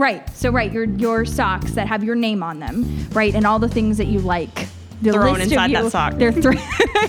Right. 0.00 0.26
So 0.34 0.50
right, 0.50 0.72
your 0.72 0.84
your 0.84 1.26
socks 1.26 1.72
that 1.72 1.86
have 1.86 2.02
your 2.02 2.14
name 2.14 2.42
on 2.42 2.58
them, 2.58 3.06
right, 3.10 3.34
and 3.34 3.46
all 3.46 3.58
the 3.58 3.68
things 3.68 3.98
that 3.98 4.06
you 4.06 4.20
like. 4.20 4.66
The 5.02 5.12
Thrown 5.12 5.34
list 5.34 5.46
of 5.48 5.52
inside 5.52 5.72
that 5.74 5.92
sock. 5.92 6.14
They're 6.14 6.32
thro- 6.32 6.54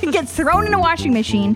gets 0.11 0.35
thrown 0.35 0.67
in 0.67 0.73
a 0.73 0.79
washing 0.79 1.13
machine. 1.13 1.55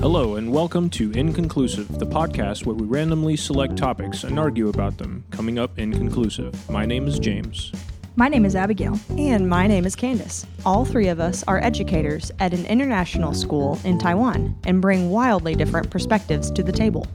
Hello, 0.00 0.36
and 0.36 0.50
welcome 0.50 0.88
to 0.88 1.12
Inconclusive, 1.12 1.98
the 1.98 2.06
podcast 2.06 2.64
where 2.64 2.76
we 2.76 2.86
randomly 2.86 3.36
select 3.36 3.76
topics 3.76 4.24
and 4.24 4.38
argue 4.38 4.70
about 4.70 4.96
them, 4.96 5.24
coming 5.32 5.58
up 5.58 5.78
inconclusive. 5.78 6.70
My 6.70 6.86
name 6.86 7.06
is 7.06 7.18
James. 7.18 7.72
My 8.14 8.28
name 8.28 8.44
is 8.44 8.54
Abigail. 8.54 9.00
And 9.16 9.48
my 9.48 9.66
name 9.66 9.86
is 9.86 9.96
Candace. 9.96 10.46
All 10.66 10.84
three 10.84 11.08
of 11.08 11.18
us 11.18 11.42
are 11.48 11.64
educators 11.64 12.30
at 12.40 12.52
an 12.52 12.66
international 12.66 13.32
school 13.32 13.80
in 13.84 13.98
Taiwan 13.98 14.54
and 14.64 14.82
bring 14.82 15.08
wildly 15.08 15.54
different 15.54 15.88
perspectives 15.88 16.50
to 16.50 16.62
the 16.62 16.72
table. 16.72 17.06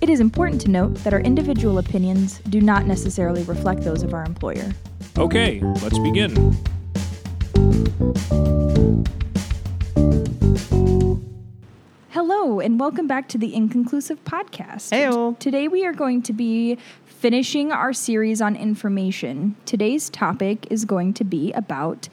It 0.00 0.08
is 0.08 0.20
important 0.20 0.60
to 0.60 0.70
note 0.70 0.94
that 0.98 1.12
our 1.12 1.18
individual 1.18 1.78
opinions 1.78 2.38
do 2.50 2.60
not 2.60 2.86
necessarily 2.86 3.42
reflect 3.42 3.82
those 3.82 4.04
of 4.04 4.14
our 4.14 4.24
employer. 4.24 4.72
Okay, 5.18 5.60
let's 5.82 5.98
begin. 5.98 6.56
Hello, 12.10 12.60
and 12.60 12.78
welcome 12.78 13.08
back 13.08 13.28
to 13.30 13.38
the 13.38 13.52
Inconclusive 13.56 14.22
Podcast. 14.24 14.92
Heyo. 14.92 15.36
Today 15.40 15.66
we 15.66 15.84
are 15.84 15.92
going 15.92 16.22
to 16.22 16.32
be 16.32 16.78
finishing 17.14 17.72
our 17.72 17.92
series 17.92 18.42
on 18.42 18.56
information. 18.56 19.56
Today's 19.64 20.10
topic 20.10 20.66
is 20.70 20.84
going 20.84 21.14
to 21.14 21.24
be 21.24 21.52
about 21.52 22.08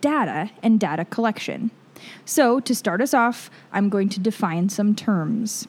data 0.00 0.50
and 0.62 0.78
data 0.78 1.04
collection. 1.04 1.70
So, 2.24 2.60
to 2.60 2.74
start 2.74 3.00
us 3.00 3.14
off, 3.14 3.50
I'm 3.72 3.88
going 3.88 4.08
to 4.10 4.20
define 4.20 4.68
some 4.68 4.94
terms. 4.94 5.66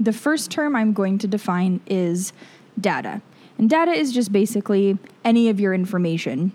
The 0.00 0.12
first 0.12 0.50
term 0.50 0.74
I'm 0.74 0.92
going 0.92 1.18
to 1.18 1.28
define 1.28 1.80
is 1.86 2.32
data. 2.80 3.22
And 3.58 3.68
data 3.68 3.92
is 3.92 4.12
just 4.12 4.32
basically 4.32 4.98
any 5.24 5.48
of 5.48 5.60
your 5.60 5.74
information 5.74 6.52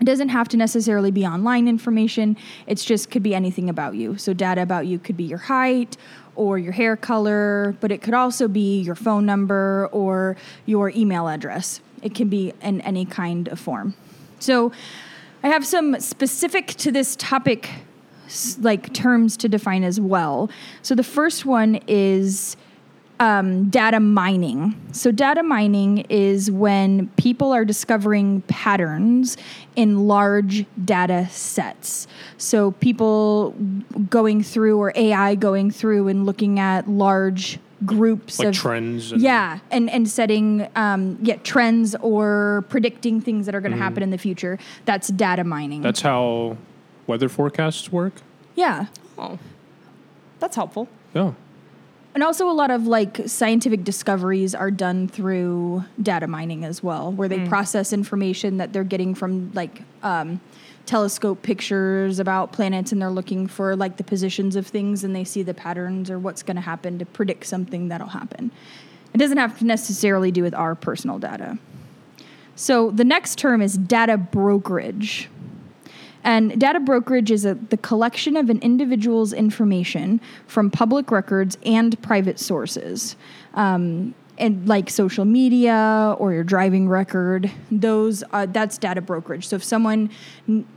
it 0.00 0.04
doesn't 0.04 0.28
have 0.28 0.48
to 0.48 0.56
necessarily 0.56 1.10
be 1.10 1.26
online 1.26 1.66
information. 1.66 2.36
It's 2.66 2.84
just 2.84 3.10
could 3.10 3.22
be 3.22 3.34
anything 3.34 3.68
about 3.68 3.96
you. 3.96 4.16
So 4.16 4.32
data 4.32 4.62
about 4.62 4.86
you 4.86 4.98
could 4.98 5.16
be 5.16 5.24
your 5.24 5.38
height 5.38 5.96
or 6.38 6.56
your 6.56 6.72
hair 6.72 6.96
color, 6.96 7.74
but 7.80 7.90
it 7.90 8.00
could 8.00 8.14
also 8.14 8.46
be 8.46 8.80
your 8.80 8.94
phone 8.94 9.26
number 9.26 9.88
or 9.90 10.36
your 10.66 10.90
email 10.90 11.26
address. 11.28 11.80
It 12.00 12.14
can 12.14 12.28
be 12.28 12.54
in 12.62 12.80
any 12.82 13.04
kind 13.04 13.48
of 13.48 13.58
form. 13.58 13.94
So 14.38 14.70
I 15.42 15.48
have 15.48 15.66
some 15.66 15.98
specific 15.98 16.68
to 16.76 16.92
this 16.92 17.16
topic 17.16 17.68
like 18.60 18.92
terms 18.94 19.36
to 19.38 19.48
define 19.48 19.82
as 19.82 19.98
well. 20.00 20.48
So 20.82 20.94
the 20.94 21.02
first 21.02 21.44
one 21.44 21.80
is 21.88 22.56
um, 23.20 23.68
data 23.68 24.00
mining. 24.00 24.80
So, 24.92 25.10
data 25.10 25.42
mining 25.42 25.98
is 26.08 26.50
when 26.50 27.08
people 27.16 27.52
are 27.52 27.64
discovering 27.64 28.42
patterns 28.42 29.36
in 29.76 30.06
large 30.06 30.66
data 30.84 31.28
sets. 31.30 32.06
So, 32.36 32.72
people 32.72 33.54
going 34.08 34.42
through 34.42 34.78
or 34.78 34.92
AI 34.94 35.34
going 35.34 35.70
through 35.70 36.08
and 36.08 36.26
looking 36.26 36.58
at 36.58 36.88
large 36.88 37.58
groups 37.84 38.38
Like 38.38 38.48
of 38.48 38.54
trends. 38.54 39.12
And 39.12 39.20
yeah, 39.22 39.60
and 39.70 39.88
and 39.90 40.08
setting 40.08 40.68
um, 40.76 41.18
yeah 41.22 41.36
trends 41.36 41.94
or 42.00 42.64
predicting 42.68 43.20
things 43.20 43.46
that 43.46 43.54
are 43.54 43.60
going 43.60 43.72
to 43.72 43.78
happen 43.78 44.02
in 44.02 44.10
the 44.10 44.18
future. 44.18 44.58
That's 44.84 45.08
data 45.08 45.44
mining. 45.44 45.82
That's 45.82 46.00
how 46.00 46.56
weather 47.06 47.28
forecasts 47.28 47.90
work. 47.92 48.14
yeah. 48.54 48.86
Oh, 49.16 49.38
that's 50.38 50.54
helpful. 50.54 50.88
Yeah. 51.14 51.32
And 52.18 52.24
also, 52.24 52.50
a 52.50 52.52
lot 52.52 52.72
of 52.72 52.88
like 52.88 53.20
scientific 53.28 53.84
discoveries 53.84 54.52
are 54.52 54.72
done 54.72 55.06
through 55.06 55.84
data 56.02 56.26
mining 56.26 56.64
as 56.64 56.82
well, 56.82 57.12
where 57.12 57.28
they 57.28 57.46
process 57.46 57.92
information 57.92 58.56
that 58.56 58.72
they're 58.72 58.82
getting 58.82 59.14
from 59.14 59.52
like 59.52 59.82
um, 60.02 60.40
telescope 60.84 61.42
pictures 61.42 62.18
about 62.18 62.50
planets, 62.50 62.90
and 62.90 63.00
they're 63.00 63.08
looking 63.08 63.46
for 63.46 63.76
like 63.76 63.98
the 63.98 64.02
positions 64.02 64.56
of 64.56 64.66
things, 64.66 65.04
and 65.04 65.14
they 65.14 65.22
see 65.22 65.44
the 65.44 65.54
patterns 65.54 66.10
or 66.10 66.18
what's 66.18 66.42
going 66.42 66.56
to 66.56 66.60
happen 66.60 66.98
to 66.98 67.06
predict 67.06 67.46
something 67.46 67.86
that'll 67.86 68.08
happen. 68.08 68.50
It 69.14 69.18
doesn't 69.18 69.38
have 69.38 69.56
to 69.60 69.64
necessarily 69.64 70.32
do 70.32 70.42
with 70.42 70.54
our 70.54 70.74
personal 70.74 71.20
data. 71.20 71.56
So 72.56 72.90
the 72.90 73.04
next 73.04 73.38
term 73.38 73.62
is 73.62 73.78
data 73.78 74.16
brokerage. 74.16 75.28
And 76.28 76.60
data 76.60 76.78
brokerage 76.78 77.30
is 77.30 77.46
a, 77.46 77.54
the 77.54 77.78
collection 77.78 78.36
of 78.36 78.50
an 78.50 78.58
individual's 78.58 79.32
information 79.32 80.20
from 80.46 80.70
public 80.70 81.10
records 81.10 81.56
and 81.64 82.00
private 82.02 82.38
sources. 82.38 83.16
Um, 83.54 84.14
and 84.36 84.68
like 84.68 84.90
social 84.90 85.24
media 85.24 86.14
or 86.18 86.34
your 86.34 86.44
driving 86.44 86.86
record, 86.86 87.50
those 87.70 88.22
uh, 88.32 88.44
that's 88.44 88.76
data 88.76 89.00
brokerage. 89.00 89.48
So 89.48 89.56
if 89.56 89.64
someone 89.64 90.10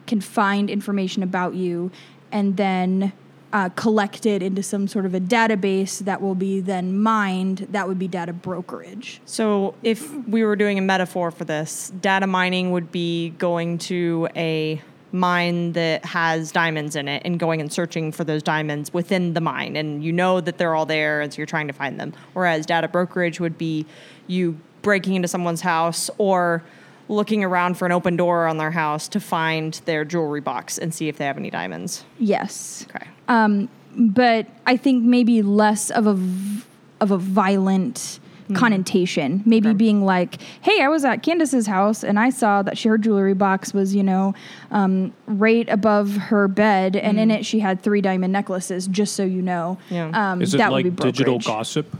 can 0.07 0.22
find 0.22 0.69
information 0.69 1.22
about 1.22 1.53
you 1.53 1.91
and 2.31 2.56
then 2.56 3.12
uh, 3.51 3.68
collect 3.75 4.25
it 4.25 4.41
into 4.41 4.63
some 4.63 4.88
sort 4.88 5.06
of 5.06 5.13
a 5.13 5.19
database 5.19 6.00
that 6.00 6.22
will 6.22 6.33
be 6.33 6.62
then 6.62 6.97
mined, 6.97 7.68
that 7.72 7.89
would 7.89 8.00
be 8.00 8.07
data 8.07 8.31
brokerage. 8.31 9.19
So, 9.25 9.75
if 9.83 10.09
we 10.25 10.45
were 10.45 10.56
doing 10.56 10.78
a 10.78 10.81
metaphor 10.81 11.31
for 11.31 11.44
this, 11.44 11.91
data 12.00 12.28
mining 12.28 12.72
would 12.72 12.94
be 12.94 13.31
going 13.31 13.78
to 13.79 14.29
a 14.38 14.81
mine 15.12 15.74
that 15.74 16.06
has 16.06 16.52
diamonds 16.52 16.96
in 16.96 17.08
it 17.08 17.22
and 17.26 17.40
going 17.40 17.60
and 17.62 17.72
searching 17.72 18.12
for 18.12 18.24
those 18.24 18.42
diamonds 18.42 18.94
within 18.94 19.34
the 19.34 19.42
mine. 19.42 19.76
And 19.76 20.04
you 20.04 20.12
know 20.12 20.42
that 20.42 20.58
they're 20.58 20.76
all 20.76 20.86
there, 20.86 21.22
and 21.22 21.34
so 21.34 21.38
you're 21.38 21.46
trying 21.46 21.68
to 21.68 21.74
find 21.74 22.00
them. 22.00 22.14
Whereas 22.34 22.66
data 22.66 22.88
brokerage 22.88 23.40
would 23.40 23.58
be 23.58 23.86
you 24.28 24.58
breaking 24.82 25.16
into 25.16 25.28
someone's 25.28 25.62
house 25.62 26.10
or 26.18 26.64
looking 27.10 27.44
around 27.44 27.78
for 27.78 27.86
an 27.86 27.92
open 27.92 28.16
door 28.16 28.48
on 28.48 28.58
their 28.58 28.72
house 28.72 29.10
to 29.10 29.20
find 29.20 29.82
their 29.86 30.06
jewelry 30.06 30.40
box 30.40 30.78
and 30.78 30.94
see 30.94 31.10
if 31.10 31.18
they 31.18 31.26
have 31.26 31.38
any 31.38 31.50
diamonds. 31.50 32.06
Yes. 32.20 32.86
Okay. 32.90 33.06
um, 33.28 33.68
but 33.94 34.48
I 34.66 34.78
think 34.78 35.04
maybe 35.04 35.42
less 35.42 35.92
of 35.92 36.08
a 36.08 36.14
v- 36.14 36.64
of 37.02 37.12
a 37.12 37.18
violent 37.18 38.21
connotation. 38.56 39.41
Maybe 39.45 39.73
being 39.73 40.03
like, 40.06 40.41
"Hey, 40.62 40.81
I 40.81 40.88
was 40.88 41.03
at 41.06 41.23
Candace's 41.23 41.67
house 41.67 42.03
and 42.03 42.19
I 42.19 42.29
saw 42.29 42.62
that 42.63 42.78
she, 42.78 42.89
her 42.89 42.97
jewelry 42.97 43.34
box 43.34 43.73
was, 43.73 43.94
you 43.95 44.03
know, 44.03 44.34
um, 44.72 45.13
right 45.28 45.67
above 45.69 46.16
her 46.16 46.47
bed, 46.47 46.95
and 46.95 47.19
in 47.19 47.31
it 47.31 47.45
she 47.45 47.59
had 47.59 47.81
three 47.81 48.01
diamond 48.01 48.31
necklaces. 48.34 48.88
Just 48.88 49.16
so 49.16 49.23
you 49.23 49.41
know, 49.41 49.78
Yeah. 49.89 50.12
um, 50.31 50.41
Is 50.41 50.53
it 50.53 50.57
that 50.57 50.72
would 50.72 50.84
be 50.84 50.89
like 50.89 50.97
digital 51.00 51.39
gossip? 51.39 51.95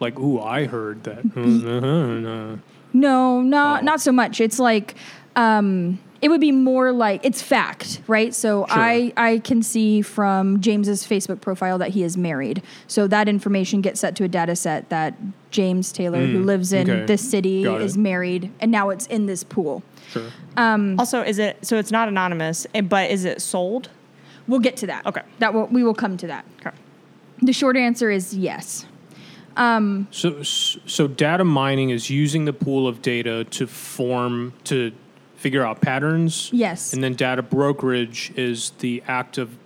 Like, 0.00 0.18
ooh, 0.18 0.40
I 0.40 0.66
heard 0.66 1.02
that. 1.04 1.18
Uh-huh. 1.36 2.56
No, 2.92 3.40
not 3.42 3.82
Oh. 3.82 3.84
not 3.84 4.00
so 4.00 4.12
much. 4.12 4.40
It's 4.40 4.58
like 4.58 4.94
um, 5.36 5.98
it 6.22 6.28
would 6.28 6.40
be 6.40 6.52
more 6.52 6.92
like 6.92 7.24
it's 7.24 7.40
fact, 7.42 8.02
right? 8.06 8.34
So 8.34 8.66
I 8.68 9.12
I 9.16 9.38
can 9.38 9.62
see 9.62 10.02
from 10.02 10.60
James's 10.60 11.06
Facebook 11.06 11.40
profile 11.40 11.78
that 11.78 11.90
he 11.90 12.02
is 12.02 12.16
married. 12.16 12.62
So 12.86 13.06
that 13.06 13.28
information 13.28 13.80
gets 13.80 14.00
set 14.00 14.14
to 14.16 14.24
a 14.24 14.28
data 14.28 14.54
set 14.56 14.88
that 14.90 15.14
James 15.50 15.92
Taylor, 15.92 16.24
who 16.26 16.42
lives 16.42 16.72
in 16.72 16.86
Mm, 16.86 16.90
okay. 16.90 17.06
this 17.06 17.28
city, 17.28 17.64
Got 17.64 17.80
it. 17.80 17.84
is 17.84 17.96
married, 17.98 18.50
and 18.60 18.70
now 18.70 18.90
it's 18.90 19.06
in 19.06 19.26
this 19.26 19.42
pool. 19.44 19.82
Sure. 20.10 20.30
Also, 20.56 21.22
is 21.22 21.38
it 21.38 21.56
so 21.64 21.78
it's 21.78 21.90
not 21.90 22.08
anonymous, 22.08 22.66
eh, 22.74 22.80
but 22.82 23.10
is 23.10 23.24
it 23.24 23.40
sold? 23.40 23.88
We'll 24.46 24.60
get 24.60 24.76
to 24.78 24.86
that. 24.88 25.06
Okay. 25.06 25.22
that 25.38 25.54
will, 25.54 25.66
we 25.66 25.84
will 25.84 25.94
come 25.94 26.16
to 26.18 26.26
that. 26.26 26.44
Okay. 26.60 26.76
The 27.42 27.52
short 27.52 27.76
answer 27.76 28.10
is 28.10 28.34
yes. 28.34 28.84
So, 29.56 30.42
so 30.42 31.06
data 31.06 31.44
mining 31.44 31.90
is 31.90 32.08
using 32.10 32.46
the 32.46 32.52
pool 32.52 32.88
of 32.88 33.02
data 33.02 33.44
to 33.44 33.66
form 33.66 34.52
to 34.64 34.92
figure 35.40 35.64
out 35.64 35.80
patterns. 35.80 36.50
Yes. 36.52 36.92
And 36.92 37.02
then 37.02 37.14
data 37.14 37.40
brokerage 37.42 38.30
is 38.36 38.70
the 38.80 39.02
act 39.08 39.38
of 39.38 39.56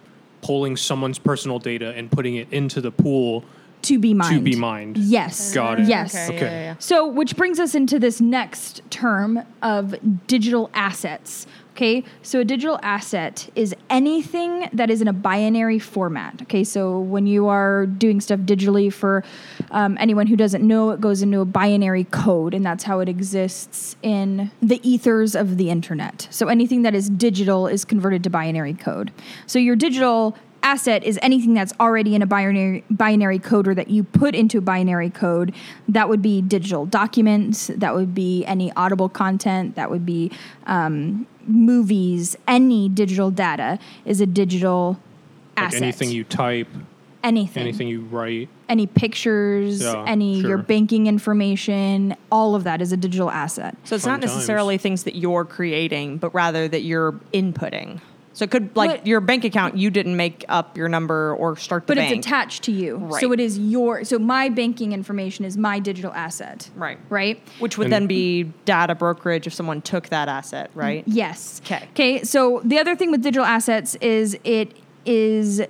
pulling 0.40 0.76
someone's 0.76 1.18
personal 1.18 1.58
data 1.58 1.92
and 1.96 2.10
putting 2.12 2.36
it 2.36 2.46
into 2.52 2.80
the 2.80 2.92
pool 2.92 3.44
To 3.82 3.98
be 3.98 4.14
mined. 4.14 4.34
to 4.36 4.40
be 4.40 4.54
mined. 4.54 4.96
Yes. 4.96 5.52
Got 5.52 5.80
it. 5.80 5.88
Yes. 5.88 6.14
Okay. 6.14 6.36
Okay. 6.36 6.44
Yeah, 6.46 6.50
yeah, 6.52 6.62
yeah. 6.62 6.74
So, 6.78 7.08
which 7.08 7.34
brings 7.36 7.58
us 7.58 7.74
into 7.74 7.98
this 7.98 8.20
next 8.20 8.82
term 8.90 9.40
of 9.62 9.96
digital 10.28 10.70
assets. 10.74 11.46
Okay, 11.74 12.04
so 12.22 12.38
a 12.38 12.44
digital 12.44 12.78
asset 12.84 13.50
is 13.56 13.74
anything 13.90 14.68
that 14.72 14.90
is 14.90 15.02
in 15.02 15.08
a 15.08 15.12
binary 15.12 15.80
format. 15.80 16.42
Okay, 16.42 16.62
so 16.62 17.00
when 17.00 17.26
you 17.26 17.48
are 17.48 17.84
doing 17.84 18.20
stuff 18.20 18.38
digitally, 18.40 18.92
for 18.92 19.24
um, 19.72 19.96
anyone 19.98 20.28
who 20.28 20.36
doesn't 20.36 20.64
know, 20.64 20.90
it 20.90 21.00
goes 21.00 21.20
into 21.20 21.40
a 21.40 21.44
binary 21.44 22.04
code, 22.04 22.54
and 22.54 22.64
that's 22.64 22.84
how 22.84 23.00
it 23.00 23.08
exists 23.08 23.96
in 24.02 24.52
the 24.62 24.80
ethers 24.88 25.34
of 25.34 25.56
the 25.56 25.68
internet. 25.68 26.28
So 26.30 26.46
anything 26.46 26.82
that 26.82 26.94
is 26.94 27.10
digital 27.10 27.66
is 27.66 27.84
converted 27.84 28.22
to 28.22 28.30
binary 28.30 28.74
code. 28.74 29.10
So 29.48 29.58
your 29.58 29.74
digital 29.74 30.38
asset 30.64 31.04
is 31.04 31.18
anything 31.22 31.54
that's 31.54 31.72
already 31.78 32.14
in 32.14 32.22
a 32.22 32.26
binary 32.26 32.82
binary 32.90 33.38
code 33.38 33.68
or 33.68 33.74
that 33.74 33.88
you 33.90 34.02
put 34.02 34.34
into 34.34 34.58
a 34.58 34.60
binary 34.62 35.10
code 35.10 35.54
that 35.88 36.08
would 36.08 36.22
be 36.22 36.40
digital 36.40 36.86
documents 36.86 37.68
that 37.76 37.94
would 37.94 38.14
be 38.14 38.44
any 38.46 38.72
audible 38.72 39.08
content 39.08 39.76
that 39.76 39.90
would 39.90 40.04
be 40.06 40.32
um, 40.66 41.26
movies 41.46 42.36
any 42.48 42.88
digital 42.88 43.30
data 43.30 43.78
is 44.06 44.20
a 44.20 44.26
digital 44.26 44.98
Like 45.56 45.66
asset 45.66 45.82
anything 45.82 46.10
you 46.10 46.24
type. 46.24 46.68
anything. 47.22 47.62
Anything 47.62 47.88
you 47.88 48.00
write. 48.02 48.48
Any 48.68 48.86
pictures, 48.86 49.82
Yeah, 49.82 50.04
any 50.06 50.40
your 50.40 50.58
banking 50.58 51.06
information, 51.06 52.16
all 52.32 52.54
of 52.54 52.64
that 52.64 52.80
is 52.82 52.92
a 52.92 52.96
digital 52.96 53.30
asset. 53.30 53.76
So 53.84 53.94
it's 53.94 54.04
Fun 54.04 54.14
not 54.14 54.20
necessarily 54.20 54.78
things 54.78 55.04
that 55.04 55.14
you're 55.16 55.44
creating, 55.44 56.18
but 56.18 56.34
rather 56.34 56.66
that 56.68 56.82
you're 56.82 57.12
inputting. 57.32 58.00
So 58.34 58.42
it 58.44 58.50
could 58.50 58.74
like 58.76 58.90
But- 58.90 59.06
your 59.06 59.20
bank 59.20 59.44
account, 59.44 59.76
you 59.78 59.90
didn't 59.90 60.16
make 60.16 60.44
up 60.48 60.76
your 60.76 60.88
number 60.88 61.34
or 61.36 61.56
start 61.56 61.86
the 61.86 61.92
But 61.92 61.96
bank. 61.98 62.16
it's 62.16 62.26
attached 62.26 62.64
to 62.64 62.72
you. 62.72 62.96
Right. 62.96 63.20
So 63.20 63.32
it 63.32 63.38
is 63.40 63.58
your 63.58 64.04
so 64.04 64.18
my 64.18 64.48
banking 64.48 64.92
information 64.92 65.44
is 65.44 65.56
my 65.56 65.78
digital 65.78 66.12
asset. 66.12 66.68
Right. 66.76 66.98
Right? 67.08 67.40
Which 67.60 67.78
would 67.78 67.86
And- 67.86 67.92
then 67.92 68.06
be 68.08 68.52
data 68.64 68.94
brokerage 68.96 69.46
if 69.46 69.54
someone 69.54 69.80
took 69.82 70.08
that 70.08 70.28
asset, 70.28 70.70
right? 70.74 71.06
Mm, 71.08 71.14
yes. 71.14 71.60
Okay. 71.64 71.82
Okay. 71.92 72.24
So 72.24 72.60
the 72.64 72.78
other 72.78 72.96
thing 72.96 73.10
with 73.12 73.22
digital 73.22 73.44
assets 73.46 73.94
is 74.00 74.36
it 74.44 74.72
is 75.06 75.62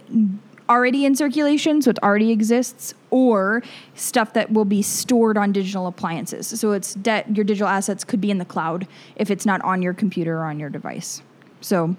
already 0.71 1.05
in 1.05 1.15
circulation, 1.15 1.83
so 1.83 1.91
it 1.91 1.99
already 2.03 2.31
exists, 2.31 2.95
or 3.11 3.63
stuff 3.95 4.33
that 4.33 4.51
will 4.51 4.65
be 4.65 4.81
stored 4.81 5.37
on 5.37 5.53
digital 5.53 5.87
appliances. 5.87 6.47
So 6.59 6.73
it's 6.73 6.95
debt. 6.95 7.27
your 7.37 7.45
digital 7.45 7.69
assets 7.69 8.05
could 8.05 8.23
be 8.23 8.31
in 8.31 8.39
the 8.39 8.47
cloud 8.47 8.87
if 9.17 9.31
it's 9.31 9.45
not 9.45 9.61
on 9.61 9.83
your 9.83 9.93
computer 9.93 10.39
or 10.39 10.45
on 10.45 10.59
your 10.59 10.71
device. 10.71 11.21
So, 11.61 11.97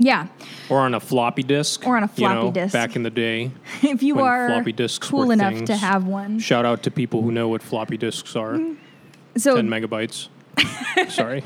yeah, 0.00 0.28
Or 0.70 0.80
on 0.80 0.94
a 0.94 1.00
floppy 1.00 1.42
disk. 1.42 1.86
Or 1.86 1.96
on 1.96 2.02
a 2.02 2.06
you 2.06 2.12
floppy 2.12 2.46
know, 2.46 2.50
disk. 2.50 2.72
Back 2.72 2.96
in 2.96 3.02
the 3.02 3.10
day. 3.10 3.50
if 3.82 4.02
you 4.02 4.20
are 4.20 4.48
floppy 4.48 4.72
disks 4.72 5.06
cool 5.06 5.30
enough 5.30 5.64
to 5.64 5.76
have 5.76 6.06
one, 6.06 6.38
Shout 6.38 6.64
out 6.64 6.82
to 6.84 6.90
people 6.90 7.20
who 7.22 7.30
know 7.30 7.48
what 7.48 7.62
floppy 7.62 7.98
disks 7.98 8.34
are. 8.34 8.54
Mm-hmm. 8.54 8.74
so 9.38 9.56
10 9.56 9.68
megabytes. 9.68 10.28
Sorry. 11.08 11.44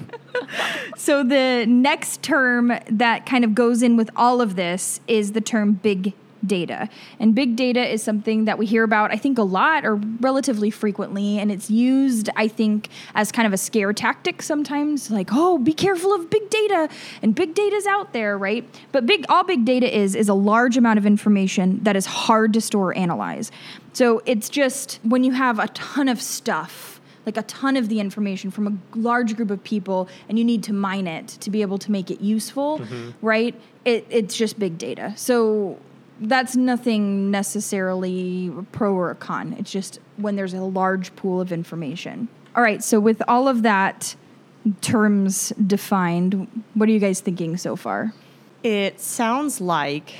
So 0.96 1.22
the 1.24 1.66
next 1.66 2.22
term 2.22 2.72
that 2.88 3.26
kind 3.26 3.44
of 3.44 3.54
goes 3.54 3.82
in 3.82 3.96
with 3.96 4.10
all 4.16 4.40
of 4.40 4.56
this 4.56 5.00
is 5.08 5.32
the 5.32 5.40
term 5.40 5.74
big 5.74 6.14
data. 6.46 6.88
And 7.18 7.34
big 7.34 7.56
data 7.56 7.86
is 7.86 8.02
something 8.02 8.44
that 8.44 8.58
we 8.58 8.66
hear 8.66 8.84
about, 8.84 9.12
I 9.12 9.16
think, 9.16 9.38
a 9.38 9.42
lot 9.42 9.84
or 9.84 9.96
relatively 10.20 10.70
frequently. 10.70 11.38
And 11.38 11.50
it's 11.50 11.70
used, 11.70 12.30
I 12.36 12.48
think, 12.48 12.88
as 13.14 13.32
kind 13.32 13.46
of 13.46 13.52
a 13.52 13.58
scare 13.58 13.92
tactic 13.92 14.42
sometimes, 14.42 15.10
like, 15.10 15.28
oh, 15.32 15.58
be 15.58 15.72
careful 15.72 16.14
of 16.14 16.30
big 16.30 16.48
data. 16.50 16.88
And 17.22 17.34
big 17.34 17.54
data's 17.54 17.86
out 17.86 18.12
there, 18.12 18.36
right? 18.36 18.68
But 18.92 19.06
big 19.06 19.26
all 19.28 19.44
big 19.44 19.64
data 19.64 19.96
is 19.96 20.14
is 20.14 20.28
a 20.28 20.34
large 20.34 20.76
amount 20.76 20.98
of 20.98 21.06
information 21.06 21.80
that 21.82 21.96
is 21.96 22.06
hard 22.06 22.52
to 22.54 22.60
store 22.60 22.90
or 22.90 22.94
analyze. 22.96 23.50
So 23.92 24.22
it's 24.26 24.48
just 24.48 25.00
when 25.02 25.24
you 25.24 25.32
have 25.32 25.58
a 25.58 25.68
ton 25.68 26.08
of 26.08 26.20
stuff 26.20 26.94
like 27.26 27.36
a 27.36 27.42
ton 27.42 27.76
of 27.76 27.88
the 27.88 28.00
information 28.00 28.50
from 28.50 28.66
a 28.66 28.98
large 28.98 29.36
group 29.36 29.50
of 29.50 29.62
people 29.64 30.08
and 30.28 30.38
you 30.38 30.44
need 30.44 30.62
to 30.64 30.72
mine 30.72 31.06
it 31.06 31.28
to 31.28 31.50
be 31.50 31.62
able 31.62 31.78
to 31.78 31.90
make 31.90 32.10
it 32.10 32.20
useful 32.20 32.78
mm-hmm. 32.78 33.10
right 33.22 33.58
it, 33.84 34.06
it's 34.10 34.36
just 34.36 34.58
big 34.58 34.78
data 34.78 35.12
so 35.16 35.78
that's 36.20 36.56
nothing 36.56 37.30
necessarily 37.30 38.52
pro 38.72 38.94
or 38.94 39.10
a 39.10 39.14
con. 39.14 39.54
It's 39.58 39.70
just 39.70 40.00
when 40.16 40.36
there's 40.36 40.54
a 40.54 40.62
large 40.62 41.14
pool 41.16 41.40
of 41.40 41.52
information. 41.52 42.28
All 42.56 42.62
right 42.62 42.82
so 42.82 43.00
with 43.00 43.22
all 43.26 43.48
of 43.48 43.62
that 43.62 44.14
terms 44.80 45.52
defined 45.66 46.64
what 46.74 46.88
are 46.88 46.92
you 46.92 47.00
guys 47.00 47.20
thinking 47.20 47.56
so 47.56 47.76
far? 47.76 48.12
It 48.62 49.00
sounds 49.00 49.60
like 49.60 50.14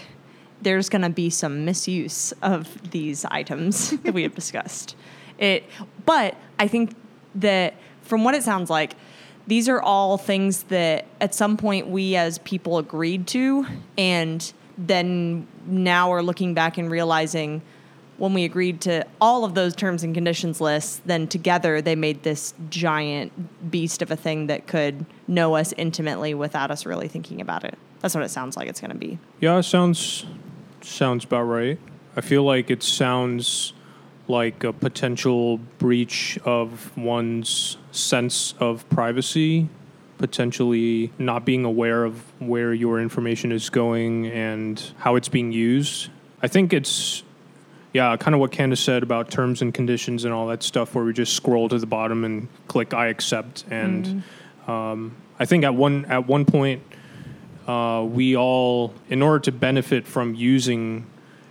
there's 0.64 0.88
going 0.88 1.02
to 1.02 1.10
be 1.10 1.30
some 1.30 1.64
misuse 1.64 2.32
of 2.42 2.90
these 2.90 3.24
items 3.26 3.90
that 4.02 4.12
we 4.12 4.22
have 4.22 4.34
discussed. 4.34 4.96
It, 5.38 5.64
but 6.04 6.36
I 6.58 6.68
think 6.68 6.94
that 7.36 7.74
from 8.02 8.24
what 8.24 8.34
it 8.34 8.42
sounds 8.42 8.70
like, 8.70 8.94
these 9.46 9.68
are 9.68 9.80
all 9.80 10.16
things 10.16 10.64
that 10.64 11.06
at 11.20 11.34
some 11.34 11.56
point 11.56 11.88
we 11.88 12.16
as 12.16 12.38
people 12.38 12.78
agreed 12.78 13.26
to, 13.28 13.66
and 13.98 14.52
then 14.76 15.46
now 15.66 16.10
we're 16.10 16.22
looking 16.22 16.54
back 16.54 16.78
and 16.78 16.90
realizing 16.90 17.62
when 18.16 18.32
we 18.32 18.44
agreed 18.44 18.80
to 18.82 19.04
all 19.20 19.44
of 19.44 19.54
those 19.54 19.74
terms 19.74 20.04
and 20.04 20.14
conditions 20.14 20.60
lists, 20.60 21.00
then 21.04 21.26
together 21.26 21.82
they 21.82 21.96
made 21.96 22.22
this 22.22 22.54
giant 22.70 23.70
beast 23.70 24.02
of 24.02 24.10
a 24.10 24.16
thing 24.16 24.46
that 24.46 24.66
could 24.66 25.04
know 25.26 25.56
us 25.56 25.74
intimately 25.76 26.32
without 26.32 26.70
us 26.70 26.86
really 26.86 27.08
thinking 27.08 27.40
about 27.40 27.64
it. 27.64 27.76
That's 28.00 28.14
what 28.14 28.22
it 28.22 28.30
sounds 28.30 28.56
like 28.56 28.68
it's 28.68 28.80
going 28.80 28.92
to 28.92 28.96
be. 28.96 29.18
Yeah, 29.40 29.58
it 29.58 29.64
sounds 29.64 30.26
sounds 30.80 31.24
about 31.24 31.44
right. 31.44 31.78
I 32.16 32.20
feel 32.20 32.44
like 32.44 32.70
it 32.70 32.82
sounds 32.82 33.72
like 34.28 34.62
a 34.62 34.72
potential 34.72 35.58
breach 35.78 36.38
of 36.44 36.96
one's 36.96 37.78
sense 37.90 38.54
of 38.60 38.88
privacy, 38.88 39.68
potentially 40.24 41.12
not 41.18 41.44
being 41.44 41.66
aware 41.66 42.02
of 42.02 42.18
where 42.40 42.72
your 42.72 42.98
information 42.98 43.52
is 43.52 43.68
going 43.68 44.26
and 44.28 44.82
how 44.96 45.16
it's 45.16 45.28
being 45.28 45.52
used. 45.52 46.08
I 46.42 46.48
think 46.48 46.72
it's 46.72 47.22
yeah, 47.92 48.16
kind 48.16 48.34
of 48.34 48.40
what 48.40 48.50
Candace 48.50 48.80
said 48.80 49.02
about 49.02 49.30
terms 49.30 49.60
and 49.60 49.74
conditions 49.74 50.24
and 50.24 50.32
all 50.32 50.46
that 50.46 50.62
stuff, 50.62 50.94
where 50.94 51.04
we 51.04 51.12
just 51.12 51.34
scroll 51.34 51.68
to 51.68 51.78
the 51.78 51.86
bottom 51.86 52.24
and 52.24 52.48
click 52.68 52.94
"I 52.94 53.08
accept." 53.08 53.66
And 53.70 54.22
um, 54.66 55.14
I 55.38 55.44
think 55.44 55.62
at 55.62 55.74
one 55.74 56.06
at 56.06 56.26
one 56.26 56.46
point, 56.46 56.82
uh, 57.68 58.06
we 58.08 58.34
all, 58.34 58.94
in 59.10 59.20
order 59.20 59.40
to 59.40 59.52
benefit 59.52 60.06
from 60.06 60.34
using 60.34 61.06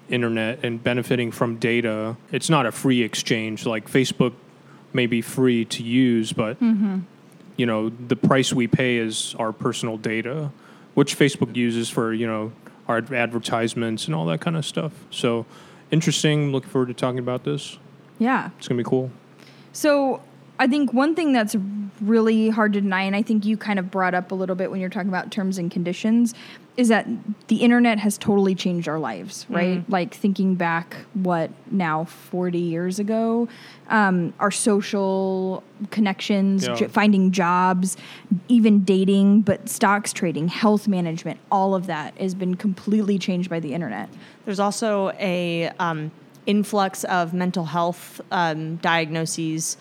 internet 0.09 0.65
and 0.65 0.83
benefiting 0.83 1.31
from 1.31 1.57
data, 1.57 2.17
it's 2.31 2.49
not 2.49 2.65
a 2.65 2.71
free 2.71 3.03
exchange. 3.03 3.67
Like 3.67 3.87
Facebook 3.87 4.33
may 4.93 5.05
be 5.05 5.21
free 5.21 5.63
to 5.65 5.83
use, 5.83 6.33
but 6.33 6.57
you 7.57 7.65
know 7.65 7.89
the 7.89 8.15
price 8.15 8.53
we 8.53 8.67
pay 8.67 8.97
is 8.97 9.35
our 9.39 9.51
personal 9.51 9.97
data, 9.97 10.51
which 10.93 11.17
Facebook 11.17 11.55
uses 11.55 11.89
for 11.89 12.13
you 12.13 12.27
know 12.27 12.51
our 12.87 12.97
advertisements 13.13 14.05
and 14.07 14.15
all 14.15 14.25
that 14.25 14.41
kind 14.41 14.55
of 14.57 14.65
stuff. 14.65 14.91
So 15.09 15.45
interesting. 15.91 16.51
Looking 16.51 16.69
forward 16.69 16.87
to 16.87 16.93
talking 16.93 17.19
about 17.19 17.43
this. 17.43 17.77
yeah 18.19 18.49
It's 18.57 18.67
gonna 18.67 18.79
be 18.83 18.89
cool. 18.89 19.11
So 19.71 20.21
I 20.59 20.67
think 20.67 20.93
one 20.93 21.15
thing 21.15 21.33
that's 21.33 21.55
really 22.07 22.49
hard 22.49 22.73
to 22.73 22.81
deny, 22.81 23.03
and 23.03 23.15
I 23.15 23.21
think 23.21 23.45
you 23.45 23.57
kind 23.57 23.79
of 23.79 23.89
brought 23.91 24.13
up 24.13 24.31
a 24.31 24.35
little 24.35 24.55
bit 24.55 24.71
when 24.71 24.79
you're 24.79 24.89
talking 24.89 25.09
about 25.09 25.31
terms 25.31 25.57
and 25.57 25.71
conditions, 25.71 26.33
is 26.75 26.87
that 26.87 27.07
the 27.49 27.57
internet 27.57 27.99
has 27.99 28.17
totally 28.17 28.55
changed 28.55 28.87
our 28.87 28.97
lives, 28.99 29.45
right? 29.47 29.87
Like 29.89 30.13
thinking 30.13 30.55
back, 30.55 30.95
what 31.13 31.51
now, 31.69 32.05
40 32.05 32.57
years 32.57 32.97
ago, 32.97 33.47
um, 33.89 34.33
our 34.39 34.49
social 34.49 35.63
connections, 35.91 36.65
Yeah. 36.65 36.75
j- 36.75 36.87
finding 36.87 37.31
jobs, 37.31 37.95
even 38.47 38.83
dating, 38.83 39.41
but 39.41 39.69
stocks 39.69 40.11
trading, 40.13 40.47
health 40.47 40.87
management, 40.87 41.39
all 41.51 41.75
of 41.75 41.85
that 41.87 42.17
has 42.17 42.33
been 42.33 42.55
completely 42.55 43.19
changed 43.19 43.51
by 43.51 43.59
the 43.59 43.73
internet. 43.75 44.09
There's 44.45 44.59
also 44.59 45.11
a 45.19 45.69
um, 45.79 46.09
influx 46.47 47.03
of 47.03 47.33
mental 47.35 47.65
health 47.65 48.19
um, 48.31 48.77
diagnoses 48.77 49.77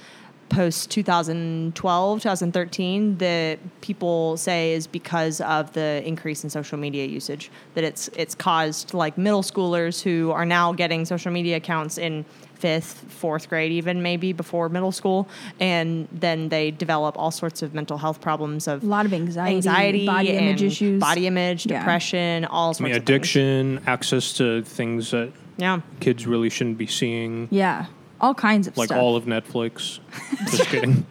post 0.52 0.90
2012, 0.90 2.20
2013 2.22 3.18
that 3.18 3.58
people 3.80 4.36
say 4.36 4.72
is 4.74 4.86
because 4.86 5.40
of 5.40 5.72
the 5.72 6.02
increase 6.06 6.44
in 6.44 6.50
social 6.50 6.78
media 6.78 7.06
usage. 7.06 7.50
That 7.74 7.84
it's 7.84 8.08
it's 8.16 8.34
caused 8.34 8.94
like 8.94 9.16
middle 9.18 9.42
schoolers 9.42 10.02
who 10.02 10.30
are 10.30 10.44
now 10.44 10.72
getting 10.72 11.04
social 11.04 11.32
media 11.32 11.56
accounts 11.56 11.98
in 11.98 12.24
fifth, 12.54 13.04
fourth 13.08 13.48
grade, 13.48 13.72
even 13.72 14.02
maybe 14.02 14.32
before 14.32 14.68
middle 14.68 14.92
school, 14.92 15.28
and 15.58 16.06
then 16.12 16.48
they 16.48 16.70
develop 16.70 17.18
all 17.18 17.32
sorts 17.32 17.60
of 17.62 17.74
mental 17.74 17.98
health 17.98 18.20
problems 18.20 18.68
of 18.68 18.84
A 18.84 18.86
lot 18.86 19.04
of 19.04 19.12
anxiety, 19.12 19.56
anxiety, 19.56 20.06
body 20.06 20.28
image 20.30 20.62
issues. 20.62 21.00
body 21.00 21.26
image, 21.26 21.66
Yeah. 21.66 21.78
depression, 21.80 22.44
all 22.44 22.68
I 22.68 22.72
sorts 22.72 22.80
mean, 22.80 22.90
of 22.92 22.96
things. 22.98 23.02
addiction, 23.10 23.80
access 23.88 24.32
to 24.34 24.62
things 24.62 25.10
that 25.10 25.32
Yeah. 25.56 25.80
kids 25.98 26.24
really 26.24 26.50
shouldn't 26.50 26.78
be 26.78 26.86
seeing, 26.86 27.48
Yeah, 27.50 27.86
all 28.22 28.34
kinds 28.34 28.66
of 28.68 28.76
like 28.78 28.86
stuff. 28.88 28.98
all 28.98 29.16
of 29.16 29.24
Netflix. 29.24 29.98
Just 30.50 30.66
kidding. 30.68 31.04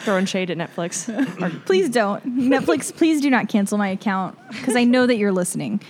Throwing 0.00 0.26
shade 0.26 0.50
at 0.50 0.58
Netflix. 0.58 1.06
please 1.66 1.88
don't. 1.88 2.24
Netflix, 2.38 2.94
please 2.94 3.20
do 3.20 3.30
not 3.30 3.48
cancel 3.48 3.78
my 3.78 3.88
account 3.88 4.38
because 4.48 4.76
I 4.76 4.84
know 4.84 5.06
that 5.06 5.16
you're 5.16 5.32
listening. 5.32 5.80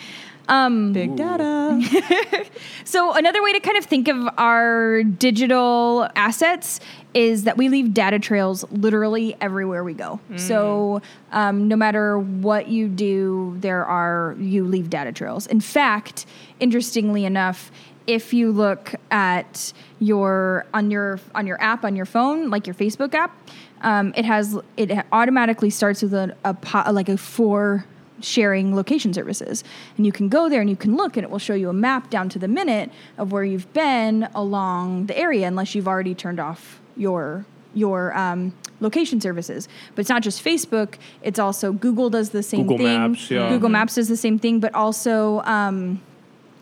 Um, 0.49 0.93
Big 0.93 1.17
data. 1.17 1.81
So, 2.85 3.13
another 3.15 3.41
way 3.41 3.53
to 3.53 3.61
kind 3.61 3.77
of 3.77 3.85
think 3.85 4.09
of 4.09 4.29
our 4.37 5.05
digital 5.05 6.09
assets 6.17 6.81
is 7.15 7.45
that 7.45 7.57
we 7.57 7.69
leave 7.69 7.95
data 7.95 8.19
trails 8.19 8.65
literally 8.73 9.37
everywhere 9.41 9.85
we 9.85 9.95
go. 9.95 10.19
So, 10.35 11.01
um, 11.31 11.69
no 11.69 11.77
matter 11.77 12.19
what 12.19 12.67
you 12.67 12.89
do, 12.89 13.57
there 13.61 13.85
are, 13.85 14.35
you 14.41 14.65
leave 14.65 14.91
data 14.91 15.13
trails. 15.13 15.47
In 15.47 15.61
fact, 15.61 16.27
interestingly 16.59 17.25
enough, 17.25 17.71
if 18.07 18.33
you 18.33 18.51
look 18.53 18.95
at 19.11 19.73
your 19.99 20.67
on 20.75 20.91
your 20.91 21.21
on 21.35 21.47
your 21.47 21.61
app 21.63 21.85
on 21.85 21.97
your 21.97 22.07
phone, 22.07 22.51
like 22.51 22.67
your 22.67 22.75
Facebook 22.75 23.15
app, 23.15 23.37
um, 23.83 24.13
it 24.17 24.25
has 24.25 24.59
it 24.77 24.91
automatically 25.13 25.71
starts 25.71 26.03
with 26.03 26.15
a, 26.15 26.37
a 26.45 26.55
po- 26.55 26.91
like 26.93 27.09
a 27.09 27.17
four 27.17 27.85
sharing 28.21 28.75
location 28.75 29.13
services. 29.13 29.65
And 29.97 30.05
you 30.05 30.13
can 30.13 30.29
go 30.29 30.49
there 30.49 30.61
and 30.61 30.69
you 30.69 30.77
can 30.77 30.97
look 30.97 31.17
and 31.17 31.25
it 31.25 31.31
will 31.31 31.39
show 31.39 31.55
you 31.55 31.69
a 31.69 31.73
map 31.73 32.11
down 32.11 32.29
to 32.31 32.39
the 32.39 32.49
minute 32.49 32.91
of 33.17 33.33
where 33.33 33.45
you've 33.45 33.73
been 33.73 34.29
along 34.35 35.07
the 35.07 35.17
area 35.17 35.47
unless 35.47 35.75
you've 35.75 35.89
already 35.89 36.15
turned 36.15 36.41
off 36.41 36.81
your 36.97 37.45
your 37.73 38.17
um, 38.17 38.53
location 38.81 39.21
services. 39.21 39.69
But 39.95 40.01
it's 40.01 40.11
not 40.11 40.23
just 40.23 40.45
Facebook, 40.45 40.97
it's 41.23 41.39
also 41.39 41.73
Google 41.73 42.11
does 42.11 42.31
the 42.31 42.43
same 42.43 42.63
Google 42.63 42.79
thing. 42.79 43.13
Maps, 43.13 43.31
yeah. 43.31 43.49
Google 43.49 43.69
Maps 43.69 43.95
does 43.95 44.09
the 44.09 44.17
same 44.17 44.39
thing, 44.39 44.61
but 44.61 44.75
also 44.75 45.41
um, 45.43 46.03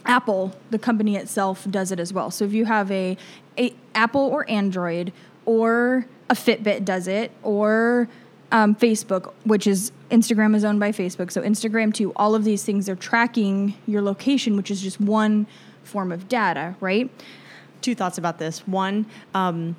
Apple, 0.08 0.52
the 0.70 0.78
company 0.78 1.16
itself, 1.16 1.66
does 1.70 1.92
it 1.92 2.00
as 2.00 2.12
well. 2.12 2.30
So 2.30 2.44
if 2.44 2.52
you 2.52 2.64
have 2.64 2.90
a, 2.90 3.16
a 3.58 3.74
Apple 3.94 4.22
or 4.22 4.48
Android 4.50 5.12
or 5.44 6.06
a 6.30 6.34
Fitbit 6.34 6.84
does 6.84 7.06
it 7.06 7.30
or 7.42 8.08
um, 8.50 8.74
Facebook, 8.74 9.32
which 9.44 9.66
is 9.66 9.92
Instagram 10.10 10.56
is 10.56 10.64
owned 10.64 10.80
by 10.80 10.90
Facebook. 10.90 11.30
So 11.30 11.42
Instagram 11.42 11.92
too. 11.92 12.12
All 12.16 12.34
of 12.34 12.44
these 12.44 12.64
things 12.64 12.88
are 12.88 12.96
tracking 12.96 13.74
your 13.86 14.02
location, 14.02 14.56
which 14.56 14.70
is 14.70 14.80
just 14.80 15.00
one 15.00 15.46
form 15.84 16.10
of 16.10 16.28
data, 16.28 16.74
right? 16.80 17.10
Two 17.82 17.94
thoughts 17.94 18.18
about 18.18 18.38
this. 18.38 18.66
One, 18.66 19.06
um, 19.34 19.76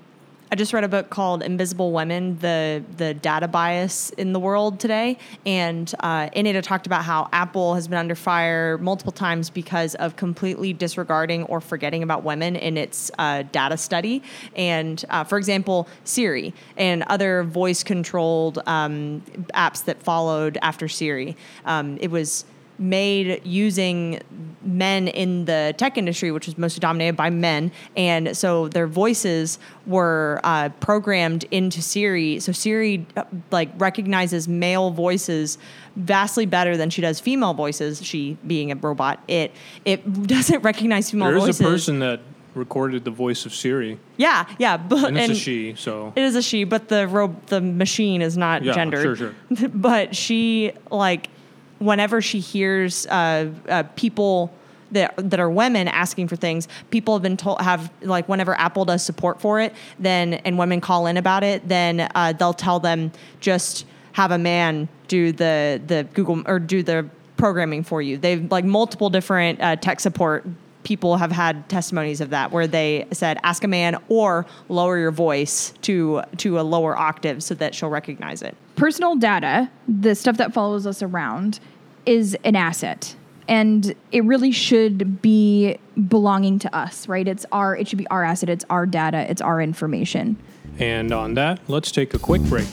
I 0.51 0.55
just 0.55 0.73
read 0.73 0.83
a 0.83 0.87
book 0.87 1.11
called 1.11 1.43
Invisible 1.43 1.91
Women: 1.91 2.39
the 2.39 2.83
the 2.97 3.13
data 3.13 3.47
bias 3.47 4.09
in 4.11 4.33
the 4.33 4.39
world 4.39 4.79
today, 4.79 5.19
and 5.45 5.93
uh, 5.99 6.29
in 6.33 6.47
it 6.47 6.55
it 6.55 6.63
talked 6.63 6.87
about 6.87 7.03
how 7.03 7.29
Apple 7.31 7.75
has 7.75 7.87
been 7.87 7.99
under 7.99 8.15
fire 8.15 8.79
multiple 8.79 9.11
times 9.11 9.51
because 9.51 9.93
of 9.95 10.15
completely 10.15 10.73
disregarding 10.73 11.43
or 11.43 11.61
forgetting 11.61 12.01
about 12.01 12.23
women 12.23 12.55
in 12.55 12.77
its 12.77 13.11
uh, 13.19 13.43
data 13.51 13.77
study. 13.77 14.23
And 14.55 15.05
uh, 15.11 15.23
for 15.23 15.37
example, 15.37 15.87
Siri 16.03 16.51
and 16.77 17.03
other 17.03 17.43
voice 17.43 17.83
controlled 17.83 18.57
um, 18.65 19.21
apps 19.53 19.85
that 19.85 20.01
followed 20.01 20.57
after 20.63 20.87
Siri, 20.87 21.37
um, 21.65 21.99
it 22.01 22.09
was 22.09 22.45
made 22.79 23.41
using 23.45 24.21
men 24.63 25.07
in 25.07 25.45
the 25.45 25.73
tech 25.77 25.97
industry, 25.97 26.31
which 26.31 26.45
was 26.45 26.57
mostly 26.57 26.79
dominated 26.79 27.15
by 27.15 27.29
men, 27.29 27.71
and 27.95 28.35
so 28.35 28.67
their 28.69 28.87
voices 28.87 29.59
were 29.85 30.39
uh, 30.43 30.69
programmed 30.79 31.45
into 31.51 31.81
Siri. 31.81 32.39
So 32.39 32.51
Siri 32.51 33.05
uh, 33.17 33.23
like 33.51 33.69
recognizes 33.77 34.47
male 34.47 34.91
voices 34.91 35.57
vastly 35.95 36.45
better 36.45 36.77
than 36.77 36.89
she 36.89 37.01
does 37.01 37.19
female 37.19 37.53
voices. 37.53 38.03
She 38.03 38.37
being 38.47 38.71
a 38.71 38.75
robot, 38.75 39.21
it 39.27 39.51
it 39.85 40.23
doesn't 40.27 40.61
recognize 40.63 41.11
female 41.11 41.31
voices. 41.31 41.41
There 41.43 41.49
is 41.49 41.57
voices. 41.57 41.87
a 41.87 41.93
person 41.93 41.99
that 41.99 42.19
recorded 42.55 43.05
the 43.05 43.11
voice 43.11 43.45
of 43.45 43.53
Siri, 43.53 43.97
Yeah, 44.17 44.45
yeah, 44.57 44.75
but 44.75 45.05
and 45.09 45.17
it's 45.17 45.29
a 45.31 45.35
she. 45.35 45.75
So 45.75 46.11
it 46.15 46.23
is 46.23 46.35
a 46.35 46.41
she, 46.41 46.63
but 46.63 46.89
the 46.89 47.07
ro- 47.07 47.35
the 47.47 47.61
machine 47.61 48.21
is 48.21 48.37
not 48.37 48.63
Yeah, 48.63 48.73
gendered. 48.73 49.17
sure, 49.17 49.33
but 49.73 50.15
she 50.15 50.73
like 50.91 51.29
whenever 51.79 52.21
she 52.21 52.39
hears 52.39 53.07
uh, 53.07 53.49
uh, 53.67 53.83
people 53.95 54.53
that 54.91 55.13
that 55.17 55.39
are 55.39 55.49
women 55.49 55.87
asking 55.87 56.27
for 56.27 56.35
things, 56.35 56.67
people 56.89 57.15
have 57.15 57.23
been 57.23 57.37
told 57.37 57.61
have 57.61 57.91
like 58.01 58.27
whenever 58.27 58.57
Apple 58.59 58.85
does 58.85 59.03
support 59.03 59.41
for 59.41 59.59
it, 59.59 59.73
then 59.99 60.35
and 60.35 60.57
women 60.57 60.81
call 60.81 61.07
in 61.07 61.17
about 61.17 61.43
it, 61.43 61.67
then 61.67 62.09
uh, 62.15 62.33
they'll 62.33 62.53
tell 62.53 62.79
them 62.79 63.11
just 63.39 63.85
have 64.13 64.31
a 64.31 64.37
man 64.37 64.87
do 65.07 65.31
the 65.31 65.81
the 65.85 66.07
Google 66.13 66.43
or 66.45 66.59
do 66.59 66.83
the 66.83 67.07
programming 67.37 67.83
for 67.83 68.01
you. 68.01 68.17
They've 68.17 68.49
like 68.51 68.65
multiple 68.65 69.09
different 69.09 69.61
uh, 69.61 69.75
tech 69.77 69.99
support 69.99 70.45
people 70.83 71.17
have 71.17 71.31
had 71.31 71.67
testimonies 71.69 72.21
of 72.21 72.29
that 72.29 72.51
where 72.51 72.65
they 72.65 73.05
said 73.11 73.37
ask 73.43 73.63
a 73.63 73.67
man 73.67 73.97
or 74.07 74.45
lower 74.69 74.97
your 74.97 75.11
voice 75.11 75.73
to 75.81 76.21
to 76.37 76.59
a 76.59 76.61
lower 76.61 76.97
octave 76.97 77.43
so 77.43 77.53
that 77.53 77.75
she'll 77.75 77.89
recognize 77.89 78.41
it 78.41 78.55
personal 78.79 79.17
data, 79.17 79.69
the 79.89 80.15
stuff 80.15 80.37
that 80.37 80.53
follows 80.53 80.87
us 80.87 81.03
around, 81.03 81.59
is 82.05 82.37
an 82.45 82.55
asset. 82.55 83.13
And 83.45 83.93
it 84.13 84.23
really 84.23 84.53
should 84.53 85.21
be 85.21 85.77
belonging 86.07 86.59
to 86.59 86.73
us, 86.73 87.05
right? 87.05 87.27
It's 87.27 87.45
our 87.51 87.75
it 87.75 87.89
should 87.89 87.97
be 87.97 88.07
our 88.07 88.23
asset, 88.23 88.47
it's 88.47 88.63
our 88.69 88.85
data, 88.85 89.29
it's 89.29 89.41
our 89.41 89.61
information. 89.61 90.37
And 90.77 91.11
on 91.11 91.33
that, 91.33 91.59
let's 91.67 91.91
take 91.91 92.13
a 92.13 92.19
quick 92.19 92.41
break. 92.43 92.67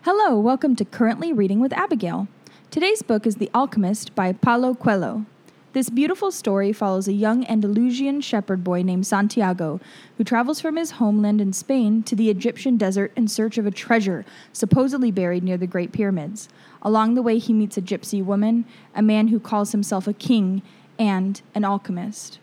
Hello, 0.00 0.38
welcome 0.38 0.74
to 0.76 0.84
Currently 0.86 1.34
Reading 1.34 1.60
with 1.60 1.74
Abigail. 1.74 2.26
Today's 2.70 3.02
book 3.02 3.26
is 3.26 3.36
The 3.36 3.50
Alchemist 3.54 4.14
by 4.14 4.32
Paulo 4.32 4.72
Coelho. 4.72 5.26
This 5.72 5.88
beautiful 5.88 6.30
story 6.30 6.70
follows 6.74 7.08
a 7.08 7.14
young 7.14 7.46
Andalusian 7.46 8.20
shepherd 8.20 8.62
boy 8.62 8.82
named 8.82 9.06
Santiago 9.06 9.80
who 10.18 10.24
travels 10.24 10.60
from 10.60 10.76
his 10.76 10.92
homeland 10.92 11.40
in 11.40 11.54
Spain 11.54 12.02
to 12.02 12.14
the 12.14 12.28
Egyptian 12.28 12.76
desert 12.76 13.10
in 13.16 13.26
search 13.26 13.56
of 13.56 13.64
a 13.64 13.70
treasure 13.70 14.26
supposedly 14.52 15.10
buried 15.10 15.42
near 15.42 15.56
the 15.56 15.66
Great 15.66 15.90
Pyramids. 15.90 16.50
Along 16.82 17.14
the 17.14 17.22
way, 17.22 17.38
he 17.38 17.54
meets 17.54 17.78
a 17.78 17.82
gypsy 17.82 18.22
woman, 18.22 18.66
a 18.94 19.00
man 19.00 19.28
who 19.28 19.40
calls 19.40 19.72
himself 19.72 20.06
a 20.06 20.12
king, 20.12 20.60
and 20.98 21.40
an 21.54 21.64
alchemist, 21.64 22.38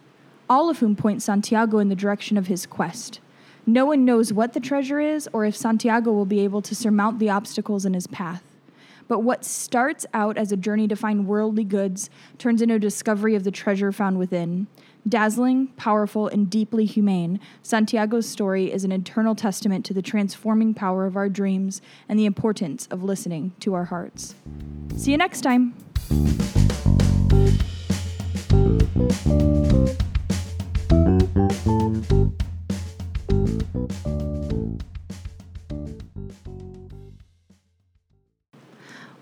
all 0.50 0.68
of 0.68 0.80
whom 0.80 0.96
point 0.96 1.22
Santiago 1.22 1.78
in 1.78 1.90
the 1.90 1.96
direction 1.96 2.36
of 2.36 2.48
his 2.48 2.66
quest. 2.66 3.20
No 3.64 3.86
one 3.86 4.06
knows 4.06 4.34
what 4.34 4.54
the 4.54 4.60
treasure 4.60 5.00
is 5.00 5.30
or 5.32 5.46
if 5.46 5.56
Santiago 5.56 6.12
will 6.12 6.26
be 6.26 6.40
able 6.40 6.64
to 6.64 6.74
surmount 6.74 7.20
the 7.20 7.30
obstacles 7.30 7.86
in 7.86 7.94
his 7.94 8.08
path. 8.08 8.44
But 9.10 9.24
what 9.24 9.44
starts 9.44 10.06
out 10.14 10.38
as 10.38 10.54
a 10.54 10.58
journey 10.58 10.88
to 10.88 10.96
find 10.96 11.28
worldly 11.28 11.66
goods 11.66 12.10
turns 12.38 12.62
into 12.62 12.76
a 12.76 12.80
discovery 12.80 13.36
of 13.36 13.44
the 13.44 13.52
treasure 13.52 13.92
found 13.92 14.20
within. 14.20 14.68
Dazzling, 15.08 15.68
powerful, 15.78 16.28
and 16.28 16.50
deeply 16.50 16.86
humane, 16.86 17.40
Santiago's 17.64 18.30
story 18.30 18.72
is 18.72 18.84
an 18.84 18.92
eternal 18.92 19.34
testament 19.34 19.84
to 19.86 19.94
the 19.96 20.04
transforming 20.04 20.76
power 20.76 21.06
of 21.06 21.18
our 21.18 21.28
dreams 21.28 21.82
and 22.08 22.20
the 22.20 22.26
importance 22.26 22.88
of 22.92 23.04
listening 23.04 23.54
to 23.62 23.74
our 23.74 23.86
hearts. 23.86 24.36
See 24.96 25.12
you 25.12 25.18
next 25.18 25.42
time. 25.42 25.74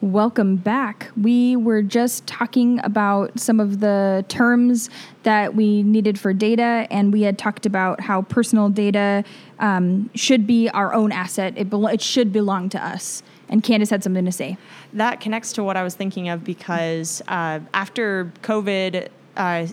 Welcome 0.07 0.55
back. 0.55 1.11
We 1.21 1.57
were 1.57 1.81
just 1.81 2.25
talking 2.27 2.79
about 2.85 3.37
some 3.37 3.59
of 3.59 3.81
the 3.81 4.23
terms 4.29 4.89
that 5.23 5.53
we 5.53 5.83
needed 5.83 6.17
for 6.17 6.31
data, 6.31 6.87
and 6.89 7.11
we 7.11 7.23
had 7.23 7.37
talked 7.37 7.65
about 7.65 7.99
how 7.99 8.21
personal 8.21 8.69
data 8.69 9.25
um, 9.59 10.09
should 10.15 10.47
be 10.47 10.69
our 10.69 10.93
own 10.93 11.11
asset. 11.11 11.55
It, 11.57 11.69
belo- 11.69 11.93
it 11.93 12.01
should 12.01 12.31
belong 12.31 12.69
to 12.69 12.81
us. 12.81 13.21
And 13.49 13.61
Candace 13.61 13.89
had 13.89 14.01
something 14.01 14.23
to 14.23 14.31
say. 14.31 14.57
that 14.93 15.19
connects 15.19 15.51
to 15.53 15.63
what 15.63 15.75
I 15.75 15.83
was 15.83 15.93
thinking 15.93 16.29
of 16.29 16.41
because 16.41 17.21
uh, 17.27 17.59
after 17.73 18.31
COVID 18.43 19.09
uh, 19.35 19.67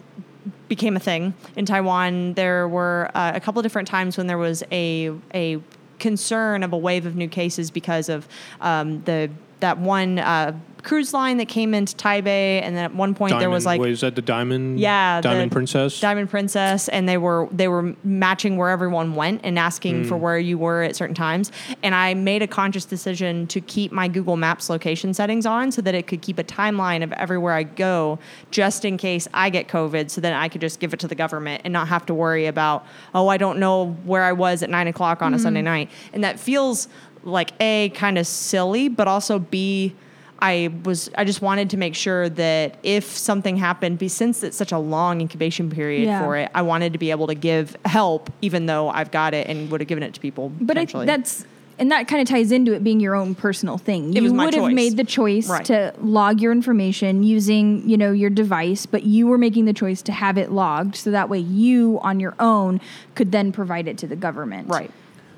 became 0.66 0.96
a 0.96 1.00
thing 1.00 1.32
in 1.54 1.64
Taiwan, 1.64 2.34
there 2.34 2.66
were 2.66 3.08
uh, 3.14 3.30
a 3.36 3.40
couple 3.40 3.60
of 3.60 3.62
different 3.62 3.86
times 3.86 4.16
when 4.16 4.26
there 4.26 4.38
was 4.38 4.64
a 4.72 5.12
a 5.32 5.60
concern 6.00 6.64
of 6.64 6.72
a 6.72 6.76
wave 6.76 7.06
of 7.06 7.14
new 7.14 7.28
cases 7.28 7.70
because 7.70 8.08
of 8.08 8.26
um, 8.60 9.00
the 9.04 9.30
that 9.64 9.78
one 9.78 10.18
uh, 10.18 10.52
cruise 10.82 11.14
line 11.14 11.38
that 11.38 11.48
came 11.48 11.72
into 11.72 11.96
Taipei, 11.96 12.60
and 12.62 12.76
then 12.76 12.84
at 12.84 12.94
one 12.94 13.14
point 13.14 13.30
Diamond, 13.30 13.40
there 13.42 13.48
was 13.50 13.64
like 13.64 13.80
was 13.80 14.02
that 14.02 14.14
the 14.14 14.20
Diamond? 14.20 14.78
yeah, 14.78 15.22
Diamond 15.22 15.50
the 15.50 15.54
Princess. 15.54 15.98
Diamond 15.98 16.28
Princess, 16.28 16.88
and 16.90 17.08
they 17.08 17.16
were 17.16 17.48
they 17.50 17.68
were 17.68 17.94
matching 18.04 18.58
where 18.58 18.68
everyone 18.68 19.14
went 19.14 19.40
and 19.44 19.58
asking 19.58 20.02
Hmm. 20.02 20.08
for 20.08 20.16
where 20.18 20.38
you 20.38 20.58
were 20.58 20.82
at 20.82 20.94
certain 20.94 21.14
times. 21.14 21.50
And 21.82 21.94
I 21.94 22.12
made 22.12 22.42
a 22.42 22.46
conscious 22.46 22.84
decision 22.84 23.46
to 23.46 23.62
keep 23.62 23.92
my 23.92 24.08
Google 24.08 24.36
Maps 24.36 24.68
location 24.68 25.14
settings 25.14 25.46
on 25.46 25.72
so 25.72 25.80
that 25.80 25.94
it 25.94 26.06
could 26.06 26.20
keep 26.20 26.38
a 26.38 26.44
timeline 26.44 27.02
of 27.02 27.12
everywhere 27.12 27.54
I 27.54 27.62
go, 27.62 28.18
just 28.50 28.84
in 28.84 28.98
case 28.98 29.26
I 29.32 29.48
get 29.48 29.68
COVID, 29.68 30.10
so 30.10 30.20
that 30.20 30.34
I 30.34 30.50
could 30.50 30.60
just 30.60 30.80
give 30.80 30.92
it 30.92 31.00
to 31.00 31.08
the 31.08 31.14
government 31.14 31.62
and 31.64 31.72
not 31.72 31.88
have 31.88 32.04
to 32.06 32.14
worry 32.14 32.44
about 32.46 32.84
oh 33.14 33.28
I 33.28 33.38
don't 33.38 33.58
know 33.58 33.92
where 34.04 34.22
I 34.22 34.32
was 34.32 34.62
at 34.62 34.68
nine 34.68 34.86
o'clock 34.88 35.22
on 35.22 35.32
a 35.32 35.38
Sunday 35.38 35.62
night. 35.62 35.90
And 36.12 36.22
that 36.24 36.38
feels 36.38 36.88
like 37.24 37.50
a 37.60 37.88
kind 37.90 38.18
of 38.18 38.26
silly, 38.26 38.88
but 38.88 39.08
also 39.08 39.38
b 39.38 39.94
I 40.40 40.68
was 40.84 41.10
I 41.16 41.24
just 41.24 41.40
wanted 41.42 41.70
to 41.70 41.76
make 41.76 41.94
sure 41.94 42.28
that 42.28 42.76
if 42.82 43.04
something 43.04 43.56
happened, 43.56 43.98
be 43.98 44.08
since 44.08 44.42
it's 44.42 44.56
such 44.56 44.72
a 44.72 44.78
long 44.78 45.20
incubation 45.20 45.70
period 45.70 46.04
Yeah. 46.06 46.22
for 46.22 46.36
it, 46.36 46.50
I 46.54 46.62
wanted 46.62 46.92
to 46.92 46.98
be 46.98 47.10
able 47.12 47.28
to 47.28 47.34
give 47.34 47.76
help, 47.84 48.30
even 48.42 48.66
though 48.66 48.88
I've 48.90 49.10
got 49.10 49.32
it 49.32 49.46
and 49.48 49.70
would 49.70 49.80
have 49.80 49.88
given 49.88 50.02
it 50.02 50.12
to 50.14 50.20
people. 50.20 50.50
But 50.60 50.76
I, 50.76 50.84
that's 51.04 51.46
and 51.78 51.90
that 51.90 52.06
kind 52.08 52.20
of 52.22 52.28
ties 52.28 52.52
into 52.52 52.72
it 52.74 52.84
being 52.84 53.00
your 53.00 53.14
own 53.16 53.34
personal 53.34 53.78
thing. 53.78 54.12
You 54.12 54.22
was 54.22 54.32
my 54.32 54.44
would 54.44 54.54
have 54.54 54.72
made 54.72 54.96
the 54.96 55.02
choice 55.04 55.48
Right. 55.48 55.64
to 55.66 55.92
log 56.00 56.40
your 56.40 56.52
information 56.52 57.22
using, 57.24 57.88
you 57.88 57.96
know, 57.96 58.12
your 58.12 58.30
device, 58.30 58.86
but 58.86 59.02
you 59.04 59.26
were 59.26 59.38
making 59.38 59.64
the 59.64 59.72
choice 59.72 60.00
to 60.02 60.12
have 60.12 60.36
it 60.38 60.52
logged 60.52 60.94
so 60.94 61.10
that 61.10 61.28
way 61.28 61.38
you 61.40 61.98
on 62.02 62.20
your 62.20 62.34
own 62.38 62.80
could 63.16 63.32
then 63.32 63.50
provide 63.50 63.88
it 63.88 63.98
to 63.98 64.06
the 64.06 64.16
government. 64.16 64.68
right. 64.68 64.90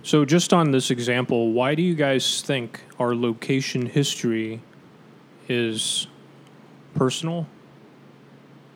So, 0.06 0.24
just 0.24 0.52
on 0.54 0.70
this 0.70 0.92
example, 0.92 1.50
why 1.50 1.74
do 1.74 1.82
you 1.82 1.96
guys 1.96 2.40
think 2.40 2.80
our 3.00 3.12
location 3.12 3.86
history 3.86 4.60
is 5.48 6.06
personal? 6.94 7.48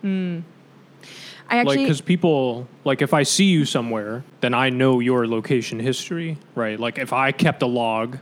I 0.03 0.09
like, 0.09 0.43
actually 1.53 1.77
because 1.85 2.01
people, 2.01 2.67
like, 2.85 3.01
if 3.01 3.15
I 3.15 3.23
see 3.23 3.45
you 3.45 3.65
somewhere, 3.65 4.25
then 4.41 4.55
I 4.55 4.71
know 4.71 4.99
your 4.99 5.29
location 5.29 5.79
history, 5.79 6.37
right? 6.57 6.81
Like, 6.81 6.99
if 6.99 7.13
I 7.13 7.31
kept 7.31 7.63
a 7.63 7.67
log 7.67 8.17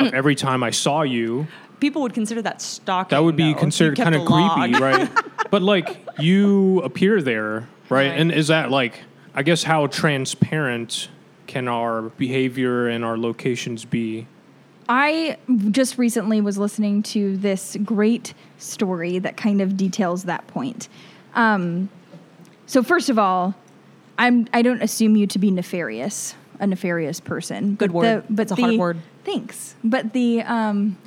of 0.00 0.06
Mm. 0.06 0.12
every 0.14 0.34
time 0.34 0.62
I 0.62 0.70
saw 0.70 1.02
you, 1.02 1.46
People 1.80 2.00
would 2.00 2.14
consider 2.14 2.40
that 2.40 2.62
stalking. 2.62 3.14
that 3.14 3.22
would 3.22 3.36
be 3.36 3.52
though, 3.52 3.58
considered 3.58 3.98
kind 3.98 4.14
of 4.14 4.24
creepy, 4.24 4.80
right? 4.80 5.10
But 5.50 5.60
like, 5.60 5.98
you 6.18 6.80
appear 6.80 7.20
there, 7.20 7.68
right? 7.90 8.08
Right. 8.08 8.18
And 8.18 8.32
is 8.32 8.48
that 8.48 8.70
like, 8.70 9.00
I 9.34 9.42
guess, 9.42 9.62
how 9.64 9.86
transparent 9.88 11.10
can 11.46 11.68
our 11.68 12.02
behavior 12.02 12.88
and 12.88 13.04
our 13.04 13.18
locations 13.18 13.84
be? 13.84 14.26
I 14.88 15.38
just 15.70 15.98
recently 15.98 16.40
was 16.40 16.58
listening 16.58 17.02
to 17.04 17.36
this 17.36 17.76
great 17.84 18.34
story 18.58 19.18
that 19.18 19.36
kind 19.36 19.60
of 19.60 19.76
details 19.76 20.24
that 20.24 20.46
point. 20.46 20.88
Um, 21.34 21.88
so 22.66 22.82
first 22.82 23.08
of 23.08 23.18
all, 23.18 23.54
I'm 24.18 24.46
I 24.52 24.62
don't 24.62 24.82
assume 24.82 25.16
you 25.16 25.26
to 25.28 25.38
be 25.38 25.50
nefarious, 25.50 26.34
a 26.60 26.66
nefarious 26.66 27.20
person. 27.20 27.74
Good 27.74 27.92
but 27.92 27.96
word. 27.96 28.04
The, 28.04 28.32
but 28.32 28.42
It's 28.42 28.52
a 28.52 28.54
the, 28.54 28.62
hard 28.62 28.76
word. 28.78 28.98
Thanks. 29.24 29.74
But 29.82 30.12
the 30.12 30.42
um, 30.42 30.98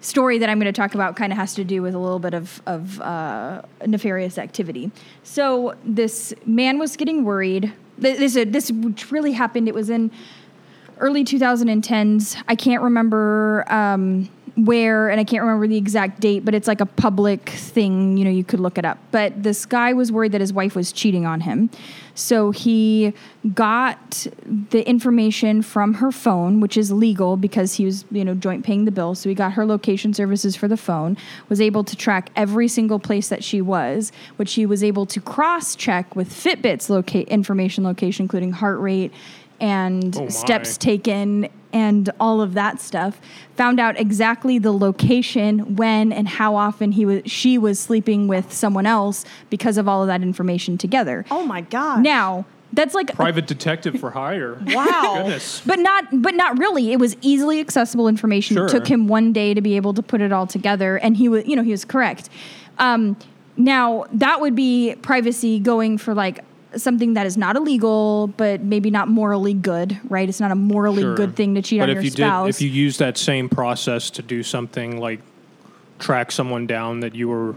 story 0.00 0.38
that 0.38 0.48
I'm 0.48 0.58
going 0.58 0.72
to 0.72 0.78
talk 0.78 0.94
about 0.94 1.16
kind 1.16 1.32
of 1.32 1.38
has 1.38 1.54
to 1.54 1.64
do 1.64 1.82
with 1.82 1.94
a 1.94 1.98
little 1.98 2.18
bit 2.18 2.34
of 2.34 2.62
of 2.66 3.00
uh, 3.00 3.62
nefarious 3.86 4.38
activity. 4.38 4.90
So 5.22 5.74
this 5.84 6.34
man 6.44 6.78
was 6.78 6.96
getting 6.96 7.24
worried. 7.24 7.72
Th- 8.00 8.18
This 8.18 8.34
this 8.34 8.70
really 9.10 9.32
happened. 9.32 9.68
It 9.68 9.74
was 9.74 9.90
in 9.90 10.10
early 10.98 11.24
2010s. 11.24 12.42
I 12.48 12.54
can't 12.54 12.82
remember 12.82 13.64
um, 13.68 14.28
where, 14.56 15.10
and 15.10 15.20
I 15.20 15.24
can't 15.24 15.42
remember 15.42 15.66
the 15.66 15.76
exact 15.76 16.20
date, 16.20 16.44
but 16.44 16.54
it's 16.54 16.66
like 16.66 16.80
a 16.80 16.86
public 16.86 17.50
thing. 17.50 18.16
You 18.16 18.24
know, 18.24 18.30
you 18.30 18.42
could 18.42 18.58
look 18.58 18.78
it 18.78 18.84
up. 18.84 18.98
But 19.10 19.42
this 19.42 19.66
guy 19.66 19.92
was 19.92 20.10
worried 20.10 20.32
that 20.32 20.40
his 20.40 20.52
wife 20.52 20.74
was 20.74 20.92
cheating 20.92 21.26
on 21.26 21.42
him. 21.42 21.70
So 22.14 22.50
he 22.50 23.12
got 23.54 24.26
the 24.70 24.88
information 24.88 25.60
from 25.60 25.94
her 25.94 26.10
phone, 26.10 26.60
which 26.60 26.78
is 26.78 26.90
legal 26.90 27.36
because 27.36 27.74
he 27.74 27.84
was, 27.84 28.06
you 28.10 28.24
know, 28.24 28.34
joint 28.34 28.64
paying 28.64 28.86
the 28.86 28.90
bill. 28.90 29.14
So 29.14 29.28
he 29.28 29.34
got 29.34 29.52
her 29.52 29.66
location 29.66 30.14
services 30.14 30.56
for 30.56 30.68
the 30.68 30.78
phone, 30.78 31.18
was 31.50 31.60
able 31.60 31.84
to 31.84 31.94
track 31.94 32.30
every 32.34 32.68
single 32.68 32.98
place 32.98 33.28
that 33.28 33.44
she 33.44 33.60
was, 33.60 34.10
which 34.36 34.54
he 34.54 34.64
was 34.64 34.82
able 34.82 35.04
to 35.04 35.20
cross 35.20 35.76
check 35.76 36.16
with 36.16 36.32
Fitbit's 36.32 36.88
locate 36.88 37.28
information 37.28 37.84
location, 37.84 38.24
including 38.24 38.52
heart 38.52 38.80
rate 38.80 39.12
and 39.60 40.16
Oh, 40.16 40.28
steps 40.28 40.76
taken 40.76 41.48
and 41.76 42.08
all 42.18 42.40
of 42.40 42.54
that 42.54 42.80
stuff 42.80 43.20
found 43.54 43.78
out 43.78 43.94
exactly 44.00 44.58
the 44.58 44.72
location 44.72 45.76
when 45.76 46.12
and 46.12 46.26
how 46.28 46.56
often 46.56 46.92
he 46.92 47.04
was 47.04 47.20
she 47.26 47.58
was 47.58 47.78
sleeping 47.78 48.26
with 48.28 48.52
someone 48.52 48.86
else 48.86 49.24
because 49.50 49.76
of 49.76 49.86
all 49.88 50.00
of 50.02 50.08
that 50.08 50.22
information 50.22 50.78
together 50.78 51.24
Oh 51.30 51.44
my 51.44 51.60
god. 51.60 52.02
now 52.02 52.46
that's 52.72 52.94
like 52.94 53.10
a- 53.10 53.16
Private 53.16 53.46
detective 53.46 53.98
for 54.00 54.10
hire. 54.10 54.58
Wow. 54.66 55.14
Goodness. 55.22 55.62
but 55.64 55.78
not 55.78 56.04
but 56.26 56.34
not 56.34 56.58
really 56.58 56.92
it 56.92 56.98
was 56.98 57.16
easily 57.20 57.60
accessible 57.60 58.08
information 58.08 58.56
Sure. 58.56 58.66
it 58.66 58.70
took 58.70 58.86
him 58.86 59.06
one 59.08 59.32
day 59.32 59.52
to 59.54 59.60
be 59.60 59.76
able 59.76 59.92
to 59.94 60.02
put 60.02 60.20
it 60.20 60.32
all 60.32 60.46
together 60.46 60.96
and 60.98 61.16
he 61.16 61.28
was 61.28 61.46
you 61.46 61.54
know 61.56 61.62
he 61.62 61.70
was 61.72 61.84
correct 61.84 62.28
um, 62.78 63.16
now 63.56 64.04
that 64.12 64.40
would 64.40 64.54
be 64.54 64.94
privacy 65.02 65.58
going 65.58 65.96
for 65.98 66.14
like 66.14 66.42
something 66.74 67.14
that 67.14 67.26
is 67.26 67.36
not 67.36 67.56
illegal 67.56 68.26
but 68.36 68.60
maybe 68.62 68.90
not 68.90 69.08
morally 69.08 69.54
good 69.54 69.98
right 70.10 70.28
it's 70.28 70.40
not 70.40 70.50
a 70.50 70.54
morally 70.54 71.02
Sure. 71.02 71.14
good 71.14 71.36
thing 71.36 71.54
to 71.54 71.62
cheat 71.62 71.78
but 71.80 71.84
on 71.84 71.90
if 71.90 71.94
your 71.96 72.04
you 72.04 72.10
spouse 72.10 72.46
did, 72.46 72.54
if 72.56 72.62
you 72.62 72.68
use 72.68 72.98
that 72.98 73.16
same 73.16 73.48
process 73.48 74.10
to 74.10 74.22
do 74.22 74.42
something 74.42 74.98
like 74.98 75.20
track 75.98 76.30
someone 76.32 76.66
down 76.66 77.00
that 77.00 77.14
you 77.14 77.28
were 77.28 77.54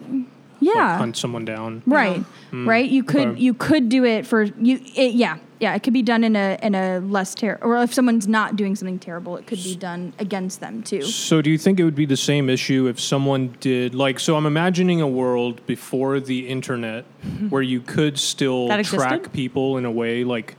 like, 0.61 0.75
yeah. 0.75 0.97
hunt 0.97 1.17
someone 1.17 1.45
down. 1.45 1.83
right. 1.85 2.23
Hmm. 2.51 2.67
Right? 2.67 2.89
You 2.89 3.03
could 3.03 3.27
Okay. 3.29 3.39
you 3.39 3.53
could 3.53 3.89
do 3.89 4.05
it 4.05 4.25
for 4.25 4.43
you 4.43 4.79
it, 4.95 5.13
yeah. 5.13 5.37
Yeah 5.59 5.75
it 5.75 5.83
could 5.83 5.93
be 5.93 6.01
done 6.01 6.23
in 6.23 6.35
a 6.35 6.57
in 6.63 6.73
a 6.73 6.99
less 6.99 7.35
ter- 7.35 7.59
or 7.61 7.77
if 7.77 7.93
someone's 7.93 8.27
not 8.27 8.55
doing 8.55 8.75
something 8.75 8.97
terrible 8.97 9.35
it 9.35 9.45
could 9.45 9.61
be 9.61 9.75
done 9.75 10.13
against 10.17 10.61
them 10.61 10.81
too. 10.83 11.01
So 11.01 11.41
do 11.41 11.51
you 11.51 11.57
think 11.57 11.79
it 11.79 11.83
would 11.83 11.95
be 11.95 12.05
the 12.05 12.17
same 12.17 12.49
issue 12.49 12.87
if 12.87 12.99
someone 12.99 13.55
did 13.59 13.93
like 13.93 14.19
so 14.19 14.35
I'm 14.35 14.45
imagining 14.45 15.01
a 15.01 15.07
world 15.07 15.65
before 15.65 16.19
the 16.19 16.47
internet 16.47 17.05
mm-hmm. 17.21 17.49
where 17.49 17.61
you 17.61 17.81
could 17.81 18.17
still 18.17 18.69
track 18.83 19.33
people 19.33 19.77
in 19.77 19.85
a 19.85 19.91
way 19.91 20.23
like 20.23 20.55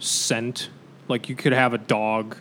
scent. 0.00 0.70
Like 1.08 1.28
you 1.28 1.36
could 1.36 1.52
have 1.52 1.74
a 1.74 1.78
dog 1.78 2.36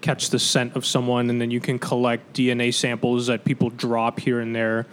catch 0.00 0.30
the 0.30 0.38
scent 0.38 0.76
of 0.76 0.84
someone 0.84 1.30
and 1.30 1.40
then 1.40 1.50
you 1.50 1.60
can 1.60 1.78
collect 1.78 2.34
DNA 2.34 2.74
samples 2.74 3.28
that 3.28 3.44
people 3.44 3.70
drop 3.70 4.20
here 4.20 4.40
and 4.40 4.54
there. 4.54 4.86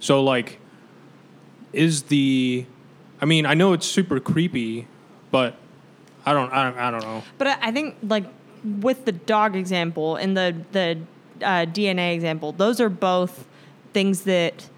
So 0.00 0.22
like 0.22 0.58
is 1.72 2.04
the 2.04 2.66
I 3.20 3.24
mean, 3.24 3.46
I 3.46 3.54
know 3.54 3.72
it's 3.72 3.86
super 3.86 4.18
creepy, 4.18 4.88
but 5.30 5.54
I 6.26 6.32
don't 6.32 6.52
I 6.52 6.64
don't, 6.64 6.78
I 6.78 6.90
don't 6.90 7.02
know. 7.02 7.22
But 7.38 7.58
I 7.60 7.70
think 7.72 7.96
like 8.02 8.26
with 8.64 9.04
the 9.04 9.12
dog 9.12 9.56
example 9.56 10.16
and 10.16 10.36
the 10.36 10.56
the 10.72 10.98
uh, 11.42 11.66
DNA 11.66 12.14
example, 12.14 12.52
those 12.52 12.80
are 12.80 12.88
both 12.88 13.46
things 13.92 14.22
that 14.22 14.68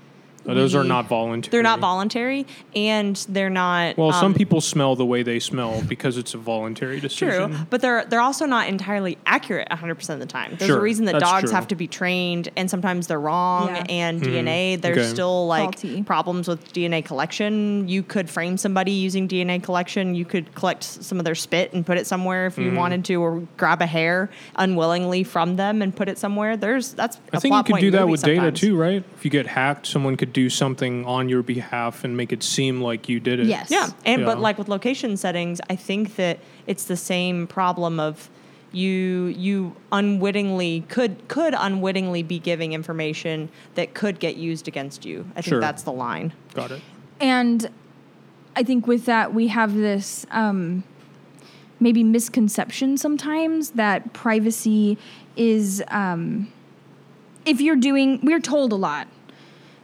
Those 0.44 0.74
are 0.74 0.84
not 0.84 1.06
voluntary. 1.08 1.50
They're 1.50 1.62
not 1.62 1.80
voluntary, 1.80 2.46
and 2.76 3.16
they're 3.28 3.50
not. 3.50 3.96
Well, 3.96 4.12
some 4.12 4.26
um, 4.26 4.34
people 4.34 4.60
smell 4.60 4.94
the 4.96 5.06
way 5.06 5.22
they 5.22 5.40
smell 5.40 5.82
because 5.88 6.18
it's 6.18 6.34
a 6.34 6.38
voluntary 6.38 7.00
decision. 7.00 7.50
True, 7.52 7.66
but 7.70 7.80
they're 7.80 8.04
they're 8.04 8.20
also 8.20 8.44
not 8.46 8.68
entirely 8.68 9.16
accurate 9.26 9.68
100 9.70 9.94
percent 9.94 10.20
of 10.22 10.28
the 10.28 10.32
time. 10.32 10.56
There's 10.58 10.68
Sure, 10.68 10.78
a 10.78 10.82
reason 10.82 11.06
that 11.06 11.18
dogs 11.20 11.44
true. 11.44 11.52
have 11.54 11.68
to 11.68 11.74
be 11.74 11.86
trained, 11.86 12.50
and 12.56 12.70
sometimes 12.70 13.06
they're 13.06 13.20
wrong. 13.20 13.68
Yeah. 13.68 13.84
And 13.88 14.20
DNA, 14.22 14.80
there's 14.80 14.98
Okay. 14.98 15.06
still 15.08 15.46
like 15.46 15.78
Faulty. 15.78 16.02
problems 16.02 16.48
with 16.48 16.72
DNA 16.72 17.02
collection. 17.04 17.88
You 17.88 18.02
could 18.02 18.28
frame 18.28 18.56
somebody 18.56 18.92
using 18.92 19.26
DNA 19.28 19.62
collection. 19.62 20.14
You 20.14 20.24
could 20.24 20.54
collect 20.54 20.84
some 20.84 21.18
of 21.18 21.24
their 21.24 21.34
spit 21.34 21.72
and 21.72 21.86
put 21.86 21.96
it 21.98 22.06
somewhere 22.06 22.46
if 22.46 22.58
you 22.58 22.64
Mm-hmm. 22.66 22.76
wanted 22.76 23.04
to, 23.06 23.16
or 23.22 23.42
grab 23.56 23.80
a 23.82 23.86
hair 23.86 24.30
unwillingly 24.56 25.24
from 25.24 25.56
them 25.56 25.82
and 25.82 25.94
put 25.94 26.08
it 26.08 26.18
somewhere. 26.18 26.56
There's 26.56 26.92
that's. 26.94 27.16
I 27.32 27.36
a 27.36 27.40
think 27.40 27.54
you 27.54 27.62
could 27.74 27.80
do 27.80 27.90
that 27.92 28.06
movies 28.06 28.22
with 28.22 28.36
data 28.36 28.52
too, 28.52 28.76
right? 28.76 29.02
If 29.16 29.24
you 29.24 29.30
get 29.30 29.46
hacked, 29.46 29.86
someone 29.86 30.16
could 30.16 30.32
do 30.34 30.50
something 30.50 31.06
on 31.06 31.30
your 31.30 31.42
behalf 31.42 32.04
and 32.04 32.14
make 32.14 32.32
it 32.32 32.42
seem 32.42 32.82
like 32.82 33.08
you 33.08 33.18
did 33.18 33.40
it. 33.40 33.46
Yes. 33.46 33.70
Yeah, 33.70 33.88
and 34.04 34.26
but 34.26 34.38
like 34.38 34.58
with 34.58 34.68
location 34.68 35.16
settings, 35.16 35.60
I 35.70 35.76
think 35.76 36.16
that 36.16 36.40
it's 36.66 36.84
the 36.84 36.96
same 36.96 37.46
problem 37.46 37.98
of 37.98 38.28
you 38.72 39.26
you 39.26 39.74
unwittingly 39.92 40.84
could 40.88 41.28
could 41.28 41.54
unwittingly 41.56 42.22
be 42.24 42.38
giving 42.38 42.72
information 42.72 43.48
that 43.76 43.94
could 43.94 44.18
get 44.18 44.36
used 44.36 44.68
against 44.68 45.06
you. 45.06 45.24
I 45.30 45.34
think 45.36 45.46
Sure. 45.46 45.60
that's 45.60 45.84
the 45.84 45.92
line. 45.92 46.34
Got 46.52 46.72
it. 46.72 46.82
And 47.20 47.70
I 48.56 48.64
think 48.64 48.86
with 48.86 49.06
that, 49.06 49.32
we 49.32 49.48
have 49.48 49.74
this 49.74 50.26
um, 50.30 50.82
maybe 51.80 52.02
misconception 52.02 52.96
sometimes 52.96 53.70
that 53.70 54.12
privacy 54.12 54.98
is, 55.36 55.82
um, 55.88 56.52
if 57.46 57.60
you're 57.60 57.76
doing, 57.76 58.20
we're 58.22 58.40
told 58.40 58.72
a 58.72 58.76
lot 58.76 59.06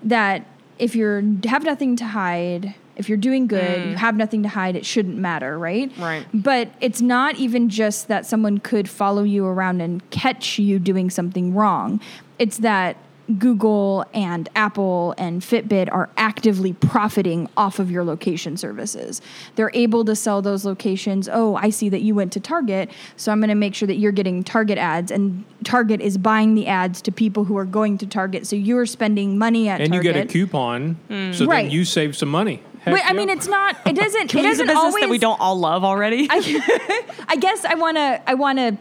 that 0.03 0.47
if 0.79 0.95
you 0.95 1.39
have 1.45 1.65
nothing 1.65 1.97
to 1.97 2.07
hide, 2.07 2.75
if 2.97 3.09
you're 3.09 3.19
doing 3.19 3.47
good, 3.47 3.81
you 3.81 3.95
mm. 3.95 3.97
have 3.97 4.17
nothing 4.17 4.43
to 4.43 4.49
hide, 4.49 4.77
it 4.77 4.85
shouldn't 4.85 5.17
matter, 5.17 5.59
right? 5.59 5.91
Right. 5.99 6.27
But 6.35 6.71
it's 6.81 7.01
not 7.01 7.37
even 7.37 7.69
just 7.69 8.09
that 8.09 8.27
someone 8.27 8.59
could 8.59 8.89
follow 8.89 9.23
you 9.23 9.47
around 9.47 9.81
and 9.81 10.09
catch 10.11 10.59
you 10.59 10.79
doing 10.79 11.11
something 11.11 11.55
wrong. 11.55 12.01
It's 12.39 12.59
that 12.59 12.97
Google 13.39 14.05
and 14.13 14.49
Apple 14.57 15.15
and 15.17 15.43
Fitbit 15.43 15.93
are 15.93 16.11
actively 16.17 16.73
profiting 16.73 17.49
off 17.57 17.79
of 17.79 17.91
your 17.91 18.05
location 18.05 18.57
services. 18.57 19.21
They're 19.57 19.71
able 19.75 20.05
to 20.05 20.17
sell 20.17 20.43
those 20.43 20.65
locations. 20.65 21.29
Oh, 21.31 21.55
I 21.57 21.71
see 21.71 21.89
that 21.91 22.01
you 22.03 22.15
went 22.15 22.33
to 22.33 22.41
Target, 22.41 22.91
so 23.17 23.31
I'm 23.33 23.41
going 23.41 23.49
to 23.49 23.55
make 23.55 23.75
sure 23.75 23.87
that 23.87 23.97
you're 23.97 24.13
getting 24.13 24.43
Target 24.43 24.79
ads, 24.79 25.11
and 25.11 25.45
Target 25.65 26.01
is 26.01 26.19
buying 26.19 26.55
the 26.55 26.67
ads 26.67 27.01
to 27.03 27.13
people 27.13 27.45
who 27.45 27.57
are 27.57 27.65
going 27.65 27.99
to 27.99 28.07
Target. 28.07 28.47
So 28.47 28.57
you're 28.57 28.87
spending 28.87 29.39
money 29.39 29.69
at 29.69 29.81
And 29.81 29.95
you 29.95 30.03
get 30.03 30.17
a 30.17 30.27
coupon, 30.27 30.95
hmm. 31.09 31.33
so 31.33 31.47
Right. 31.47 31.65
then 31.65 31.71
you 31.73 31.85
save 31.85 32.17
some 32.17 32.29
money. 32.31 32.63
Heck 32.81 32.95
Wait, 32.95 33.03
I 33.05 33.13
mean, 33.13 33.29
it's 33.29 33.47
not. 33.47 33.77
It 33.87 33.95
doesn't. 33.97 34.29
Can 34.29 34.41
it 34.41 34.47
a 34.47 34.49
doesn't 34.49 34.67
business 34.67 34.85
always. 34.85 35.03
that 35.03 35.11
we 35.11 35.19
don't 35.19 35.39
all 35.39 35.59
love 35.59 35.85
already? 35.85 36.27
I 36.31 37.37
guess 37.39 37.65
I 37.65 37.75
want 37.75 37.99
to 37.99 38.23
I 38.27 38.35
want 38.35 38.59
to 38.59 38.79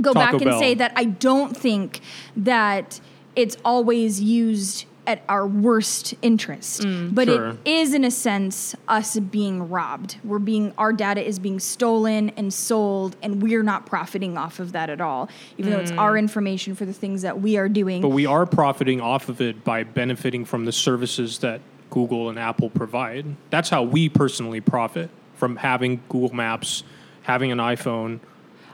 go 0.00 0.12
Taco 0.12 0.14
back 0.14 0.32
and 0.34 0.44
Bell. 0.44 0.58
say 0.58 0.74
that 0.74 0.92
I 0.96 1.04
don't 1.04 1.54
think 1.56 2.00
that 2.36 3.00
it's 3.36 3.56
always 3.64 4.20
used 4.20 4.86
at 5.06 5.22
our 5.28 5.46
worst 5.46 6.14
interest. 6.22 6.82
Mm, 6.82 7.14
but 7.14 7.28
Sure. 7.28 7.48
it 7.48 7.58
is 7.66 7.94
in 7.94 8.04
a 8.04 8.10
sense 8.10 8.74
us 8.88 9.18
being 9.18 9.68
robbed. 9.68 10.16
We're 10.24 10.38
being 10.38 10.72
our 10.78 10.92
data 10.92 11.22
is 11.26 11.38
being 11.38 11.60
stolen 11.60 12.30
and 12.36 12.52
sold 12.52 13.16
and 13.22 13.42
we're 13.42 13.62
not 13.62 13.86
profiting 13.86 14.38
off 14.38 14.60
of 14.60 14.72
that 14.72 14.90
at 14.90 15.00
all. 15.00 15.28
Even 15.58 15.72
though 15.72 15.80
it's 15.80 15.92
mm. 15.92 15.98
our 15.98 16.16
information 16.16 16.74
for 16.74 16.84
the 16.84 16.92
things 16.92 17.22
that 17.22 17.40
we 17.40 17.56
are 17.56 17.68
doing. 17.68 18.00
But 18.00 18.10
we 18.10 18.26
are 18.26 18.46
profiting 18.46 19.00
off 19.00 19.28
of 19.28 19.40
it 19.40 19.64
by 19.64 19.84
benefiting 19.84 20.44
from 20.44 20.64
the 20.64 20.72
services 20.72 21.38
that 21.38 21.60
Google 21.90 22.28
and 22.28 22.38
Apple 22.38 22.70
provide. 22.70 23.26
That's 23.50 23.68
how 23.68 23.82
we 23.82 24.08
personally 24.08 24.60
profit 24.60 25.10
from 25.34 25.56
having 25.56 26.00
Google 26.08 26.34
Maps, 26.34 26.82
having 27.22 27.52
an 27.52 27.58
iPhone. 27.58 28.20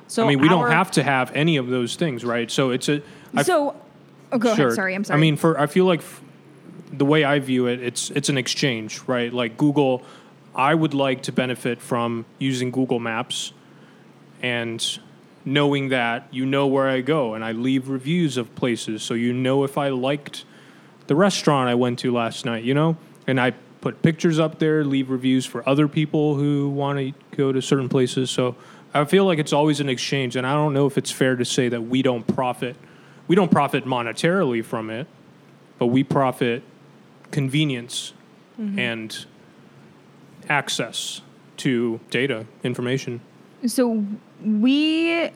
so 0.07 0.25
I 0.25 0.29
mean, 0.29 0.40
we 0.40 0.49
our- 0.49 0.62
don't 0.62 0.70
have 0.70 0.90
to 0.92 1.03
have 1.03 1.33
any 1.35 1.57
of 1.57 1.68
those 1.68 1.96
things, 1.96 2.25
right? 2.25 2.51
So 2.51 2.70
it's 2.70 2.88
a. 2.88 3.03
I 3.35 3.42
so 3.42 3.75
oh, 4.33 4.38
go 4.38 4.55
Sure. 4.55 4.66
ahead. 4.66 4.77
Sorry, 4.77 4.95
I'm 4.95 5.05
sorry. 5.05 5.19
I 5.19 5.21
mean, 5.21 5.37
for 5.37 5.59
I 5.59 5.66
feel 5.66 5.85
like 5.85 6.01
f- 6.01 6.21
the 6.93 7.05
way 7.05 7.25
I 7.25 7.38
view 7.38 7.66
it, 7.66 7.81
it's 7.83 8.11
it's 8.11 8.29
an 8.29 8.38
exchange, 8.38 9.01
right? 9.07 9.33
Like 9.33 9.57
Google, 9.57 10.03
I 10.55 10.75
would 10.75 10.95
like 10.95 11.23
to 11.25 11.33
benefit 11.33 11.81
from 11.81 12.25
using 12.38 12.71
Google 12.71 12.99
Maps, 12.99 13.53
and 14.43 14.99
knowing 15.45 15.88
that 15.88 16.27
you 16.31 16.45
know 16.47 16.66
where 16.66 16.88
I 16.88 17.01
go, 17.01 17.35
and 17.35 17.45
I 17.45 17.53
leave 17.53 17.88
reviews 17.88 18.37
of 18.37 18.55
places, 18.55 19.03
so 19.03 19.14
you 19.14 19.33
know 19.33 19.64
if 19.64 19.79
I 19.79 19.88
liked 19.88 20.45
the 21.07 21.14
restaurant 21.16 21.69
I 21.69 21.75
went 21.75 21.99
to 22.01 22.12
last 22.12 22.45
night, 22.45 22.62
you 22.62 22.75
know, 22.75 22.97
and 23.27 23.40
I 23.40 23.53
put 23.81 24.03
pictures 24.03 24.38
up 24.38 24.59
there, 24.59 24.85
leave 24.85 25.11
reviews 25.11 25.47
for 25.47 25.66
other 25.69 25.88
people 25.88 26.35
who 26.37 26.69
want 26.69 26.99
to 26.99 27.12
go 27.37 27.51
to 27.51 27.62
certain 27.62 27.88
places. 27.88 28.31
So 28.31 28.55
I 28.93 29.05
feel 29.07 29.25
like 29.25 29.38
it's 29.38 29.53
always 29.55 29.81
an 29.81 29.88
exchange, 29.88 30.37
and 30.37 30.47
I 30.47 30.53
don't 30.53 30.75
know 30.75 30.87
if 30.87 30.99
it's 30.99 31.11
fair 31.11 31.37
to 31.37 31.45
say 31.45 31.69
that 31.71 31.81
we 31.83 32.03
don't 32.03 32.27
profit. 32.27 32.77
We 33.31 33.37
don't 33.37 33.53
profit 33.53 33.85
monetarily 33.85 34.64
from 34.64 34.90
it, 34.90 35.07
but 35.79 35.87
we 35.87 36.03
profit 36.03 36.64
convenience 37.31 38.12
mm-hmm. 38.61 38.77
and 38.77 39.27
access 40.49 41.21
to 41.59 42.01
data, 42.11 42.47
information. 42.64 43.21
So 43.69 44.05
we 44.45 45.31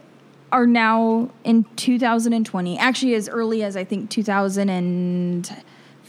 are 0.50 0.66
now 0.66 1.30
in 1.44 1.66
2020, 1.76 2.76
actually 2.80 3.14
as 3.14 3.28
early 3.28 3.62
as 3.62 3.76
I 3.76 3.84
think 3.84 4.10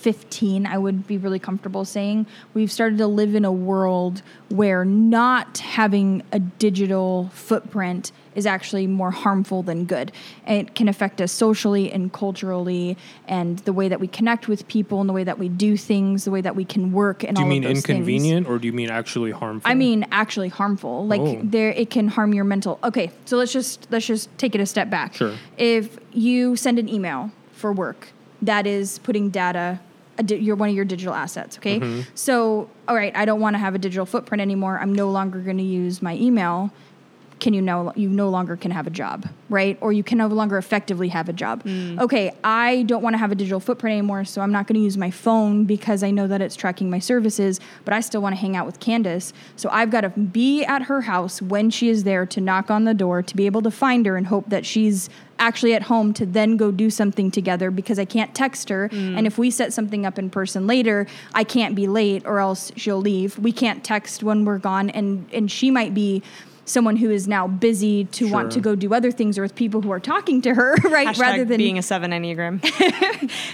2015, 0.06 0.66
I 0.68 0.78
would 0.78 1.08
be 1.08 1.18
really 1.18 1.40
comfortable 1.40 1.84
saying 1.86 2.28
we've 2.54 2.72
started 2.72 2.98
to 3.00 3.08
live 3.08 3.34
in 3.36 3.44
a 3.44 3.52
world 3.52 4.22
where 4.50 4.86
not 4.86 5.58
having 5.60 6.22
a 6.32 6.40
digital 6.40 7.30
footprint 7.34 8.12
is 8.36 8.46
actually 8.46 8.86
more 8.86 9.12
harmful 9.12 9.64
than 9.64 9.86
good. 9.86 10.12
It 10.46 10.76
can 10.76 10.88
affect 10.90 11.22
us 11.22 11.32
socially 11.32 11.92
and 11.92 12.12
culturally 12.14 12.98
and 13.28 13.60
the 13.60 13.74
way 13.74 13.88
that 13.88 14.00
we 14.00 14.08
connect 14.08 14.48
with 14.48 14.68
people 14.68 15.00
and 15.00 15.10
the 15.10 15.14
way 15.14 15.24
that 15.24 15.40
we 15.40 15.50
do 15.50 15.76
things, 15.78 16.26
the 16.26 16.32
way 16.32 16.42
that 16.42 16.56
we 16.56 16.66
can 16.66 16.92
work 16.92 17.24
and 17.24 17.36
Do 17.36 17.42
you 17.42 17.48
mean 17.48 17.64
those 17.64 17.82
things. 17.82 17.90
inconvenient 17.90 18.48
or 18.48 18.60
do 18.60 18.68
you 18.68 18.74
mean 18.74 18.90
actually 18.92 19.32
harmful? 19.32 19.70
I 19.72 19.74
mean, 19.74 20.06
actually 20.12 20.50
harmful. 20.50 21.08
Like 21.08 21.22
Oh. 21.22 21.40
there, 21.44 21.70
it 21.72 21.90
can 21.90 22.10
harm 22.10 22.34
your 22.34 22.44
mental. 22.44 22.78
Okay, 22.84 23.10
so 23.26 23.38
let's 23.38 23.54
just 23.54 23.88
let's 23.90 24.06
just 24.06 24.30
take 24.38 24.54
it 24.54 24.62
a 24.62 24.66
step 24.66 24.90
back. 24.90 25.16
Sure. 25.16 25.34
If 25.58 25.98
you 26.14 26.56
send 26.58 26.78
an 26.78 26.90
email 26.90 27.32
for 27.54 27.72
work, 27.72 28.10
that 28.42 28.68
is 28.68 29.00
putting 29.00 29.30
data. 29.30 29.80
A 30.18 30.24
di- 30.24 30.38
you're 30.38 30.56
one 30.56 30.70
of 30.70 30.76
your 30.76 30.86
digital 30.86 31.14
assets. 31.14 31.58
Okay. 31.58 31.80
Mm-hmm. 31.80 32.02
So, 32.16 32.70
all 32.88 32.96
right, 32.96 33.16
I 33.16 33.26
don't 33.26 33.40
want 33.40 33.56
to 33.56 33.58
have 33.58 33.76
a 33.76 33.78
digital 33.78 34.06
footprint 34.06 34.42
anymore. 34.42 34.80
I'm 34.80 34.94
no 34.94 35.10
longer 35.10 35.40
going 35.40 35.58
to 35.58 35.64
use 35.64 36.02
my 36.02 36.16
email. 36.16 36.72
Can 37.40 37.54
you 37.54 37.62
no 37.62 37.92
you 37.96 38.10
no 38.10 38.30
longer 38.30 38.56
can 38.56 38.72
have 38.72 38.88
a 38.88 38.90
job, 38.90 39.28
right? 39.50 39.78
Or 39.82 39.92
you 39.92 40.04
can 40.04 40.18
no 40.18 40.28
longer 40.28 40.58
effectively 40.58 41.10
have 41.10 41.28
a 41.28 41.34
job. 41.34 41.64
Mm. 41.64 42.00
Okay, 42.00 42.34
I 42.44 42.84
don't 42.84 43.02
want 43.02 43.14
to 43.14 43.18
have 43.18 43.32
a 43.32 43.36
digital 43.36 43.60
footprint 43.60 43.94
anymore, 43.94 44.26
so 44.26 44.42
I'm 44.42 44.52
not 44.52 44.68
going 44.68 44.76
to 44.76 44.82
use 44.82 44.98
my 44.98 45.12
phone 45.12 45.66
because 45.66 46.02
I 46.02 46.12
know 46.12 46.28
that 46.28 46.42
it's 46.42 46.56
tracking 46.56 46.90
my 46.90 47.00
services, 47.00 47.60
but 47.84 47.94
I 47.94 48.00
still 48.00 48.22
want 48.22 48.36
to 48.36 48.40
hang 48.40 48.56
out 48.56 48.66
with 48.66 48.80
Candace. 48.80 49.34
So 49.56 49.70
I've 49.70 49.92
got 49.92 50.02
to 50.02 50.10
be 50.10 50.64
at 50.64 50.84
her 50.84 51.02
house 51.02 51.42
when 51.42 51.70
she 51.70 51.90
is 51.90 52.04
there 52.04 52.26
to 52.26 52.42
knock 52.42 52.72
on 52.72 52.86
the 52.86 52.94
door 52.94 53.22
to 53.22 53.36
be 53.36 53.46
able 53.46 53.62
to 53.64 53.72
find 53.72 54.06
her 54.06 54.16
and 54.16 54.28
hope 54.28 54.50
that 54.50 54.66
she's 54.66 55.10
actually 55.40 55.74
at 55.74 55.84
home 55.84 56.14
to 56.14 56.26
then 56.26 56.58
go 56.58 56.72
do 56.72 56.90
something 56.90 57.30
together 57.30 57.72
because 57.72 58.00
I 58.00 58.06
can't 58.06 58.34
text 58.34 58.70
her. 58.70 58.90
Mm. 58.90 59.18
And 59.18 59.28
if 59.28 59.38
we 59.38 59.52
set 59.52 59.74
something 59.74 60.06
up 60.06 60.18
in 60.18 60.30
person 60.30 60.68
later, 60.68 61.08
I 61.34 61.44
can't 61.44 61.76
be 61.76 61.88
late 61.88 62.26
or 62.26 62.40
else 62.40 62.72
she'll 62.76 63.02
leave. 63.02 63.38
We 63.38 63.52
can't 63.52 63.84
text 63.84 64.24
when 64.24 64.46
we're 64.46 64.60
gone 64.60 64.90
and 64.90 65.28
and 65.34 65.52
she 65.52 65.72
might 65.72 65.94
be 65.94 66.24
someone 66.66 66.98
who 66.98 67.10
is 67.10 67.28
now 67.28 67.48
busy 67.48 68.06
to 68.06 68.30
want 68.30 68.52
to 68.52 68.60
go 68.60 68.76
do 68.76 68.94
other 68.94 69.12
things 69.12 69.38
or 69.38 69.44
with 69.44 69.56
people 69.56 69.82
who 69.82 69.92
are 69.92 70.00
talking 70.00 70.42
to 70.42 70.54
her, 70.54 70.76
right? 70.84 71.08
Hashtag 71.08 71.20
Rather 71.20 71.46
than 71.46 71.58
being 71.58 71.78
a 71.78 71.84
seven 71.84 72.12
enneagram. 72.12 72.62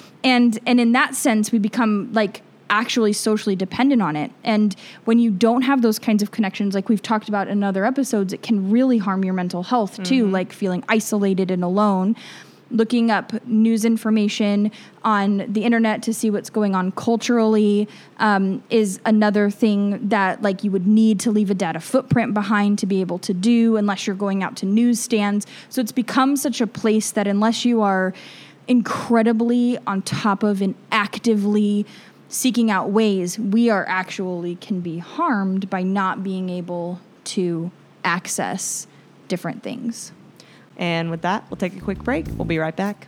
and 0.23 0.59
and 0.65 0.79
in 0.79 0.91
that 0.91 1.15
sense 1.15 1.51
we 1.51 1.59
become 1.59 2.11
like 2.13 2.41
actually 2.69 3.11
socially 3.11 3.55
dependent 3.55 4.01
on 4.01 4.15
it 4.15 4.31
and 4.45 4.77
when 5.03 5.19
you 5.19 5.29
don't 5.29 5.63
have 5.63 5.81
those 5.81 5.99
kinds 5.99 6.23
of 6.23 6.31
connections 6.31 6.73
like 6.73 6.87
we've 6.87 7.01
talked 7.01 7.27
about 7.27 7.49
in 7.49 7.63
other 7.63 7.83
episodes 7.83 8.31
it 8.31 8.41
can 8.41 8.71
really 8.71 8.97
harm 8.97 9.25
your 9.25 9.33
mental 9.33 9.63
health 9.63 10.01
too 10.03 10.23
mm-hmm. 10.23 10.31
like 10.33 10.53
feeling 10.53 10.81
isolated 10.87 11.51
and 11.51 11.63
alone 11.63 12.15
looking 12.71 13.11
up 13.11 13.45
news 13.45 13.85
information 13.85 14.71
on 15.03 15.45
the 15.51 15.63
internet 15.63 16.03
to 16.03 16.13
see 16.13 16.29
what's 16.29 16.49
going 16.49 16.75
on 16.75 16.91
culturally 16.91 17.87
um, 18.17 18.63
is 18.69 18.99
another 19.05 19.49
thing 19.49 20.07
that 20.09 20.41
like 20.41 20.63
you 20.63 20.71
would 20.71 20.87
need 20.87 21.19
to 21.19 21.31
leave 21.31 21.49
a 21.49 21.53
data 21.53 21.79
footprint 21.79 22.33
behind 22.33 22.79
to 22.79 22.85
be 22.85 23.01
able 23.01 23.19
to 23.19 23.33
do 23.33 23.77
unless 23.77 24.07
you're 24.07 24.15
going 24.15 24.43
out 24.43 24.55
to 24.55 24.65
newsstands 24.65 25.45
so 25.69 25.81
it's 25.81 25.91
become 25.91 26.35
such 26.35 26.61
a 26.61 26.67
place 26.67 27.11
that 27.11 27.27
unless 27.27 27.65
you 27.65 27.81
are 27.81 28.13
incredibly 28.67 29.77
on 29.87 30.01
top 30.01 30.43
of 30.43 30.61
and 30.61 30.75
actively 30.91 31.85
seeking 32.29 32.71
out 32.71 32.89
ways 32.89 33.37
we 33.37 33.69
are 33.69 33.85
actually 33.87 34.55
can 34.55 34.79
be 34.79 34.97
harmed 34.99 35.69
by 35.69 35.83
not 35.83 36.23
being 36.23 36.49
able 36.49 36.99
to 37.23 37.71
access 38.03 38.87
different 39.27 39.63
things. 39.63 40.11
And 40.81 41.11
with 41.11 41.21
that, 41.21 41.45
we'll 41.49 41.57
take 41.57 41.77
a 41.77 41.79
quick 41.79 42.03
break. 42.03 42.25
We'll 42.35 42.45
be 42.45 42.57
right 42.57 42.75
back. 42.75 43.07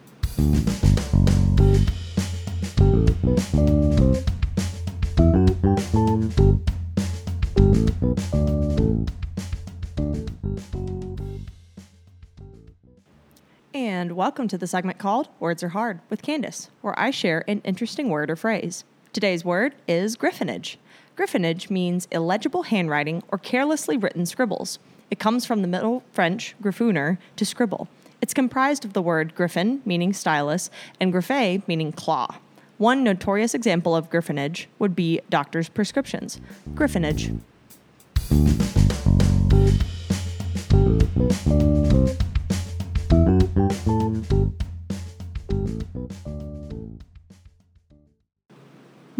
And 13.74 14.12
welcome 14.12 14.48
to 14.50 14.58
the 14.58 14.68
segment 14.68 15.00
called 15.00 15.30
Words 15.40 15.64
Are 15.64 15.70
Hard 15.70 16.00
with 16.12 16.22
Candace, 16.22 16.70
where 16.82 16.98
I 16.98 17.10
share 17.10 17.44
an 17.48 17.62
interesting 17.66 18.10
word 18.10 18.30
or 18.30 18.36
phrase. 18.36 18.84
Today's 19.14 19.44
word 19.44 19.74
is 19.88 20.16
griffonage. 20.16 20.76
Griffonage 21.18 21.72
means 21.72 22.08
illegible 22.12 22.64
handwriting 22.64 23.24
or 23.30 23.40
carelessly 23.40 23.98
written 23.98 24.28
scribbles. 24.28 24.78
It 25.14 25.20
comes 25.20 25.46
from 25.46 25.62
the 25.62 25.68
Middle 25.68 26.02
French 26.12 26.56
griffonner, 26.60 27.20
to 27.36 27.46
scribble. 27.46 27.88
It's 28.20 28.34
comprised 28.34 28.84
of 28.84 28.94
the 28.94 29.02
word 29.04 29.36
griffin, 29.36 29.84
meaning 29.86 30.12
stylus, 30.12 30.72
and 31.00 31.14
griffe, 31.14 31.62
meaning 31.68 31.92
claw. 31.92 32.40
One 32.80 33.04
notorious 33.04 33.54
example 33.54 33.96
of 33.96 34.10
griffonage 34.10 34.66
would 34.80 34.96
be 34.96 35.22
doctors' 35.30 35.70
prescriptions. 35.70 36.42
Griffonage. 36.74 37.40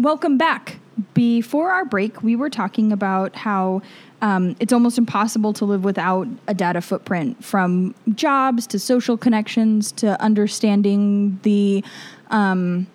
Welcome 0.00 0.38
back. 0.38 0.80
Before 1.12 1.70
our 1.70 1.84
break, 1.84 2.22
we 2.22 2.36
were 2.36 2.50
talking 2.50 2.92
about 2.92 3.34
how 3.34 3.82
um, 4.22 4.54
it's 4.60 4.72
almost 4.72 4.96
impossible 4.96 5.52
to 5.54 5.64
live 5.64 5.84
without 5.84 6.28
a 6.46 6.54
data 6.54 6.80
footprint 6.80 7.44
from 7.44 7.94
jobs 8.14 8.66
to 8.68 8.78
social 8.78 9.16
connections 9.16 9.90
to 9.92 10.20
understanding 10.22 11.38
the 11.42 11.84
um, 12.30 12.86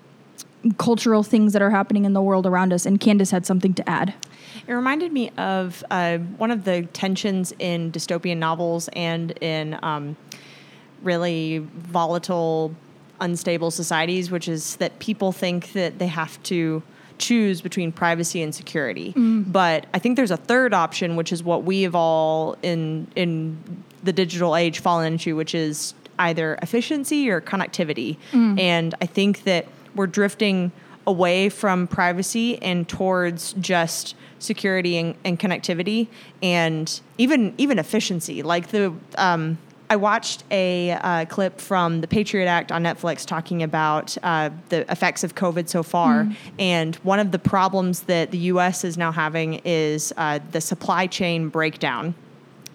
cultural 0.77 1.23
things 1.23 1.53
that 1.53 1.62
are 1.62 1.69
happening 1.69 2.05
in 2.05 2.13
the 2.13 2.21
world 2.21 2.45
around 2.45 2.73
us. 2.73 2.85
And 2.85 2.99
Candace 2.99 3.31
had 3.31 3.45
something 3.45 3.73
to 3.75 3.89
add. 3.89 4.13
It 4.67 4.73
reminded 4.73 5.12
me 5.12 5.31
of 5.38 5.83
uh, 5.91 6.17
one 6.17 6.51
of 6.51 6.63
the 6.63 6.83
tensions 6.93 7.53
in 7.59 7.91
dystopian 7.91 8.38
novels 8.38 8.89
and 8.93 9.31
in 9.41 9.77
um, 9.83 10.15
really 11.03 11.59
volatile, 11.59 12.73
unstable 13.19 13.71
societies, 13.71 14.31
which 14.31 14.47
is 14.47 14.77
that 14.77 14.99
people 14.99 15.31
think 15.31 15.73
that 15.73 15.99
they 15.99 16.07
have 16.07 16.41
to 16.43 16.83
choose 17.19 17.62
between 17.62 17.91
privacy 17.91 18.41
and 18.41 18.53
security. 18.55 19.13
But 19.43 19.86
I 19.93 19.99
think 19.99 20.15
there's 20.15 20.32
a 20.32 20.38
third 20.38 20.73
option, 20.73 21.15
which 21.15 21.32
is 21.32 21.43
what 21.43 21.63
we 21.63 21.84
have 21.84 21.95
all 21.95 22.58
in 22.63 23.08
in 23.15 23.58
the 24.03 24.13
digital 24.13 24.55
age 24.55 24.79
fallen 24.79 25.13
into, 25.13 25.36
which 25.36 25.53
is 25.53 25.93
either 26.17 26.58
efficiency 26.62 27.29
or 27.29 27.41
connectivity. 27.41 28.17
And 28.60 28.95
I 29.01 29.05
think 29.05 29.43
that 29.43 29.67
we're 29.95 30.08
drifting 30.08 30.71
away 31.08 31.49
from 31.49 31.88
privacy 31.88 32.62
and 32.62 32.88
towards 32.88 33.53
just 33.53 34.15
security 34.38 34.97
and, 34.97 35.15
and 35.25 35.39
connectivity 35.39 36.08
and 36.41 37.01
even 37.17 37.53
even 37.58 37.77
efficiency 37.79 38.41
like 38.43 38.67
the 38.69 38.93
um, 39.17 39.58
I 39.91 39.95
watched 39.95 40.43
a 40.52 40.91
uh, 40.91 41.25
clip 41.25 41.60
from 41.60 42.02
the 42.02 42.08
Patriot 42.08 42.45
Act 42.45 42.71
on 42.71 42.84
Netflix 42.84 43.25
talking 43.25 43.63
about 43.63 44.15
uh, 44.21 44.52
the 44.69 44.89
effects 44.91 45.23
of 45.23 45.34
COVID 45.34 45.67
so 45.67 45.82
far. 45.82 46.28
And 46.60 46.95
one 46.97 47.19
of 47.19 47.32
the 47.32 47.39
problems 47.39 48.02
that 48.02 48.30
the 48.30 48.38
US 48.38 48.84
is 48.84 48.97
now 48.97 49.12
having 49.12 49.56
is 49.65 50.13
uh, 50.15 50.39
the 50.52 50.62
supply 50.62 51.08
chain 51.08 51.49
breakdown 51.49 52.13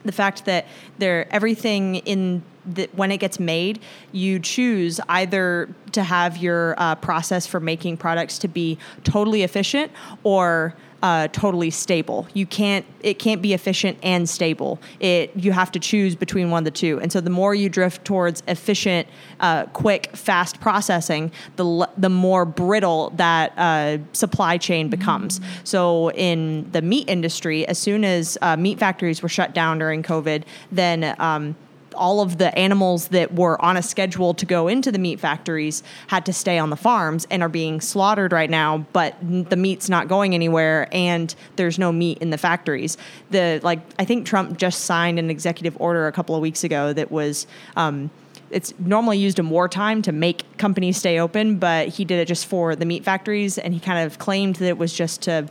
the 0.04 0.12
fact 0.12 0.44
that 0.44 0.66
there 0.98 1.26
everything 1.32 1.96
in 1.96 2.42
the, 2.66 2.88
when 2.92 3.10
it 3.10 3.18
gets 3.18 3.38
made, 3.40 3.80
you 4.12 4.38
choose 4.38 5.00
either 5.08 5.74
to 5.92 6.02
have 6.02 6.36
your 6.36 6.74
uh, 6.78 6.94
process 6.96 7.46
for 7.46 7.60
making 7.60 7.96
products 7.96 8.38
to 8.38 8.48
be 8.48 8.78
totally 9.02 9.42
efficient 9.42 9.90
or 10.22 10.74
uh, 11.04 11.28
totally 11.28 11.68
stable. 11.68 12.26
You 12.32 12.46
can't 12.46 12.86
it 13.02 13.18
can't 13.18 13.42
be 13.42 13.52
efficient 13.52 13.98
and 14.02 14.26
stable. 14.26 14.80
It 15.00 15.30
you 15.36 15.52
have 15.52 15.70
to 15.72 15.78
choose 15.78 16.16
between 16.16 16.50
one 16.50 16.62
of 16.62 16.64
the 16.64 16.70
two. 16.70 16.98
And 16.98 17.12
so 17.12 17.20
the 17.20 17.28
more 17.28 17.54
you 17.54 17.68
drift 17.68 18.06
towards 18.06 18.42
efficient, 18.48 19.06
uh, 19.38 19.66
quick, 19.66 20.16
fast 20.16 20.62
processing, 20.62 21.30
the 21.56 21.64
l- 21.66 21.92
the 21.98 22.08
more 22.08 22.46
brittle 22.46 23.10
that 23.16 23.52
uh, 23.58 23.98
supply 24.14 24.56
chain 24.56 24.88
becomes. 24.88 25.42
So 25.62 26.10
in 26.12 26.70
the 26.72 26.80
meat 26.80 27.06
industry, 27.06 27.68
as 27.68 27.78
soon 27.78 28.02
as 28.02 28.38
uh, 28.40 28.56
meat 28.56 28.78
factories 28.78 29.20
were 29.22 29.28
shut 29.28 29.52
down 29.52 29.78
during 29.78 30.02
COVID, 30.02 30.44
then 30.72 31.14
um, 31.18 31.54
all 31.94 32.20
of 32.20 32.38
the 32.38 32.56
animals 32.58 33.08
that 33.08 33.34
were 33.34 33.60
on 33.64 33.76
a 33.76 33.82
schedule 33.82 34.34
to 34.34 34.46
go 34.46 34.68
into 34.68 34.92
the 34.92 34.98
meat 34.98 35.20
factories 35.20 35.82
had 36.08 36.26
to 36.26 36.32
stay 36.32 36.58
on 36.58 36.70
the 36.70 36.76
farms 36.76 37.26
and 37.30 37.42
are 37.42 37.48
being 37.48 37.80
slaughtered 37.80 38.32
right 38.32 38.50
now, 38.50 38.78
but 38.92 39.16
the 39.20 39.56
meat's 39.56 39.88
not 39.88 40.08
going 40.08 40.34
anywhere 40.34 40.88
and 40.92 41.34
there's 41.56 41.78
no 41.78 41.92
meat 41.92 42.18
in 42.18 42.30
the 42.30 42.38
factories. 42.38 42.96
The 43.30 43.60
like 43.62 43.80
I 43.98 44.04
think 44.04 44.26
Trump 44.26 44.58
just 44.58 44.84
signed 44.84 45.18
an 45.18 45.30
executive 45.30 45.76
order 45.80 46.06
a 46.06 46.12
couple 46.12 46.34
of 46.34 46.42
weeks 46.42 46.64
ago 46.64 46.92
that 46.92 47.10
was 47.10 47.46
um, 47.76 48.10
it's 48.50 48.72
normally 48.78 49.18
used 49.18 49.38
in 49.38 49.50
wartime 49.50 50.02
to 50.02 50.12
make 50.12 50.44
companies 50.58 50.96
stay 50.96 51.18
open, 51.18 51.58
but 51.58 51.88
he 51.88 52.04
did 52.04 52.18
it 52.20 52.28
just 52.28 52.46
for 52.46 52.76
the 52.76 52.84
meat 52.84 53.04
factories 53.04 53.58
and 53.58 53.74
he 53.74 53.80
kind 53.80 54.06
of 54.06 54.18
claimed 54.18 54.56
that 54.56 54.68
it 54.68 54.78
was 54.78 54.92
just 54.92 55.22
to 55.22 55.48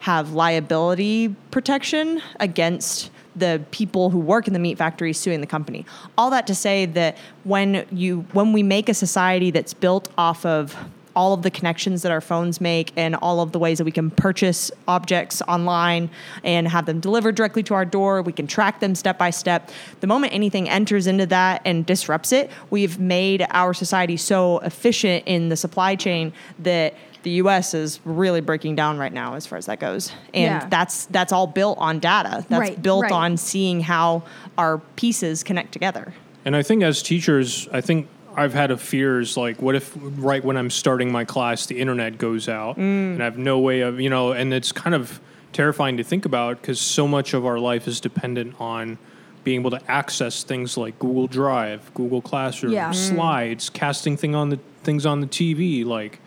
have 0.00 0.32
liability 0.32 1.34
protection 1.50 2.22
against 2.38 3.10
the 3.36 3.62
people 3.70 4.10
who 4.10 4.18
work 4.18 4.46
in 4.46 4.52
the 4.52 4.58
meat 4.58 4.78
factory 4.78 5.12
suing 5.12 5.40
the 5.40 5.46
company. 5.46 5.84
All 6.16 6.30
that 6.30 6.46
to 6.46 6.54
say 6.54 6.86
that 6.86 7.16
when 7.44 7.86
you 7.92 8.26
when 8.32 8.52
we 8.52 8.62
make 8.62 8.88
a 8.88 8.94
society 8.94 9.50
that's 9.50 9.74
built 9.74 10.08
off 10.16 10.44
of 10.46 10.76
all 11.16 11.32
of 11.32 11.42
the 11.42 11.50
connections 11.50 12.02
that 12.02 12.12
our 12.12 12.20
phones 12.20 12.60
make 12.60 12.92
and 12.94 13.16
all 13.16 13.40
of 13.40 13.50
the 13.52 13.58
ways 13.58 13.78
that 13.78 13.84
we 13.84 13.90
can 13.90 14.10
purchase 14.10 14.70
objects 14.86 15.40
online 15.48 16.10
and 16.44 16.68
have 16.68 16.84
them 16.84 17.00
delivered 17.00 17.34
directly 17.34 17.62
to 17.62 17.72
our 17.72 17.86
door. 17.86 18.20
We 18.20 18.34
can 18.34 18.46
track 18.46 18.80
them 18.80 18.94
step 18.94 19.16
by 19.18 19.30
step. 19.30 19.70
The 20.00 20.06
moment 20.06 20.34
anything 20.34 20.68
enters 20.68 21.06
into 21.06 21.24
that 21.26 21.62
and 21.64 21.86
disrupts 21.86 22.32
it, 22.32 22.50
we've 22.68 23.00
made 23.00 23.46
our 23.50 23.72
society 23.72 24.18
so 24.18 24.58
efficient 24.58 25.24
in 25.26 25.48
the 25.48 25.56
supply 25.56 25.96
chain 25.96 26.34
that 26.58 26.94
the 27.26 27.32
US 27.42 27.74
is 27.74 27.98
really 28.04 28.40
breaking 28.40 28.76
down 28.76 28.98
right 28.98 29.12
now 29.12 29.34
as 29.34 29.48
far 29.48 29.58
as 29.58 29.66
that 29.66 29.80
goes. 29.80 30.12
And 30.32 30.44
Yeah. 30.62 30.66
that's 30.70 31.06
that's 31.06 31.32
all 31.32 31.48
built 31.48 31.76
on 31.78 31.98
data. 31.98 32.44
That's 32.48 32.60
Right, 32.60 32.80
built 32.80 33.02
right. 33.02 33.10
on 33.12 33.36
seeing 33.36 33.80
how 33.80 34.22
our 34.56 34.78
pieces 34.94 35.42
connect 35.42 35.72
together. 35.72 36.14
And 36.44 36.54
I 36.54 36.62
think 36.62 36.84
as 36.84 37.02
teachers, 37.02 37.68
I 37.72 37.80
think 37.80 38.06
I've 38.36 38.54
had 38.54 38.70
a 38.70 38.76
fears 38.76 39.36
like, 39.36 39.60
what 39.60 39.74
if 39.74 39.92
right 40.18 40.44
when 40.44 40.56
I'm 40.56 40.70
starting 40.70 41.10
my 41.10 41.24
class, 41.24 41.66
the 41.66 41.80
internet 41.80 42.16
goes 42.16 42.48
out 42.48 42.76
and 42.76 43.20
I 43.20 43.24
have 43.24 43.38
no 43.38 43.58
way 43.58 43.80
of, 43.80 44.00
you 44.00 44.08
know, 44.08 44.30
and 44.30 44.54
it's 44.54 44.70
kind 44.70 44.94
of 44.94 45.18
terrifying 45.52 45.96
to 45.96 46.04
think 46.04 46.26
about 46.26 46.60
because 46.60 46.78
so 46.80 47.08
much 47.08 47.34
of 47.34 47.44
our 47.44 47.58
life 47.58 47.88
is 47.88 47.98
dependent 47.98 48.54
on 48.60 48.98
being 49.42 49.58
able 49.60 49.70
to 49.72 49.80
access 49.90 50.44
things 50.44 50.76
like 50.76 50.96
Google 51.00 51.26
Drive, 51.26 51.92
Google 51.92 52.22
Classroom, 52.22 52.72
Yeah. 52.72 52.90
Mm. 52.90 52.94
slides, 52.94 53.68
casting 53.68 54.16
thing 54.16 54.36
on 54.36 54.50
the 54.50 54.60
things 54.84 55.04
on 55.04 55.20
the 55.20 55.26
TV, 55.26 55.84
like, 55.84 56.20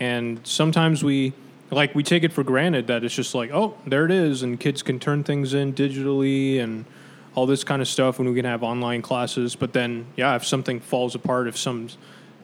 and 0.00 0.40
sometimes 0.44 1.02
we 1.02 1.32
like 1.70 1.94
we 1.94 2.02
take 2.02 2.22
it 2.22 2.32
for 2.32 2.44
granted 2.44 2.86
that 2.86 3.02
it's 3.04 3.14
just 3.14 3.34
like 3.34 3.50
oh 3.52 3.76
there 3.86 4.04
it 4.04 4.10
is 4.10 4.42
and 4.42 4.60
kids 4.60 4.82
can 4.82 4.98
turn 4.98 5.24
things 5.24 5.54
in 5.54 5.72
digitally 5.72 6.60
and 6.60 6.84
all 7.34 7.46
this 7.46 7.64
kind 7.64 7.82
of 7.82 7.88
stuff 7.88 8.18
when 8.18 8.28
we 8.28 8.34
can 8.34 8.44
have 8.44 8.62
online 8.62 9.02
classes 9.02 9.56
but 9.56 9.72
then 9.72 10.06
yeah 10.16 10.36
if 10.36 10.44
something 10.46 10.80
falls 10.80 11.14
apart 11.14 11.48
if 11.48 11.56
some 11.56 11.88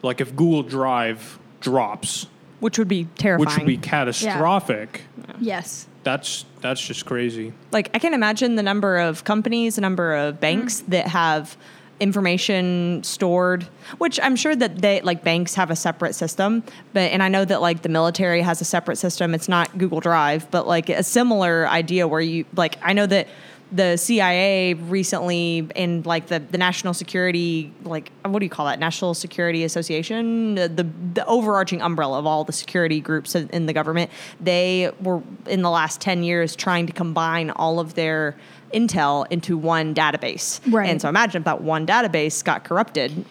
like 0.01 0.19
if 0.21 0.35
google 0.35 0.63
drive 0.63 1.39
drops 1.61 2.27
Which 2.59 2.77
would 2.77 2.87
be 2.87 3.05
terrifying. 3.15 3.45
which 3.47 3.57
would 3.57 3.67
be 3.67 3.77
catastrophic 3.77 5.03
Yes. 5.39 5.87
that's 6.03 6.45
that's 6.61 6.81
just 6.85 7.05
crazy 7.05 7.53
like 7.71 7.89
I 7.93 7.99
can 7.99 8.13
imagine 8.13 8.55
the 8.55 8.63
number 8.63 8.97
of 8.97 9.23
companies, 9.23 9.75
the 9.75 9.81
number 9.81 10.13
of 10.15 10.39
banks 10.39 10.81
mm. 10.81 10.87
that 10.87 11.07
have 11.07 11.57
information 12.03 13.01
stored 13.03 13.63
which 13.97 14.19
i'm 14.21 14.35
sure 14.35 14.55
that 14.55 14.81
they 14.81 15.01
like 15.01 15.23
banks 15.23 15.55
have 15.55 15.71
a 15.71 15.75
separate 15.75 16.13
system 16.13 16.61
but 16.91 17.11
and 17.11 17.23
i 17.23 17.29
know 17.29 17.45
that 17.45 17.61
like 17.61 17.81
the 17.81 17.89
military 17.89 18.41
has 18.41 18.61
a 18.61 18.65
separate 18.65 18.97
system. 18.97 19.33
It's 19.33 19.49
not 19.49 19.77
google 19.77 19.99
drive 19.99 20.51
but 20.51 20.67
like 20.67 20.89
a 20.89 21.03
similar 21.03 21.67
idea 21.67 22.07
where 22.07 22.21
you 22.21 22.45
like 22.55 22.77
i 22.83 22.93
know 22.93 23.05
that 23.07 23.27
the 23.73 23.97
CIA 23.97 24.75
recently 24.75 25.67
in 25.75 26.03
like 26.03 26.27
the, 26.27 26.39
the 26.39 26.59
national 26.59 26.93
security 26.93 27.73
like 27.83 28.11
what 28.23 28.39
do 28.39 28.45
you 28.45 28.49
call 28.49 28.67
that? 28.67 28.79
National 28.79 29.15
security 29.15 29.63
association? 29.63 30.55
The, 30.55 30.69
the 30.69 30.83
the 31.15 31.25
overarching 31.25 31.81
umbrella 31.81 32.19
of 32.19 32.27
all 32.27 32.43
the 32.43 32.53
security 32.53 33.01
groups 33.01 33.33
in, 33.33 33.49
in 33.49 33.65
the 33.65 33.73
government. 33.73 34.11
They 34.39 34.91
were 35.01 35.23
in 35.47 35.63
the 35.63 35.71
last 35.71 35.99
10 36.01 36.23
years 36.23 36.55
trying 36.55 36.85
to 36.85 36.93
combine 36.93 37.49
all 37.49 37.79
of 37.79 37.95
their 37.95 38.37
intel 38.73 39.25
into 39.29 39.57
one 39.57 39.93
database 39.95 40.59
Right. 40.71 40.89
and 40.89 41.01
so 41.01 41.09
imagine 41.09 41.41
if 41.41 41.45
that 41.45 41.61
one 41.61 41.85
database 41.87 42.43
got 42.43 42.63
corrupted 42.63 43.25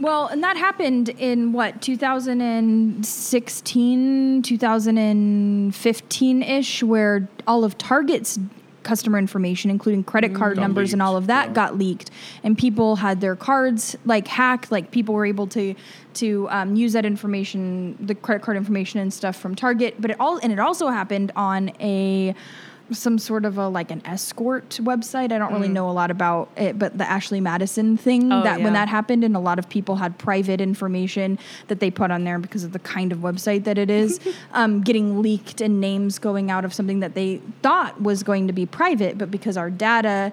Well, 0.00 0.28
and 0.28 0.44
that 0.44 0.56
happened 0.56 1.08
in 1.08 1.52
what 1.52 1.82
2016, 1.82 4.42
2015 4.42 6.42
ish, 6.42 6.82
where 6.82 7.28
all 7.46 7.64
of 7.64 7.78
Target's 7.78 8.38
customer 8.84 9.18
information, 9.18 9.70
including 9.70 10.02
credit 10.04 10.34
card 10.34 10.54
Got 10.56 10.62
numbers 10.62 10.92
and 10.92 11.02
all 11.02 11.16
of 11.16 11.26
that, 11.26 11.48
yeah. 11.48 11.52
got 11.52 11.76
leaked, 11.76 12.10
and 12.42 12.56
people 12.56 12.96
had 12.96 13.20
their 13.20 13.36
cards 13.36 13.96
like 14.06 14.26
hacked. 14.28 14.72
Like 14.72 14.90
people 14.90 15.14
were 15.14 15.26
able 15.26 15.46
to 15.48 15.74
to 16.14 16.48
um, 16.50 16.74
use 16.76 16.92
that 16.94 17.04
information, 17.04 17.96
the 18.00 18.14
credit 18.14 18.42
card 18.42 18.56
information 18.56 19.00
and 19.00 19.12
stuff 19.12 19.36
from 19.36 19.54
Target. 19.54 19.96
But 20.00 20.12
it 20.12 20.16
all 20.20 20.38
and 20.42 20.52
it 20.52 20.58
also 20.58 20.88
happened 20.88 21.32
on 21.36 21.70
a 21.80 22.34
some 22.90 23.18
sort 23.18 23.44
of 23.44 23.58
a 23.58 23.68
like 23.68 23.90
an 23.90 24.02
escort 24.04 24.70
website. 24.82 25.32
I 25.32 25.38
don't 25.38 25.52
really 25.52 25.68
mm. 25.68 25.72
know 25.72 25.90
a 25.90 25.92
lot 25.92 26.10
about 26.10 26.50
it, 26.56 26.78
but 26.78 26.96
the 26.96 27.08
Ashley 27.08 27.40
Madison 27.40 27.96
thing 27.96 28.32
Oh, 28.32 28.42
that 28.42 28.60
when 28.60 28.72
that 28.72 28.88
happened 28.88 29.24
and 29.24 29.36
a 29.36 29.40
lot 29.40 29.58
of 29.58 29.68
people 29.68 29.96
had 29.96 30.18
private 30.18 30.60
information 30.60 31.38
that 31.68 31.80
they 31.80 31.90
put 31.90 32.10
on 32.10 32.24
there 32.24 32.38
because 32.38 32.64
of 32.64 32.72
the 32.72 32.78
kind 32.78 33.12
of 33.12 33.18
website 33.18 33.64
that 33.64 33.78
it 33.78 33.90
is 33.90 34.20
um, 34.52 34.80
getting 34.80 35.20
leaked 35.20 35.60
and 35.60 35.80
names 35.80 36.18
going 36.18 36.50
out 36.50 36.64
of 36.64 36.72
something 36.72 37.00
that 37.00 37.14
they 37.14 37.40
thought 37.62 38.00
was 38.00 38.22
going 38.22 38.46
to 38.46 38.52
be 38.52 38.64
private 38.64 39.18
but 39.18 39.30
because 39.30 39.56
our 39.56 39.70
data 39.70 40.32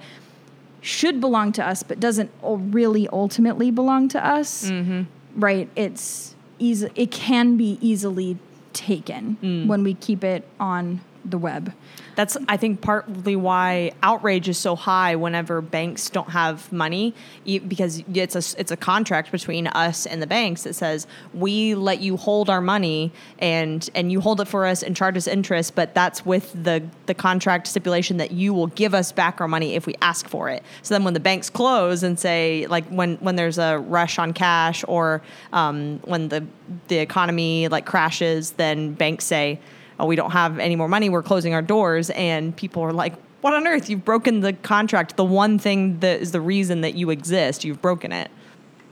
should 0.82 1.20
belong 1.20 1.52
to 1.52 1.66
us 1.66 1.84
but 1.84 2.00
doesn't 2.00 2.32
really 2.42 3.08
ultimately 3.10 3.72
belong 3.72 4.08
to 4.08 4.26
us 4.26 4.70
mm-hmm. 4.70 5.04
right? 5.36 5.70
It's 5.76 6.36
easy 6.60 6.90
it 6.96 7.12
can 7.12 7.58
be 7.58 7.78
easily 7.82 8.38
taken 8.72 9.38
mm. 9.42 9.68
when 9.68 9.84
we 9.84 9.94
keep 9.94 10.24
it 10.24 10.48
on 10.60 11.02
the 11.26 11.38
web 11.38 11.74
That's 12.16 12.38
I 12.48 12.58
think 12.58 12.82
partly 12.82 13.36
why 13.36 13.92
outrage 14.02 14.48
is 14.48 14.58
so 14.58 14.76
high 14.76 15.16
whenever 15.16 15.62
banks 15.62 16.10
don't 16.10 16.30
have 16.30 16.72
money 16.72 17.14
because 17.46 18.04
it's 18.14 18.36
a 18.36 18.60
it's 18.60 18.72
a 18.72 18.78
contract 18.78 19.32
between 19.32 19.68
us 19.68 20.06
and 20.06 20.22
the 20.22 20.28
banks 20.28 20.64
that 20.64 20.76
says 20.76 21.08
we 21.34 21.76
let 21.76 22.00
you 22.00 22.16
hold 22.18 22.50
our 22.50 22.62
money 22.62 23.12
and 23.40 23.90
and 23.96 24.12
you 24.12 24.22
hold 24.22 24.40
it 24.40 24.48
for 24.48 24.66
us 24.66 24.84
and 24.84 24.96
charge 24.96 25.18
us 25.18 25.28
interest 25.28 25.76
but 25.76 25.94
that's 25.94 26.26
with 26.26 26.52
the 26.64 26.84
the 27.08 27.14
contract 27.14 27.68
stipulation 27.68 28.18
that 28.18 28.32
you 28.32 28.54
will 28.54 28.68
give 28.68 28.94
us 28.94 29.12
back 29.12 29.42
our 29.42 29.48
money 29.48 29.76
if 29.76 29.86
we 29.86 29.96
ask 30.02 30.28
for 30.28 30.50
it. 30.50 30.64
So 30.82 30.94
then 30.94 31.04
when 31.04 31.14
the 31.14 31.20
banks 31.20 31.50
close 31.50 32.04
and 32.04 32.20
say 32.20 32.68
like 32.68 32.86
when 32.88 33.16
when 33.18 33.36
there's 33.36 33.58
a 33.58 33.78
rush 33.80 34.20
on 34.20 34.34
cash 34.34 34.84
or 34.88 35.22
um, 35.54 36.00
when 36.06 36.30
the 36.30 36.46
the 36.88 36.98
economy 36.98 37.68
like 37.68 37.86
crashes 37.86 38.52
then 38.52 38.94
banks 38.94 39.26
say 39.26 39.60
oh, 40.00 40.06
we 40.06 40.16
don't 40.16 40.32
have 40.32 40.60
any 40.60 40.76
more 40.76 40.88
money, 40.88 41.10
we're 41.10 41.24
closing 41.24 41.54
our 41.54 41.62
doors. 41.62 42.10
And 42.12 42.56
people 42.56 42.82
are 42.84 42.94
like, 42.94 43.14
what 43.42 43.54
on 43.54 43.68
earth? 43.68 43.90
You've 43.90 44.04
broken 44.04 44.40
the 44.40 44.54
contract. 44.54 45.18
The 45.18 45.24
one 45.24 45.60
thing 45.60 46.00
that 46.00 46.20
is 46.20 46.32
the 46.32 46.42
reason 46.42 46.82
that 46.82 46.96
you 46.96 47.12
exist, 47.12 47.64
you've 47.64 47.82
broken 47.82 48.12
it. 48.12 48.32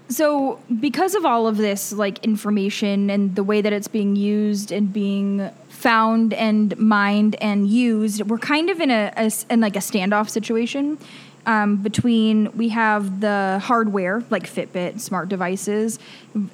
so 0.10 0.60
because 0.80 1.16
of 1.16 1.26
all 1.26 1.48
of 1.48 1.58
this 1.58 1.92
like 1.94 2.24
information 2.24 3.10
and 3.10 3.36
the 3.36 3.44
way 3.44 3.62
that 3.62 3.74
it's 3.74 3.88
being 3.88 4.16
used 4.16 4.72
and 4.72 4.94
being 4.94 5.50
found 5.70 6.34
and 6.34 6.78
mined 6.78 7.36
and 7.42 7.68
used 7.68 8.22
we're 8.30 8.38
kind 8.38 8.70
of 8.70 8.80
in 8.80 8.92
a, 8.92 9.12
a 9.16 9.32
in 9.50 9.60
like 9.62 9.76
a 9.76 9.80
standoff 9.80 10.30
situation 10.30 10.98
um, 11.46 11.78
between 11.78 12.56
we 12.56 12.70
have 12.70 13.20
the 13.20 13.60
hardware 13.64 14.24
like 14.30 14.44
fitbit 14.44 15.00
smart 15.00 15.30
devices 15.30 16.00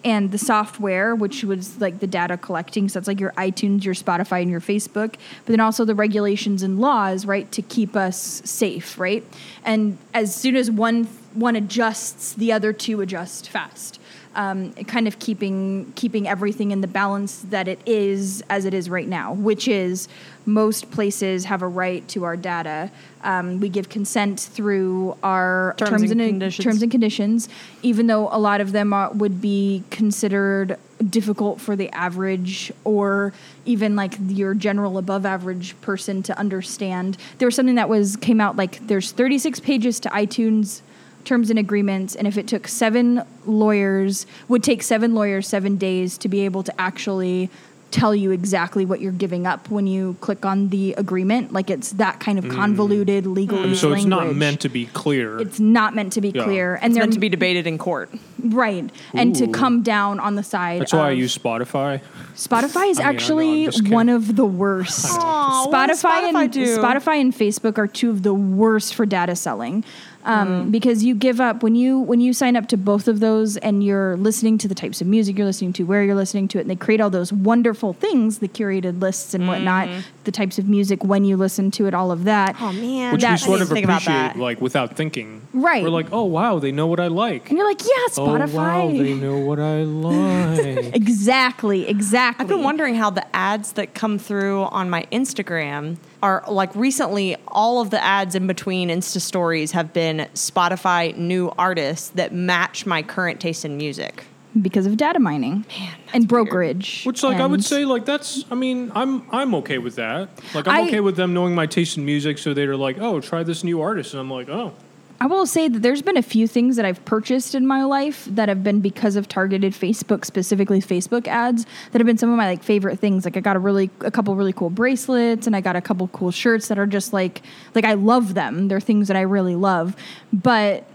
and 0.03 0.31
the 0.31 0.37
software 0.37 1.15
which 1.15 1.43
was 1.43 1.79
like 1.79 1.99
the 1.99 2.07
data 2.07 2.37
collecting. 2.37 2.89
So 2.89 2.99
that's 2.99 3.07
like 3.07 3.19
your 3.19 3.31
itunes 3.33 3.83
your 3.83 3.93
spotify 3.93 4.41
and 4.41 4.49
your 4.49 4.61
facebook 4.61 5.15
but 5.45 5.47
then 5.47 5.59
also 5.59 5.85
the 5.85 5.95
regulations 5.95 6.63
and 6.63 6.79
laws 6.79 7.25
right 7.25 7.51
to 7.51 7.61
keep 7.61 7.95
us 7.95 8.41
safe 8.45 8.97
right? 8.99 9.23
And 9.63 9.97
as 10.13 10.35
soon 10.35 10.55
as 10.55 10.71
one 10.71 11.05
one 11.33 11.55
adjusts 11.55 12.33
the 12.33 12.51
other 12.51 12.73
two 12.73 13.01
adjust 13.01 13.49
fast 13.49 13.98
um, 14.35 14.73
kind 14.73 15.07
of 15.07 15.19
keeping 15.19 15.91
keeping 15.95 16.27
everything 16.27 16.71
in 16.71 16.81
the 16.81 16.87
balance 16.87 17.41
that 17.49 17.67
it 17.67 17.79
is 17.85 18.43
as 18.49 18.65
it 18.65 18.73
is 18.73 18.89
right 18.89 19.07
now, 19.07 19.33
which 19.33 19.67
is 19.67 20.07
most 20.45 20.91
places 20.91 21.45
have 21.45 21.61
a 21.61 21.67
right 21.67 22.07
to 22.09 22.23
our 22.23 22.37
data. 22.37 22.91
Um, 23.23 23.59
we 23.59 23.69
give 23.69 23.89
consent 23.89 24.39
through 24.39 25.17
our 25.23 25.75
Terms 25.77 26.11
and 26.11 26.19
conditions. 26.19 26.63
terms 26.63 26.81
and 26.81 26.91
conditions, 26.91 27.49
even 27.81 28.07
though 28.07 28.29
a 28.31 28.39
lot 28.39 28.61
of 28.61 28.71
them 28.71 28.93
are, 28.93 29.11
would 29.11 29.41
be 29.41 29.83
considered 29.89 30.77
difficult 31.09 31.61
for 31.61 31.75
the 31.75 31.89
average 31.89 32.71
or 32.83 33.33
even 33.65 33.95
like 33.95 34.15
your 34.27 34.53
general 34.53 34.97
above 34.97 35.25
average 35.25 35.79
person 35.81 36.21
to 36.23 36.37
understand. 36.37 37.17
There 37.37 37.47
was 37.47 37.55
something 37.55 37.75
that 37.75 37.89
was 37.89 38.15
came 38.17 38.41
out 38.41 38.55
like 38.55 38.85
there's 38.87 39.11
36 39.11 39.59
pages 39.61 39.99
to 40.01 40.09
iTunes 40.09 40.81
terms 41.25 41.49
and 41.49 41.59
agreements 41.59 42.15
and 42.15 42.27
if 42.27 42.37
it 42.37 42.47
took 42.47 42.67
7 42.67 43.21
lawyers 43.45 44.25
would 44.47 44.63
take 44.63 44.81
seven 44.83 45.13
lawyers 45.13 45.47
seven 45.47 45.75
days 45.75 46.17
to 46.17 46.27
be 46.29 46.41
able 46.45 46.63
to 46.63 46.81
actually 46.81 47.49
tell 47.91 48.13
you 48.13 48.29
exactly 48.29 48.85
what 48.85 49.01
you're 49.01 49.11
giving 49.11 49.47
up 49.47 49.67
when 49.71 49.87
you 49.87 50.15
click 50.21 50.45
on 50.45 50.69
the 50.69 50.93
agreement. 50.93 51.51
Like 51.51 51.71
it's 51.71 51.93
that 51.93 52.19
kind 52.19 52.37
of 52.37 52.47
convoluted 52.47 53.25
legal 53.25 53.57
Mm. 53.57 53.75
so 53.75 53.93
it's 53.93 54.05
not 54.05 54.35
meant 54.35 54.59
to 54.61 54.69
be 54.69 54.85
clear. 54.85 55.39
It's 55.39 55.59
not 55.59 55.95
meant 55.95 56.13
to 56.13 56.21
be 56.21 56.29
Yeah. 56.29 56.43
clear, 56.43 56.75
and 56.75 56.85
It's 56.91 56.93
they're 56.93 57.01
meant 57.03 57.13
to 57.13 57.19
be 57.19 57.29
debated 57.29 57.65
in 57.65 57.79
court. 57.79 58.11
right, 58.43 58.87
and 59.15 59.35
to 59.35 59.47
come 59.47 59.81
down 59.81 60.19
on 60.19 60.35
the 60.35 60.43
side. 60.43 60.81
That's 60.81 60.93
why 60.93 61.07
I 61.07 61.11
use 61.13 61.35
Spotify. 61.35 61.99
Spotify 62.35 62.91
is 62.91 62.99
I 62.99 63.01
mean, 63.01 63.07
I 63.07 63.11
know, 63.11 63.15
actually 63.15 63.67
one 63.89 64.07
of 64.09 64.35
the 64.35 64.45
worst. 64.45 65.07
Aw, 65.19 65.65
what 65.71 65.87
does 65.87 66.03
Spotify, 66.03 66.31
Spotify 66.31 66.43
and 66.43 66.51
do? 66.53 66.77
Spotify 66.77 67.19
and 67.21 67.33
Facebook 67.33 67.79
are 67.79 67.87
two 67.87 68.11
of 68.11 68.21
the 68.21 68.35
worst 68.35 68.93
for 68.93 69.07
data 69.07 69.35
selling. 69.35 69.83
Um, 70.25 70.47
Mm-hmm. 70.49 70.71
because 70.71 71.03
you 71.03 71.15
give 71.15 71.39
up 71.39 71.63
when 71.63 71.75
you 71.75 71.97
when 71.99 72.19
you 72.19 72.33
sign 72.33 72.57
up 72.57 72.67
to 72.67 72.77
both 72.77 73.07
of 73.07 73.19
those 73.21 73.55
and 73.57 73.81
you're 73.83 74.17
listening 74.17 74.57
to 74.57 74.67
the 74.67 74.75
types 74.75 74.99
of 74.99 75.07
music 75.07 75.37
you're 75.37 75.47
listening 75.47 75.71
to 75.73 75.83
where 75.83 76.03
you're 76.03 76.13
listening 76.15 76.47
to 76.49 76.57
it 76.57 76.61
and 76.61 76.69
they 76.69 76.75
create 76.75 76.99
all 76.99 77.09
those 77.09 77.31
wonderful 77.31 77.93
things 77.93 78.39
the 78.39 78.47
curated 78.49 78.99
lists 79.01 79.33
and 79.33 79.47
whatnot 79.47 79.87
the 80.25 80.31
types 80.31 80.59
of 80.59 80.67
music 80.67 81.03
when 81.05 81.23
you 81.23 81.37
listen 81.37 81.71
to 81.71 81.85
it 81.87 81.93
all 81.93 82.11
of 82.11 82.25
that. 82.25 82.55
Oh 82.59 82.73
man, 82.73 83.13
Which 83.13 83.21
That- 83.21 83.29
we 83.29 83.33
I 83.33 83.35
sort 83.37 83.59
didn't 83.59 83.61
of 83.71 83.75
think 83.75 83.85
about 83.85 84.01
appreciate, 84.01 84.33
that. 84.33 84.37
like 84.37 84.59
without 84.59 84.95
thinking. 84.97 85.41
Right. 85.53 85.83
We're 85.83 85.89
like, 85.89 86.07
oh 86.11 86.25
wow, 86.25 86.59
they 86.59 86.71
know 86.73 86.87
what 86.87 86.99
I 86.99 87.07
like. 87.07 87.47
and 87.49 87.57
you're 87.57 87.67
like 87.67 87.81
yeah 87.81 88.07
Spotify 88.11 88.49
Oh 88.53 88.85
wow, 88.87 88.87
they 88.91 89.13
know 89.13 89.37
what 89.37 89.59
I 89.59 89.83
like. 89.83 90.93
exactly 90.95 91.87
exactly 91.87 92.43
I've 92.43 92.49
been 92.49 92.63
wondering 92.63 92.95
how 92.95 93.09
the 93.09 93.25
ads 93.35 93.71
that 93.73 93.93
come 93.93 94.19
through 94.19 94.63
on 94.63 94.89
my 94.89 95.05
Instagram 95.11 95.95
are 96.21 96.43
like 96.47 96.73
recently 96.75 97.35
all 97.47 97.81
of 97.81 97.89
the 97.89 98.03
ads 98.03 98.35
in 98.35 98.47
between 98.47 98.89
Insta 98.89 99.21
stories 99.21 99.71
have 99.71 99.93
been 99.93 100.27
Spotify 100.33 101.15
new 101.17 101.51
artists 101.57 102.09
that 102.09 102.33
match 102.33 102.85
my 102.85 103.01
current 103.01 103.39
taste 103.39 103.63
in 103.65 103.77
music. 103.77 104.25
because 104.61 104.85
of 104.87 104.97
data 104.97 105.19
mining 105.19 105.63
and 106.11 106.27
brokerage 106.27 107.03
Which, 107.05 107.21
like, 107.23 107.37
I 107.37 107.45
would 107.45 107.63
say, 107.63 107.85
like, 107.85 108.05
that's. 108.05 108.43
I 108.51 108.55
mean, 108.55 108.91
I'm 108.95 109.23
I'm 109.31 109.53
okay 109.55 109.77
with 109.77 109.95
that. 109.95 110.29
Like, 110.55 110.67
I'm 110.67 110.85
I- 110.85 110.87
okay 110.87 110.99
with 111.01 111.15
them 111.15 111.33
knowing 111.33 111.53
my 111.53 111.67
taste 111.67 111.97
in 111.97 112.05
music, 112.05 112.37
so 112.39 112.53
they're 112.55 112.75
like, 112.75 112.97
oh, 112.99 113.21
try 113.21 113.43
this 113.43 113.63
new 113.63 113.79
artist, 113.79 114.13
and 114.13 114.19
I'm 114.19 114.31
like, 114.31 114.49
oh, 114.49 114.73
I 115.21 115.25
will 115.25 115.45
say 115.45 115.67
that 115.67 115.81
there's 115.81 116.01
been 116.01 116.15
a 116.15 116.21
few 116.21 116.47
things 116.47 116.77
that 116.77 116.85
I've 116.85 117.03
purchased 117.03 117.53
in 117.53 117.67
my 117.67 117.83
life 117.83 118.25
that 118.31 118.47
have 118.47 118.63
been 118.63 118.79
because 118.79 119.17
of 119.17 119.27
targeted 119.27 119.73
Facebook, 119.73 120.23
specifically 120.23 120.79
Facebook 120.79 121.27
ads, 121.27 121.65
that 121.91 121.99
have 121.99 122.05
been 122.05 122.17
some 122.17 122.29
of 122.29 122.37
my 122.37 122.47
like 122.47 122.63
favorite 122.63 122.99
things. 122.99 123.25
Like 123.25 123.35
I 123.35 123.41
got 123.41 123.57
a 123.57 123.59
really 123.59 123.89
a 123.99 124.11
couple 124.11 124.33
really 124.35 124.53
cool 124.53 124.69
bracelets 124.69 125.45
and 125.45 125.55
I 125.55 125.61
got 125.61 125.75
a 125.75 125.81
couple 125.81 126.07
cool 126.09 126.31
shirts 126.31 126.69
that 126.69 126.79
are 126.79 126.85
just 126.85 127.11
like 127.11 127.41
like 127.75 127.83
I 127.83 127.95
love 127.95 128.33
them. 128.33 128.69
They're 128.69 128.79
things 128.79 129.09
that 129.09 129.17
I 129.17 129.21
really 129.21 129.55
love. 129.55 129.95
But 130.31 130.85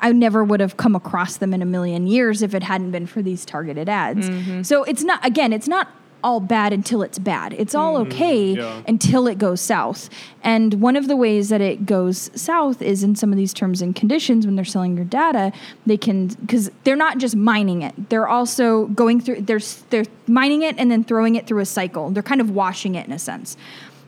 I 0.00 0.12
never 0.12 0.42
would 0.42 0.60
have 0.60 0.76
come 0.76 0.96
across 0.96 1.36
them 1.36 1.54
in 1.54 1.62
a 1.62 1.66
million 1.66 2.06
years 2.06 2.42
if 2.42 2.54
it 2.54 2.62
hadn't 2.62 2.90
been 2.90 3.06
for 3.06 3.22
these 3.22 3.44
targeted 3.44 3.88
ads. 3.88 4.28
Mm-hmm. 4.28 4.62
So 4.62 4.82
it's 4.84 5.04
not 5.04 5.24
again, 5.24 5.52
it's 5.52 5.68
not 5.68 5.88
all 6.22 6.40
bad 6.40 6.72
until 6.72 7.02
it's 7.02 7.18
bad. 7.18 7.52
It's 7.54 7.74
all 7.74 7.96
hmm, 7.96 8.10
okay 8.10 8.52
yeah. 8.54 8.82
until 8.86 9.26
it 9.26 9.38
goes 9.38 9.60
south. 9.60 10.08
And 10.42 10.74
one 10.80 10.96
of 10.96 11.08
the 11.08 11.16
ways 11.16 11.48
that 11.50 11.60
it 11.60 11.86
goes 11.86 12.30
south 12.34 12.80
is 12.82 13.02
in 13.02 13.14
some 13.16 13.32
of 13.32 13.36
these 13.36 13.52
terms 13.52 13.82
and 13.82 13.94
conditions 13.94 14.46
when 14.46 14.56
they're 14.56 14.64
selling 14.64 14.96
your 14.96 15.04
data, 15.04 15.52
they 15.86 15.96
can 15.96 16.28
because 16.28 16.70
they're 16.84 16.96
not 16.96 17.18
just 17.18 17.36
mining 17.36 17.82
it. 17.82 18.10
They're 18.10 18.28
also 18.28 18.86
going 18.86 19.20
through 19.20 19.42
they're 19.42 19.60
they're 19.90 20.04
mining 20.26 20.62
it 20.62 20.76
and 20.78 20.90
then 20.90 21.04
throwing 21.04 21.34
it 21.34 21.46
through 21.46 21.60
a 21.60 21.66
cycle. 21.66 22.10
They're 22.10 22.22
kind 22.22 22.40
of 22.40 22.50
washing 22.50 22.94
it 22.94 23.06
in 23.06 23.12
a 23.12 23.18
sense. 23.18 23.56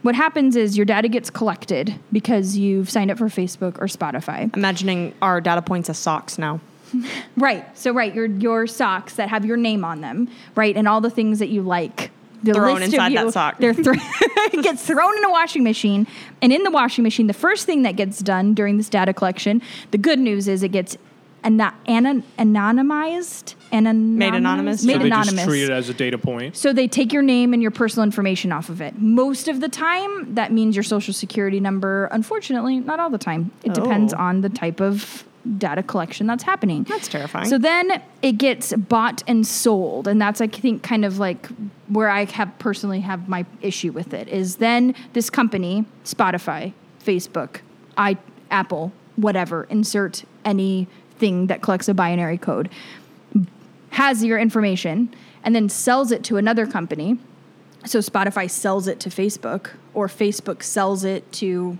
What 0.03 0.15
happens 0.15 0.57
is 0.57 0.75
your 0.75 0.85
data 0.85 1.07
gets 1.07 1.29
collected 1.29 1.95
because 2.11 2.57
you've 2.57 2.89
signed 2.89 3.09
up 3.09 3.17
for 3.17 3.27
Facebook 3.27 3.77
or 3.79 3.87
Spotify. 3.87 4.53
Imagining 4.55 5.13
our 5.21 5.39
data 5.39 5.61
points 5.61 5.89
as 5.89 5.97
socks 5.97 6.37
now. 6.37 6.59
Right. 7.35 7.65
So 7.77 7.91
right, 7.91 8.13
your 8.13 8.25
your 8.25 8.67
socks 8.67 9.15
that 9.15 9.29
have 9.29 9.45
your 9.45 9.57
name 9.57 9.83
on 9.83 10.01
them, 10.01 10.27
right, 10.55 10.75
and 10.77 10.87
all 10.87 11.01
the 11.01 11.09
things 11.09 11.39
that 11.39 11.49
you 11.49 11.61
like. 11.61 12.11
The 12.43 12.53
Thrown 12.53 12.75
list 12.81 12.87
of 12.89 12.93
inside 12.95 13.15
that 13.15 13.33
sock. 13.33 13.57
They're 13.59 13.73
thro- 13.73 13.93
gets 14.61 14.85
thrown 14.85 15.17
in 15.17 15.23
a 15.23 15.29
washing 15.31 15.63
machine, 15.63 16.05
and 16.41 16.51
in 16.51 16.63
the 16.63 16.71
washing 16.71 17.03
machine, 17.03 17.27
the 17.27 17.33
first 17.33 17.65
thing 17.65 17.83
that 17.83 17.95
gets 17.95 18.19
done 18.19 18.53
during 18.53 18.77
this 18.77 18.89
data 18.89 19.13
collection, 19.13 19.61
the 19.91 19.97
good 19.97 20.19
news 20.19 20.47
is 20.49 20.61
it 20.61 20.73
gets 20.73 20.97
ana- 21.45 21.73
ana- 21.87 22.21
anonymized, 22.37 23.55
anonymized, 23.71 24.15
Made 24.17 24.33
anonymous? 24.33 24.83
made 24.83 24.93
so 24.93 24.99
they 24.99 25.05
anonymous. 25.05 25.33
just 25.35 25.47
treat 25.47 25.63
it 25.63 25.69
as 25.69 25.89
a 25.89 25.93
data 25.93 26.17
point. 26.17 26.55
So 26.57 26.73
they 26.73 26.87
take 26.87 27.13
your 27.13 27.21
name 27.23 27.53
and 27.53 27.61
your 27.61 27.71
personal 27.71 28.03
information 28.03 28.51
off 28.51 28.69
of 28.69 28.81
it. 28.81 28.99
Most 28.99 29.47
of 29.47 29.61
the 29.61 29.69
time, 29.69 30.35
that 30.35 30.51
means 30.51 30.75
your 30.75 30.83
social 30.83 31.13
security 31.13 31.59
number. 31.59 32.05
Unfortunately, 32.11 32.79
not 32.79 32.99
all 32.99 33.09
the 33.09 33.17
time. 33.17 33.51
It 33.63 33.71
oh. 33.71 33.81
depends 33.83 34.13
Oh. 34.13 34.17
on 34.17 34.41
the 34.41 34.49
type 34.49 34.81
of 34.81 35.23
data 35.57 35.83
collection 35.83 36.27
that's 36.27 36.43
happening. 36.43 36.83
That's 36.83 37.07
terrifying. 37.07 37.49
So 37.49 37.57
then 37.57 38.01
it 38.21 38.33
gets 38.33 38.73
bought 38.73 39.23
and 39.27 39.45
sold, 39.45 40.07
and 40.07 40.21
that's 40.21 40.41
I 40.41 40.47
think 40.47 40.83
kind 40.83 41.05
of 41.05 41.19
like 41.19 41.47
where 41.87 42.09
I 42.09 42.25
have 42.25 42.57
personally 42.59 43.01
have 43.01 43.27
my 43.27 43.45
issue 43.61 43.91
with 43.91 44.13
it 44.13 44.27
is 44.29 44.57
then 44.57 44.95
this 45.13 45.29
company, 45.29 45.85
Spotify, 46.05 46.73
Facebook, 47.03 47.59
I 47.97 48.17
Apple, 48.51 48.91
whatever, 49.15 49.65
insert 49.65 50.23
anything 50.45 51.47
that 51.47 51.61
collects 51.61 51.87
a 51.87 51.93
binary 51.93 52.37
code 52.37 52.69
has 53.93 54.23
your 54.23 54.39
information 54.39 55.13
and 55.43 55.55
then 55.55 55.69
sells 55.69 56.11
it 56.11 56.23
to 56.23 56.37
another 56.37 56.65
company. 56.65 57.17
So 57.85 57.99
Spotify 57.99 58.49
sells 58.49 58.87
it 58.87 58.99
to 59.01 59.09
Facebook 59.09 59.71
or 59.93 60.07
Facebook 60.07 60.63
sells 60.63 61.03
it 61.03 61.31
to 61.33 61.77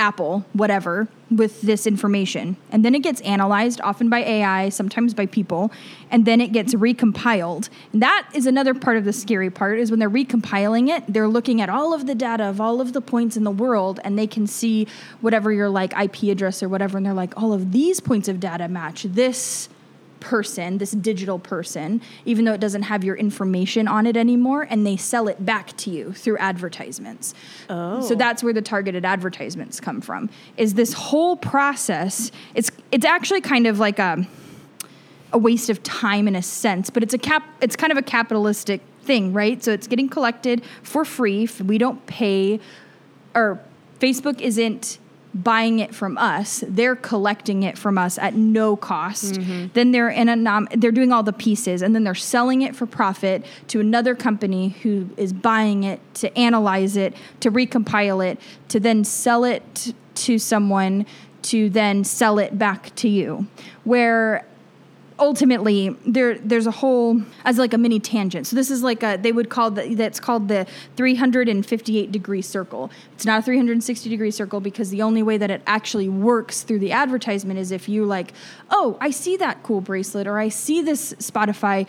Apple, 0.00 0.46
whatever, 0.54 1.08
with 1.30 1.60
this 1.60 1.86
information. 1.86 2.56
And 2.72 2.82
then 2.82 2.94
it 2.94 3.02
gets 3.02 3.20
analyzed, 3.20 3.82
often 3.84 4.08
by 4.08 4.20
AI, 4.20 4.70
sometimes 4.70 5.12
by 5.12 5.26
people, 5.26 5.70
and 6.10 6.24
then 6.24 6.40
it 6.40 6.52
gets 6.52 6.74
recompiled. 6.74 7.68
And 7.92 8.00
that 8.02 8.26
is 8.32 8.46
another 8.46 8.72
part 8.72 8.96
of 8.96 9.04
the 9.04 9.12
scary 9.12 9.50
part 9.50 9.78
is 9.78 9.90
when 9.90 10.00
they're 10.00 10.10
recompiling 10.10 10.88
it, 10.88 11.04
they're 11.06 11.28
looking 11.28 11.60
at 11.60 11.68
all 11.68 11.92
of 11.92 12.06
the 12.06 12.14
data 12.14 12.44
of 12.44 12.62
all 12.62 12.80
of 12.80 12.94
the 12.94 13.02
points 13.02 13.36
in 13.36 13.44
the 13.44 13.50
world 13.50 14.00
and 14.02 14.18
they 14.18 14.26
can 14.26 14.46
see 14.46 14.86
whatever 15.20 15.52
your 15.52 15.68
like 15.68 15.92
IP 15.92 16.24
address 16.24 16.62
or 16.62 16.68
whatever 16.68 16.96
and 16.96 17.04
they're 17.04 17.12
like 17.12 17.36
all 17.36 17.52
of 17.52 17.72
these 17.72 18.00
points 18.00 18.26
of 18.26 18.40
data 18.40 18.68
match 18.68 19.02
this 19.02 19.68
person, 20.20 20.78
this 20.78 20.92
digital 20.92 21.38
person, 21.38 22.00
even 22.24 22.44
though 22.44 22.52
it 22.52 22.60
doesn't 22.60 22.82
have 22.82 23.02
your 23.02 23.16
information 23.16 23.88
on 23.88 24.06
it 24.06 24.16
anymore, 24.16 24.66
and 24.68 24.86
they 24.86 24.96
sell 24.96 25.28
it 25.28 25.44
back 25.44 25.76
to 25.78 25.90
you 25.90 26.12
through 26.12 26.38
advertisements. 26.38 27.34
Oh. 27.68 28.00
So 28.00 28.14
that's 28.14 28.42
where 28.42 28.52
the 28.52 28.62
targeted 28.62 29.04
advertisements 29.04 29.80
come 29.80 30.00
from. 30.00 30.30
Is 30.56 30.74
this 30.74 30.92
whole 30.92 31.36
process? 31.36 32.30
It's 32.54 32.70
it's 32.92 33.04
actually 33.04 33.40
kind 33.40 33.66
of 33.66 33.78
like 33.78 33.98
a 33.98 34.26
a 35.32 35.38
waste 35.38 35.70
of 35.70 35.82
time 35.82 36.26
in 36.28 36.36
a 36.36 36.42
sense, 36.42 36.90
but 36.90 37.02
it's 37.02 37.14
a 37.14 37.18
cap. 37.18 37.44
It's 37.60 37.76
kind 37.76 37.92
of 37.92 37.98
a 37.98 38.02
capitalistic 38.02 38.80
thing, 39.02 39.32
right? 39.32 39.62
So 39.62 39.72
it's 39.72 39.86
getting 39.86 40.08
collected 40.08 40.62
for 40.82 41.04
free. 41.04 41.48
We 41.64 41.78
don't 41.78 42.04
pay, 42.06 42.60
or 43.34 43.60
Facebook 43.98 44.40
isn't 44.40 44.98
buying 45.34 45.78
it 45.78 45.94
from 45.94 46.18
us. 46.18 46.64
They're 46.66 46.96
collecting 46.96 47.62
it 47.62 47.78
from 47.78 47.98
us 47.98 48.18
at 48.18 48.34
no 48.34 48.76
cost. 48.76 49.34
Mm-hmm. 49.34 49.66
Then 49.74 49.92
they're 49.92 50.08
in 50.08 50.28
a 50.28 50.36
nom- 50.36 50.68
they're 50.76 50.92
doing 50.92 51.12
all 51.12 51.22
the 51.22 51.32
pieces, 51.32 51.82
and 51.82 51.94
then 51.94 52.04
they're 52.04 52.14
selling 52.14 52.62
it 52.62 52.74
for 52.74 52.86
profit 52.86 53.44
to 53.68 53.80
another 53.80 54.14
company 54.14 54.70
who 54.82 55.08
is 55.16 55.32
buying 55.32 55.84
it 55.84 56.00
to 56.14 56.36
analyze 56.36 56.96
it, 56.96 57.14
to 57.40 57.50
recompile 57.50 58.26
it, 58.26 58.40
to 58.68 58.80
then 58.80 59.04
sell 59.04 59.44
it 59.44 59.94
to 60.14 60.38
someone 60.38 61.06
to 61.42 61.70
then 61.70 62.04
sell 62.04 62.38
it 62.38 62.58
back 62.58 62.94
to 62.96 63.08
you. 63.08 63.46
Where 63.84 64.46
ultimately 65.20 65.90
there 66.06 66.38
there's 66.38 66.66
a 66.66 66.70
whole 66.70 67.20
as 67.44 67.58
like 67.58 67.74
a 67.74 67.78
mini 67.78 68.00
tangent. 68.00 68.46
So 68.46 68.56
this 68.56 68.70
is 68.70 68.82
like 68.82 69.02
a 69.02 69.16
they 69.16 69.32
would 69.32 69.50
call 69.50 69.70
the 69.70 69.94
that's 69.94 70.18
called 70.18 70.48
the 70.48 70.66
358 70.96 72.10
degree 72.10 72.42
circle. 72.42 72.90
It's 73.12 73.26
not 73.26 73.40
a 73.40 73.42
360 73.42 74.08
degree 74.08 74.30
circle 74.30 74.60
because 74.60 74.90
the 74.90 75.02
only 75.02 75.22
way 75.22 75.36
that 75.36 75.50
it 75.50 75.62
actually 75.66 76.08
works 76.08 76.62
through 76.62 76.78
the 76.78 76.92
advertisement 76.92 77.58
is 77.58 77.70
if 77.70 77.88
you 77.88 78.04
like 78.04 78.32
oh 78.70 78.96
i 79.00 79.10
see 79.10 79.36
that 79.36 79.62
cool 79.62 79.80
bracelet 79.80 80.26
or 80.26 80.38
i 80.38 80.48
see 80.48 80.82
this 80.82 81.12
spotify 81.14 81.86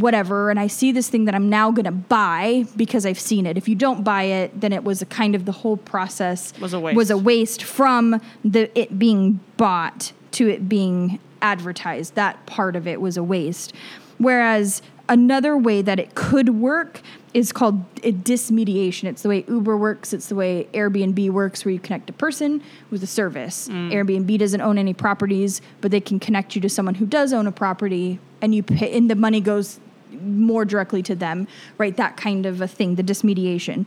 whatever 0.00 0.50
and 0.50 0.58
i 0.58 0.66
see 0.66 0.92
this 0.92 1.08
thing 1.08 1.24
that 1.24 1.34
i'm 1.34 1.48
now 1.50 1.70
going 1.70 1.84
to 1.84 1.90
buy 1.90 2.64
because 2.76 3.04
i've 3.04 3.20
seen 3.20 3.46
it. 3.46 3.56
If 3.56 3.68
you 3.68 3.74
don't 3.74 4.02
buy 4.02 4.22
it 4.24 4.60
then 4.60 4.72
it 4.72 4.84
was 4.84 5.02
a 5.02 5.06
kind 5.06 5.34
of 5.34 5.44
the 5.44 5.52
whole 5.52 5.76
process 5.76 6.52
Was 6.60 6.72
a 6.72 6.80
waste. 6.80 6.96
was 6.96 7.10
a 7.10 7.18
waste 7.18 7.62
from 7.62 8.20
the 8.44 8.70
it 8.78 8.98
being 8.98 9.40
bought 9.56 10.12
to 10.32 10.48
it 10.48 10.68
being 10.68 11.18
advertised. 11.42 12.14
That 12.14 12.44
part 12.46 12.76
of 12.76 12.86
it 12.86 13.00
was 13.00 13.16
a 13.16 13.22
waste. 13.22 13.72
Whereas 14.18 14.82
another 15.08 15.56
way 15.56 15.82
that 15.82 15.98
it 15.98 16.14
could 16.14 16.50
work 16.50 17.00
is 17.32 17.52
called 17.52 17.84
a 18.02 18.12
dismediation. 18.12 19.08
It's 19.08 19.22
the 19.22 19.28
way 19.28 19.44
Uber 19.48 19.76
works, 19.76 20.12
it's 20.12 20.28
the 20.28 20.34
way 20.34 20.68
Airbnb 20.72 21.30
works, 21.30 21.64
where 21.64 21.72
you 21.72 21.78
connect 21.78 22.10
a 22.10 22.12
person 22.12 22.62
with 22.90 23.02
a 23.02 23.06
service. 23.06 23.68
Mm. 23.68 23.92
Airbnb 23.92 24.38
doesn't 24.38 24.60
own 24.60 24.78
any 24.78 24.94
properties, 24.94 25.60
but 25.80 25.90
they 25.90 26.00
can 26.00 26.18
connect 26.18 26.54
you 26.54 26.60
to 26.62 26.68
someone 26.68 26.96
who 26.96 27.06
does 27.06 27.32
own 27.32 27.46
a 27.46 27.52
property, 27.52 28.18
and 28.42 28.54
you 28.54 28.62
pay, 28.62 28.96
and 28.96 29.10
the 29.10 29.14
money 29.14 29.40
goes 29.40 29.80
more 30.22 30.64
directly 30.64 31.02
to 31.04 31.14
them, 31.14 31.46
right? 31.78 31.96
That 31.96 32.16
kind 32.16 32.46
of 32.46 32.60
a 32.60 32.68
thing, 32.68 32.96
the 32.96 33.02
dismediation, 33.02 33.86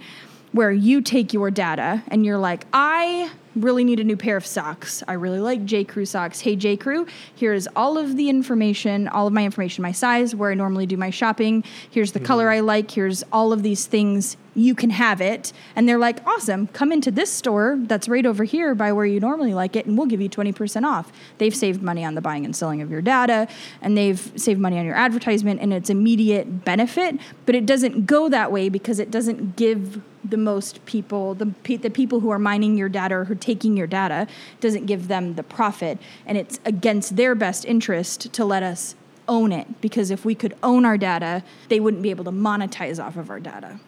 where 0.51 0.71
you 0.71 1.01
take 1.01 1.33
your 1.33 1.51
data 1.51 2.03
and 2.07 2.25
you're 2.25 2.37
like, 2.37 2.65
I 2.71 3.31
really 3.55 3.83
need 3.83 3.99
a 3.99 4.03
new 4.03 4.17
pair 4.17 4.37
of 4.37 4.45
socks. 4.45 5.03
I 5.07 5.13
really 5.13 5.39
like 5.39 5.65
J. 5.65 5.83
Crew 5.83 6.05
socks. 6.05 6.39
Hey, 6.39 6.55
J. 6.55 6.77
Crew, 6.77 7.05
here's 7.35 7.67
all 7.75 7.97
of 7.97 8.17
the 8.17 8.29
information, 8.29 9.07
all 9.07 9.27
of 9.27 9.33
my 9.33 9.45
information, 9.45 9.81
my 9.81 9.91
size, 9.91 10.35
where 10.35 10.51
I 10.51 10.53
normally 10.53 10.85
do 10.85 10.97
my 10.97 11.09
shopping. 11.09 11.63
Here's 11.89 12.11
the 12.11 12.19
mm-hmm. 12.19 12.25
color 12.25 12.49
I 12.49 12.61
like. 12.61 12.91
Here's 12.91 13.23
all 13.31 13.53
of 13.53 13.63
these 13.63 13.85
things. 13.85 14.37
You 14.55 14.75
can 14.75 14.91
have 14.91 15.21
it. 15.21 15.51
And 15.75 15.87
they're 15.87 15.97
like, 15.97 16.25
awesome, 16.27 16.67
come 16.67 16.91
into 16.91 17.11
this 17.11 17.31
store 17.31 17.77
that's 17.81 18.07
right 18.07 18.25
over 18.25 18.43
here 18.43 18.75
by 18.75 18.91
where 18.91 19.05
you 19.05 19.19
normally 19.19 19.53
like 19.53 19.75
it, 19.75 19.85
and 19.85 19.97
we'll 19.97 20.07
give 20.07 20.21
you 20.21 20.29
20% 20.29 20.83
off. 20.83 21.11
They've 21.37 21.55
saved 21.55 21.81
money 21.81 22.05
on 22.05 22.15
the 22.15 22.21
buying 22.21 22.45
and 22.45 22.55
selling 22.55 22.81
of 22.81 22.91
your 22.91 23.01
data, 23.01 23.47
and 23.81 23.97
they've 23.97 24.31
saved 24.35 24.59
money 24.59 24.77
on 24.77 24.85
your 24.85 24.95
advertisement, 24.95 25.59
and 25.59 25.73
it's 25.73 25.89
immediate 25.89 26.63
benefit, 26.65 27.19
but 27.45 27.55
it 27.55 27.65
doesn't 27.65 28.05
go 28.05 28.29
that 28.29 28.51
way 28.51 28.69
because 28.69 28.99
it 28.99 29.09
doesn't 29.09 29.55
give 29.55 30.01
the 30.23 30.37
most 30.37 30.85
people, 30.85 31.33
the, 31.33 31.47
pe- 31.63 31.75
the 31.75 31.89
people 31.89 32.21
who 32.21 32.29
are 32.29 32.39
mining 32.39 32.77
your 32.77 32.89
data 32.89 33.15
or 33.15 33.25
who 33.25 33.33
are 33.33 33.35
taking 33.35 33.75
your 33.75 33.87
data, 33.87 34.27
doesn't 34.61 34.85
give 34.85 35.07
them 35.07 35.35
the 35.35 35.43
profit. 35.43 35.97
And 36.25 36.37
it's 36.37 36.59
against 36.65 37.15
their 37.15 37.35
best 37.35 37.65
interest 37.65 38.31
to 38.33 38.45
let 38.45 38.63
us 38.63 38.95
own 39.27 39.51
it 39.51 39.81
because 39.81 40.11
if 40.11 40.25
we 40.25 40.35
could 40.35 40.55
own 40.63 40.85
our 40.85 40.97
data, 40.97 41.43
they 41.69 41.79
wouldn't 41.79 42.03
be 42.03 42.09
able 42.09 42.25
to 42.25 42.31
monetize 42.31 43.03
off 43.03 43.17
of 43.17 43.29
our 43.29 43.39
data. 43.39 43.79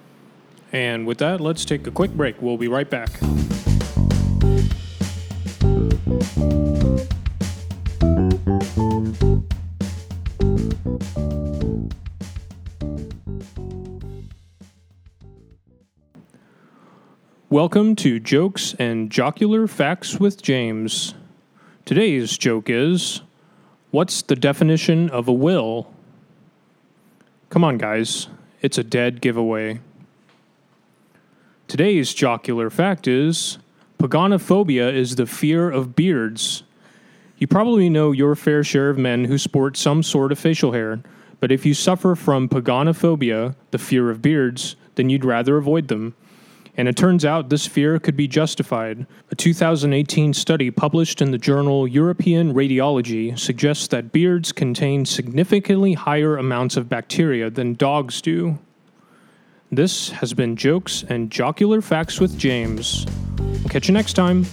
And 0.76 1.08
with 1.08 1.20
that, 1.20 1.40
let's 1.40 1.64
take 1.64 1.88
a 1.88 1.92
quick 1.92 2.12
break. 2.12 2.42
We'll 2.42 2.58
be 2.58 2.68
right 2.68 2.90
back. 2.90 3.10
Welcome 17.50 17.96
to 17.96 18.20
Jokes 18.20 18.76
and 18.78 19.10
Jocular 19.10 19.68
Facts 19.68 20.20
with 20.20 20.42
James. 20.42 21.14
Today's 21.86 22.38
joke 22.38 22.70
is 22.70 23.22
What's 23.92 24.22
the 24.22 24.36
definition 24.36 25.10
of 25.10 25.30
a 25.30 25.34
will? 25.34 25.94
Come 27.50 27.64
on, 27.64 27.78
guys. 27.78 28.28
It's 28.62 28.78
a 28.78 28.84
dead 28.84 29.22
giveaway. 29.22 29.80
Today's 31.68 32.14
jocular 32.14 32.70
fact 32.70 33.08
is 33.08 33.58
Pogonophobia 33.98 34.94
is 34.94 35.16
the 35.16 35.26
fear 35.26 35.70
of 35.70 35.96
beards. 35.96 36.62
You 37.40 37.48
probably 37.48 37.90
know 37.90 38.12
your 38.12 38.36
fair 38.36 38.64
share 38.64 38.92
of 38.92 39.00
men 39.00 39.26
who 39.26 39.40
sport 39.40 39.76
some 39.76 40.04
sort 40.04 40.32
of 40.32 40.38
facial 40.38 40.74
hair, 40.74 41.02
but 41.40 41.52
if 41.52 41.66
you 41.66 41.74
suffer 41.74 42.14
from 42.14 42.48
pogonophobia, 42.48 43.56
the 43.72 43.80
fear 43.80 44.12
of 44.12 44.22
beards, 44.22 44.76
then 44.94 45.10
you'd 45.10 45.26
rather 45.26 45.58
avoid 45.58 45.88
them. 45.88 46.14
And 46.78 46.88
it 46.88 46.96
turns 46.96 47.26
out 47.26 47.50
this 47.50 47.66
fear 47.66 47.98
could 47.98 48.16
be 48.16 48.28
justified. 48.28 49.08
A 49.32 49.36
2018 49.36 50.36
study 50.36 50.70
published 50.70 51.20
in 51.20 51.32
the 51.32 51.40
journal 51.40 51.88
European 51.88 52.54
Radiology 52.54 53.38
suggests 53.40 53.88
that 53.88 54.12
beards 54.12 54.52
contain 54.52 55.04
significantly 55.04 55.94
higher 55.94 56.38
amounts 56.38 56.78
of 56.78 56.90
bacteria 56.90 57.50
than 57.50 57.74
dogs 57.74 58.22
do. 58.22 58.60
This 59.72 60.10
has 60.12 60.34
been 60.34 60.56
Jokes 60.56 61.04
and 61.10 61.32
Jocular 61.32 61.82
Facts 61.82 62.20
with 62.20 62.38
James. 62.38 63.06
Catch 63.70 63.88
you 63.88 63.94
next 63.94 64.14
time. 64.14 64.46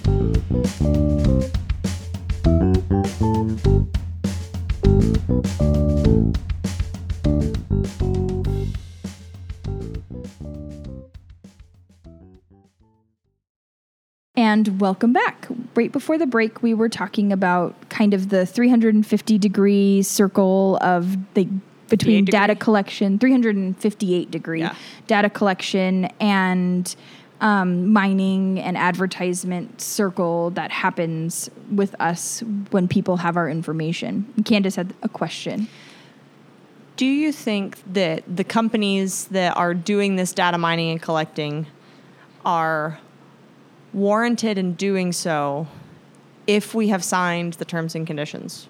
And 14.35 14.81
welcome 14.81 15.13
back. 15.13 15.47
Right 15.75 15.93
before 15.93 16.17
the 16.17 16.27
break, 16.27 16.63
we 16.63 16.73
were 16.73 16.89
talking 16.89 17.33
about 17.33 17.75
kind 17.91 18.15
of 18.15 18.31
the 18.31 18.47
350 18.47 19.39
degree 19.39 20.03
circle 20.03 20.79
of 20.81 21.17
the 21.35 21.49
between 21.93 22.25
58 22.25 22.33
data 22.33 22.55
collection, 22.55 23.19
358 23.19 24.31
degree 24.31 24.61
Yeah. 24.61 24.75
data 25.07 25.29
collection 25.29 26.07
and 26.21 26.95
um, 27.43 27.93
mining 27.93 28.59
and 28.61 28.77
advertisement 28.79 29.81
circle 29.81 30.51
that 30.51 30.71
happens 30.71 31.51
with 31.71 31.95
us 32.01 32.41
when 32.71 32.89
people 32.89 33.19
have 33.19 33.37
our 33.37 33.49
information. 33.51 34.33
Candace 34.45 34.77
had 34.77 34.95
a 35.03 35.09
question. 35.09 35.67
Do 36.97 37.05
you 37.05 37.33
think 37.33 37.79
that 37.93 38.23
the 38.35 38.45
companies 38.45 39.27
that 39.27 39.57
are 39.57 39.75
doing 39.75 40.17
this 40.17 40.33
data 40.33 40.57
mining 40.57 40.91
and 40.93 41.03
collecting 41.03 41.67
are 42.45 42.99
warranted 43.93 44.57
in 44.57 44.75
doing 44.75 45.13
so 45.13 45.67
if 46.47 46.75
we 46.75 46.89
have 46.89 47.03
signed 47.05 47.55
the 47.55 47.65
terms 47.65 47.95
and 47.95 48.07
conditions? 48.07 48.69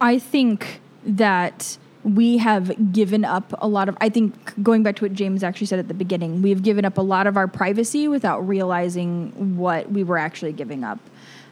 I 0.00 0.18
think 0.18 0.80
that 1.04 1.76
we 2.04 2.38
have 2.38 2.92
given 2.92 3.24
up 3.24 3.52
a 3.58 3.68
lot 3.68 3.88
of 3.88 3.96
I 4.00 4.08
think 4.08 4.62
going 4.62 4.82
back 4.82 4.96
to 4.96 5.04
what 5.04 5.12
James 5.12 5.42
actually 5.44 5.66
said 5.66 5.78
at 5.78 5.88
the 5.88 5.94
beginning, 5.94 6.42
we 6.42 6.50
have 6.50 6.62
given 6.62 6.84
up 6.84 6.98
a 6.98 7.02
lot 7.02 7.26
of 7.26 7.36
our 7.36 7.48
privacy 7.48 8.08
without 8.08 8.40
realizing 8.46 9.56
what 9.56 9.90
we 9.90 10.02
were 10.02 10.18
actually 10.18 10.52
giving 10.52 10.84
up. 10.84 10.98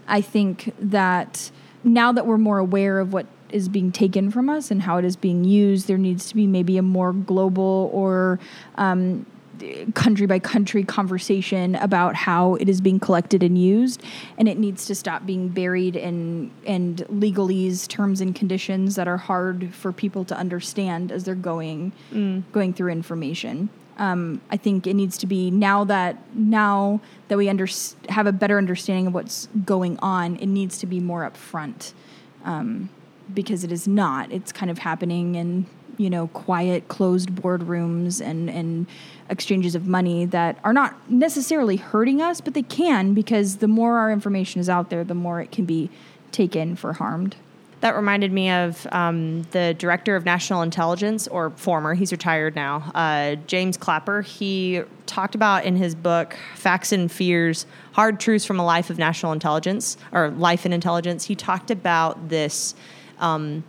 I 0.07 0.21
think 0.21 0.73
that 0.79 1.51
now 1.85 2.13
that 2.13 2.27
we're 2.27 2.39
more 2.39 2.59
aware 2.59 2.99
of 2.99 3.13
what 3.13 3.27
is 3.51 3.69
being 3.69 3.93
taken 3.93 4.31
from 4.31 4.49
us 4.49 4.71
and 4.71 4.83
how 4.83 4.99
it 4.99 5.05
is 5.05 5.17
being 5.17 5.45
used, 5.45 5.87
there 5.87 5.99
needs 5.99 6.29
to 6.29 6.35
be 6.35 6.47
maybe 6.47 6.77
a 6.79 6.83
more 6.83 7.13
global 7.13 7.91
or 7.93 8.39
um, 8.77 9.27
country 9.95 10.27
by 10.27 10.39
country 10.39 10.85
conversation 10.85 11.75
about 11.77 12.15
how 12.15 12.55
it 12.57 12.69
is 12.69 12.81
being 12.81 12.99
collected 13.01 13.43
and 13.43 13.59
used 13.59 14.03
and 14.37 14.49
it 14.49 14.59
needs 14.59 14.87
to 14.87 14.95
stop 14.95 15.27
being 15.27 15.49
buried 15.49 15.97
in 15.97 16.51
and 16.67 16.99
legalese 17.11 17.87
terms 17.89 18.21
and 18.21 18.35
conditions 18.35 18.97
that 18.97 19.09
are 19.09 19.17
hard 19.17 19.75
for 19.75 19.93
people 19.93 20.25
to 20.25 20.37
understand 20.37 21.11
as 21.11 21.25
they're 21.25 21.35
going 21.35 21.93
going 22.53 22.73
through 22.73 22.91
information 22.91 23.69
um, 23.99 24.41
I 24.49 24.57
think 24.57 24.87
it 24.87 24.95
needs 24.95 25.19
to 25.19 25.27
be 25.27 25.51
now 25.51 25.85
that 25.85 26.17
now 26.35 27.01
that 27.27 27.37
we 27.37 27.49
under, 27.49 27.67
have 28.09 28.27
a 28.27 28.33
better 28.33 28.57
understanding 28.57 29.09
of 29.09 29.15
what's 29.15 29.49
going 29.65 29.99
on, 29.99 30.37
it 30.37 30.47
needs 30.47 30.79
to 30.79 30.87
be 30.87 31.01
more 31.01 31.29
upfront 31.29 31.93
um, 32.45 32.91
because 33.35 33.65
it 33.65 33.73
is 33.73 33.89
not. 33.89 34.31
It's 34.33 34.53
kind 34.53 34.71
of 34.71 34.79
happening 34.79 35.35
in 35.35 35.67
you 35.99 36.09
know 36.09 36.29
quiet, 36.29 36.89
closed 36.89 37.31
boardrooms 37.31 38.25
and 38.25 38.49
and 38.49 38.87
exchanges 39.29 39.75
of 39.75 39.87
money 39.87 40.25
that 40.25 40.59
are 40.65 40.73
not 40.73 41.11
necessarily 41.11 41.77
hurting 41.77 42.23
us, 42.23 42.41
but 42.41 42.55
they 42.55 42.63
can 42.63 43.13
because 43.13 43.57
the 43.59 43.69
more 43.69 43.99
our 43.99 44.11
information 44.11 44.61
is 44.61 44.69
out 44.69 44.89
there, 44.89 45.05
the 45.05 45.15
more 45.15 45.41
it 45.41 45.53
can 45.53 45.67
be 45.67 45.91
taken 46.33 46.77
for 46.77 46.95
harmed. 46.95 47.37
That 47.81 47.95
reminded 47.95 48.33
me 48.33 48.51
of 48.51 48.89
um, 48.91 49.43
the 49.53 49.73
director 49.75 50.17
of 50.17 50.25
national 50.25 50.63
intelligence, 50.63 51.29
or 51.29 51.51
former, 51.51 51.95
he's 51.95 52.11
retired 52.11 52.57
now, 52.57 52.91
uh, 52.93 53.37
James 53.47 53.77
Clapper. 53.77 54.23
He 54.23 54.83
talked 55.07 55.37
about 55.37 55.65
in 55.65 55.77
his 55.77 55.95
book, 55.95 56.37
Facts 56.57 56.91
and 56.91 57.11
Fears 57.11 57.67
Hard 57.93 58.19
Truths 58.19 58.45
from 58.45 58.59
a 58.59 58.65
Life 58.65 58.91
of 58.91 58.99
National 58.99 59.31
Intelligence, 59.31 59.97
or 60.11 60.31
Life 60.31 60.67
in 60.67 60.73
Intelligence. 60.73 61.25
He 61.25 61.37
talked 61.37 61.71
about 61.71 62.29
this. 62.29 62.75
Um, 63.21 63.63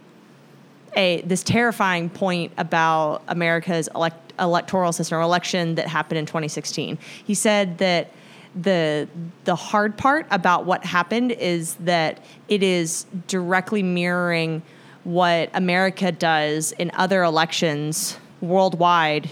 a 0.95 1.21
this 1.21 1.43
terrifying 1.43 2.09
point 2.09 2.51
about 2.57 3.21
America's 3.27 3.89
elect, 3.95 4.33
electoral 4.39 4.91
system 4.91 5.17
or 5.17 5.21
election 5.21 5.75
that 5.75 5.87
happened 5.87 6.17
in 6.17 6.25
2016. 6.25 6.97
He 7.25 7.33
said 7.33 7.77
that 7.79 8.11
the 8.55 9.07
the 9.43 9.55
hard 9.55 9.97
part 9.97 10.25
about 10.31 10.65
what 10.65 10.83
happened 10.83 11.31
is 11.31 11.75
that 11.75 12.23
it 12.47 12.63
is 12.63 13.05
directly 13.27 13.83
mirroring 13.83 14.61
what 15.03 15.49
America 15.53 16.11
does 16.11 16.71
in 16.73 16.91
other 16.95 17.23
elections 17.23 18.17
worldwide 18.41 19.29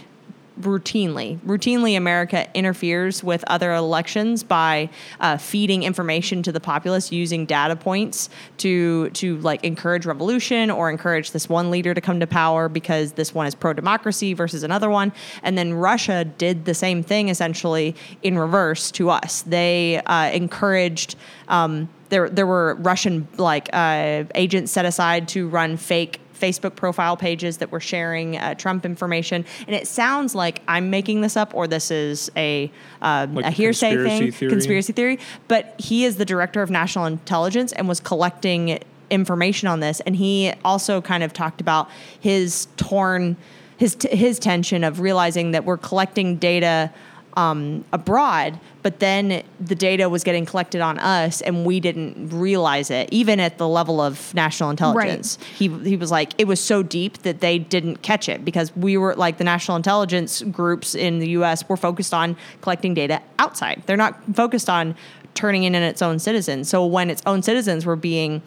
routinely. 0.62 1.40
Routinely, 1.40 1.98
America 1.98 2.48
interferes 2.54 3.24
with 3.24 3.44
other 3.48 3.74
elections 3.74 4.44
by 4.44 4.90
uh, 5.20 5.38
feeding 5.38 5.84
information 5.84 6.44
to 6.44 6.52
the 6.52 6.60
populace 6.60 7.12
using 7.12 7.46
data 7.46 7.76
points 7.76 8.30
to 8.58 9.10
to 9.12 9.38
like 9.40 9.64
encourage 9.64 10.06
revolution 10.06 10.70
or 10.72 10.90
encourage 10.90 11.32
this 11.32 11.48
one 11.50 11.72
leader 11.72 11.94
to 11.94 12.02
come 12.02 12.20
to 12.20 12.28
power 12.28 12.70
because 12.70 13.14
this 13.14 13.34
one 13.34 13.48
is 13.48 13.56
pro 13.56 13.74
democracy 13.74 14.34
versus 14.34 14.64
another 14.64 14.90
one. 14.90 15.12
And 15.44 15.58
then 15.58 15.74
Russia 15.74 16.26
did 16.26 16.66
the 16.66 16.74
same 16.74 17.04
thing 17.04 17.30
essentially 17.30 17.96
in 18.24 18.38
reverse 18.38 18.92
to 18.92 19.10
us. 19.10 19.42
They 19.44 20.02
uh, 20.06 20.32
encouraged. 20.32 21.16
Um, 21.48 21.90
there, 22.10 22.30
there 22.30 22.48
were 22.48 22.76
Russian 22.76 23.28
like 23.38 23.70
uh, 23.74 24.24
agents 24.34 24.72
set 24.72 24.86
aside 24.86 25.28
to 25.30 25.50
run 25.50 25.76
fake 25.76 26.22
Facebook 26.40 26.76
profile 26.76 27.18
pages 27.18 27.58
that 27.58 27.72
were 27.72 27.80
sharing 27.80 28.38
uh, 28.38 28.56
Trump 28.56 28.86
information, 28.86 29.46
and 29.66 29.76
it 29.76 29.88
sounds 29.88 30.36
like 30.36 30.62
I'm 30.68 30.90
making 30.90 31.22
this 31.22 31.36
up 31.36 31.54
or 31.56 31.68
this 31.68 31.92
is 31.92 32.32
a 32.36 32.72
um, 33.02 33.36
Like 33.36 33.46
a 33.46 33.52
hearsay 33.52 33.96
conspiracy 33.96 34.20
thing, 34.20 34.32
theory? 34.32 34.52
conspiracy 34.52 34.94
theory. 34.94 35.20
But 35.48 35.76
he 35.80 36.06
is 36.06 36.18
the 36.18 36.26
director 36.26 36.62
of 36.62 36.70
national 36.70 37.06
intelligence 37.06 37.72
and 37.74 37.88
was 37.88 38.00
collecting 38.00 38.80
information 39.10 39.68
on 39.68 39.80
this, 39.80 40.00
and 40.02 40.16
he 40.16 40.54
also 40.66 41.02
kind 41.02 41.24
of 41.24 41.34
talked 41.34 41.62
about 41.62 41.90
his 42.20 42.68
torn 42.78 43.38
his 43.78 43.96
t- 43.96 44.16
his 44.16 44.40
tension 44.40 44.84
of 44.84 45.00
realizing 45.00 45.52
that 45.52 45.64
we're 45.64 45.78
collecting 45.78 46.36
data 46.38 46.92
um, 47.36 47.86
abroad, 47.94 48.60
but 48.82 49.00
then 49.00 49.44
the 49.60 49.76
data 49.76 50.10
was 50.10 50.24
getting 50.24 50.46
collected 50.46 50.82
on 50.82 50.98
us, 50.98 51.42
and 51.42 51.66
we 51.66 51.80
didn't 51.80 52.30
realize 52.30 52.90
it, 52.90 53.10
even 53.12 53.40
at 53.40 53.58
the 53.58 53.68
level 53.68 54.02
of 54.02 54.34
national 54.34 54.70
intelligence. 54.70 55.38
He 55.56 55.68
he 55.68 55.96
was 55.96 56.10
like, 56.10 56.34
it 56.38 56.48
was 56.48 56.60
so 56.60 56.82
deep 56.82 57.20
that 57.20 57.40
they 57.40 57.60
didn't 57.60 58.02
catch 58.02 58.28
it 58.28 58.44
because 58.44 58.76
we 58.76 58.98
were 58.98 59.16
like 59.16 59.38
the 59.38 59.44
national 59.44 59.78
intelligence 59.78 60.42
groups 60.44 60.96
in 60.96 61.20
the 61.20 61.30
U.S. 61.30 61.68
were 61.70 61.78
focused 61.78 62.14
on 62.14 62.36
collecting 62.62 62.94
data 62.94 63.22
outside. 63.38 63.84
They're 63.86 63.98
not 63.98 64.18
focused 64.36 64.70
on 64.70 64.96
turning 65.36 65.64
in 65.64 65.76
its 65.76 66.02
own 66.02 66.18
citizens. 66.18 66.68
So 66.68 66.86
when 66.86 67.10
its 67.12 67.22
own 67.26 67.44
citizens 67.44 67.86
were 67.86 67.96
being 67.96 68.42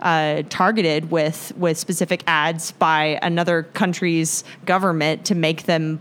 uh, 0.00 0.42
targeted 0.48 1.10
with 1.10 1.52
with 1.56 1.76
specific 1.76 2.24
ads 2.26 2.72
by 2.72 3.18
another 3.22 3.64
country's 3.64 4.44
government 4.64 5.26
to 5.26 5.34
make 5.34 5.64
them 5.64 6.00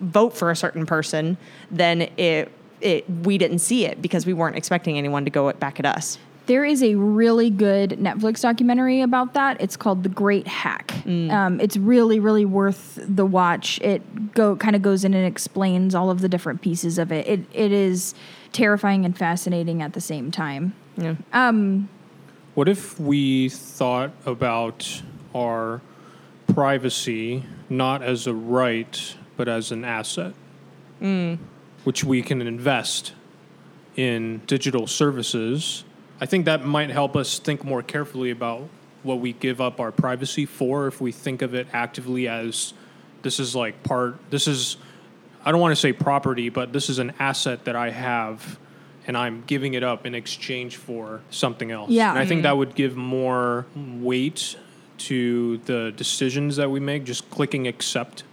vote 0.00 0.36
for 0.36 0.50
a 0.50 0.56
certain 0.56 0.86
person, 0.86 1.36
then 1.70 2.02
it 2.16 2.52
it 2.80 3.08
we 3.08 3.38
didn't 3.38 3.60
see 3.60 3.86
it 3.86 4.02
because 4.02 4.26
we 4.26 4.32
weren't 4.32 4.56
expecting 4.56 4.98
anyone 4.98 5.24
to 5.24 5.30
go 5.30 5.52
back 5.54 5.78
at 5.80 5.86
us. 5.86 6.18
There 6.46 6.64
is 6.64 6.80
a 6.80 6.94
really 6.94 7.50
good 7.50 7.90
Netflix 7.92 8.42
documentary 8.42 9.00
about 9.00 9.34
that. 9.34 9.60
It's 9.60 9.76
called 9.76 10.04
The 10.04 10.08
Great 10.08 10.46
Hack. 10.46 10.94
Um, 11.04 11.60
it's 11.60 11.76
really, 11.76 12.20
really 12.20 12.44
worth 12.44 13.00
the 13.02 13.26
watch. 13.26 13.80
It 13.80 14.32
go 14.32 14.54
kind 14.54 14.76
of 14.76 14.82
goes 14.82 15.04
in 15.04 15.12
and 15.12 15.26
explains 15.26 15.92
all 15.92 16.08
of 16.08 16.20
the 16.20 16.28
different 16.28 16.62
pieces 16.62 16.98
of 16.98 17.10
it. 17.10 17.26
It 17.26 17.40
it 17.52 17.72
is 17.72 18.14
terrifying 18.52 19.04
and 19.04 19.16
fascinating 19.18 19.82
at 19.82 19.92
the 19.94 20.00
same 20.00 20.30
time. 20.30 20.74
Yeah. 20.96 21.16
What 22.54 22.68
if 22.68 22.98
we 22.98 23.50
thought 23.50 24.12
about 24.24 25.02
our 25.34 25.82
privacy 26.54 27.44
not 27.68 28.02
as 28.02 28.26
a 28.26 28.32
right, 28.32 29.14
but 29.36 29.48
as 29.48 29.72
an 29.72 29.84
asset, 29.84 30.34
mm. 31.00 31.38
which 31.84 32.04
we 32.04 32.22
can 32.22 32.42
invest 32.42 33.12
in 33.96 34.42
digital 34.46 34.86
services? 34.86 35.84
I 36.20 36.26
think 36.26 36.46
that 36.46 36.64
might 36.64 36.90
help 36.90 37.16
us 37.16 37.38
think 37.38 37.64
more 37.64 37.82
carefully 37.82 38.30
about 38.30 38.68
what 39.02 39.20
we 39.20 39.32
give 39.32 39.60
up 39.60 39.80
our 39.80 39.92
privacy 39.92 40.46
for 40.46 40.86
if 40.86 41.00
we 41.00 41.12
think 41.12 41.42
of 41.42 41.54
it 41.54 41.68
actively 41.72 42.28
as 42.28 42.74
this 43.22 43.38
is 43.38 43.54
like 43.54 43.82
part, 43.82 44.18
this 44.30 44.48
is, 44.48 44.76
I 45.44 45.52
don't 45.52 45.60
want 45.60 45.72
to 45.72 45.80
say 45.80 45.92
property, 45.92 46.48
but 46.48 46.72
this 46.72 46.88
is 46.88 46.98
an 46.98 47.12
asset 47.18 47.64
that 47.66 47.76
I 47.76 47.90
have 47.90 48.58
and 49.06 49.16
I'm 49.16 49.44
giving 49.46 49.74
it 49.74 49.84
up 49.84 50.04
in 50.04 50.14
exchange 50.14 50.76
for 50.76 51.20
something 51.30 51.70
else. 51.70 51.90
Yeah. 51.90 52.10
And 52.10 52.18
I 52.18 52.26
think 52.26 52.42
that 52.42 52.56
would 52.56 52.74
give 52.74 52.96
more 52.96 53.66
weight 53.76 54.56
to 54.98 55.58
the 55.58 55.92
decisions 55.96 56.56
that 56.56 56.70
we 56.70 56.80
make, 56.80 57.04
just 57.04 57.30
clicking 57.30 57.68
accept. 57.68 58.24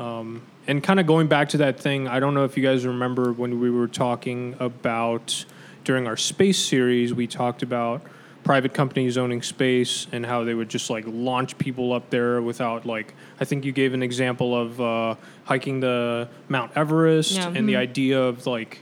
Um, 0.00 0.42
and 0.66 0.82
kind 0.82 0.98
of 0.98 1.06
going 1.06 1.26
back 1.28 1.50
to 1.50 1.58
that 1.58 1.78
thing, 1.78 2.08
I 2.08 2.20
don't 2.20 2.32
know 2.34 2.44
if 2.44 2.56
you 2.56 2.62
guys 2.62 2.86
remember 2.86 3.32
when 3.32 3.60
we 3.60 3.70
were 3.70 3.88
talking 3.88 4.56
about 4.58 5.44
during 5.84 6.06
our 6.06 6.16
space 6.16 6.58
series, 6.58 7.12
we 7.12 7.26
talked 7.26 7.62
about 7.62 8.00
private 8.42 8.72
companies 8.72 9.18
owning 9.18 9.42
space 9.42 10.06
and 10.12 10.24
how 10.24 10.44
they 10.44 10.54
would 10.54 10.70
just 10.70 10.88
like 10.88 11.04
launch 11.06 11.58
people 11.58 11.92
up 11.92 12.08
there 12.08 12.40
without 12.40 12.86
like 12.86 13.12
I 13.38 13.44
think 13.44 13.66
you 13.66 13.72
gave 13.72 13.92
an 13.92 14.02
example 14.02 14.56
of 14.58 14.80
uh, 14.80 15.14
hiking 15.44 15.80
the 15.80 16.28
Mount 16.48 16.72
Everest 16.74 17.32
Yeah. 17.32 17.48
and 17.54 17.68
the 17.68 17.76
idea 17.76 18.18
of 18.22 18.46
like 18.46 18.78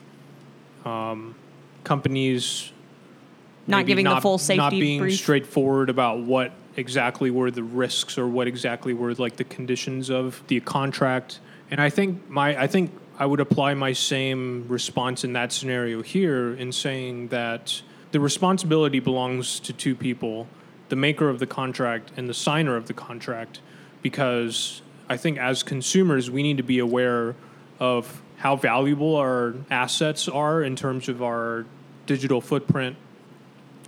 um, 0.84 1.34
companies 1.82 2.70
Not 3.66 3.86
giving 3.86 4.04
the 4.04 4.20
full 4.20 4.38
safety 4.38 4.58
not 4.58 4.70
being 4.70 5.00
brief. 5.00 5.18
straightforward 5.18 5.90
about 5.90 6.20
what 6.20 6.52
exactly 6.78 7.30
were 7.30 7.50
the 7.50 7.62
risks 7.62 8.16
or 8.16 8.26
what 8.26 8.46
exactly 8.46 8.94
were 8.94 9.12
like 9.14 9.36
the 9.36 9.44
conditions 9.44 10.10
of 10.10 10.42
the 10.46 10.60
contract. 10.60 11.40
And 11.70 11.80
i 11.80 11.90
think 11.90 12.28
my 12.30 12.60
i 12.60 12.66
think 12.66 12.92
i 13.18 13.26
would 13.26 13.40
apply 13.40 13.74
my 13.74 13.92
same 13.92 14.66
response 14.68 15.24
in 15.24 15.32
that 15.34 15.52
scenario 15.52 16.02
here 16.02 16.54
in 16.54 16.72
saying 16.72 17.28
that 17.28 17.82
the 18.12 18.20
responsibility 18.20 19.00
belongs 19.00 19.60
to 19.60 19.72
two 19.72 19.94
people 19.94 20.46
the 20.88 20.96
maker 20.96 21.28
of 21.28 21.38
the 21.38 21.46
contract 21.46 22.10
and 22.16 22.26
the 22.28 22.34
signer 22.34 22.74
of 22.74 22.86
the 22.86 22.94
contract 22.94 23.60
because 24.00 24.80
i 25.10 25.16
think 25.16 25.36
as 25.36 25.62
consumers 25.62 26.30
we 26.30 26.42
need 26.42 26.56
to 26.56 26.62
be 26.62 26.78
aware 26.78 27.34
of 27.78 28.22
how 28.38 28.56
valuable 28.56 29.16
our 29.16 29.54
assets 29.70 30.28
are 30.28 30.62
in 30.62 30.76
terms 30.76 31.08
of 31.08 31.22
our 31.22 31.66
digital 32.06 32.40
footprint. 32.40 32.96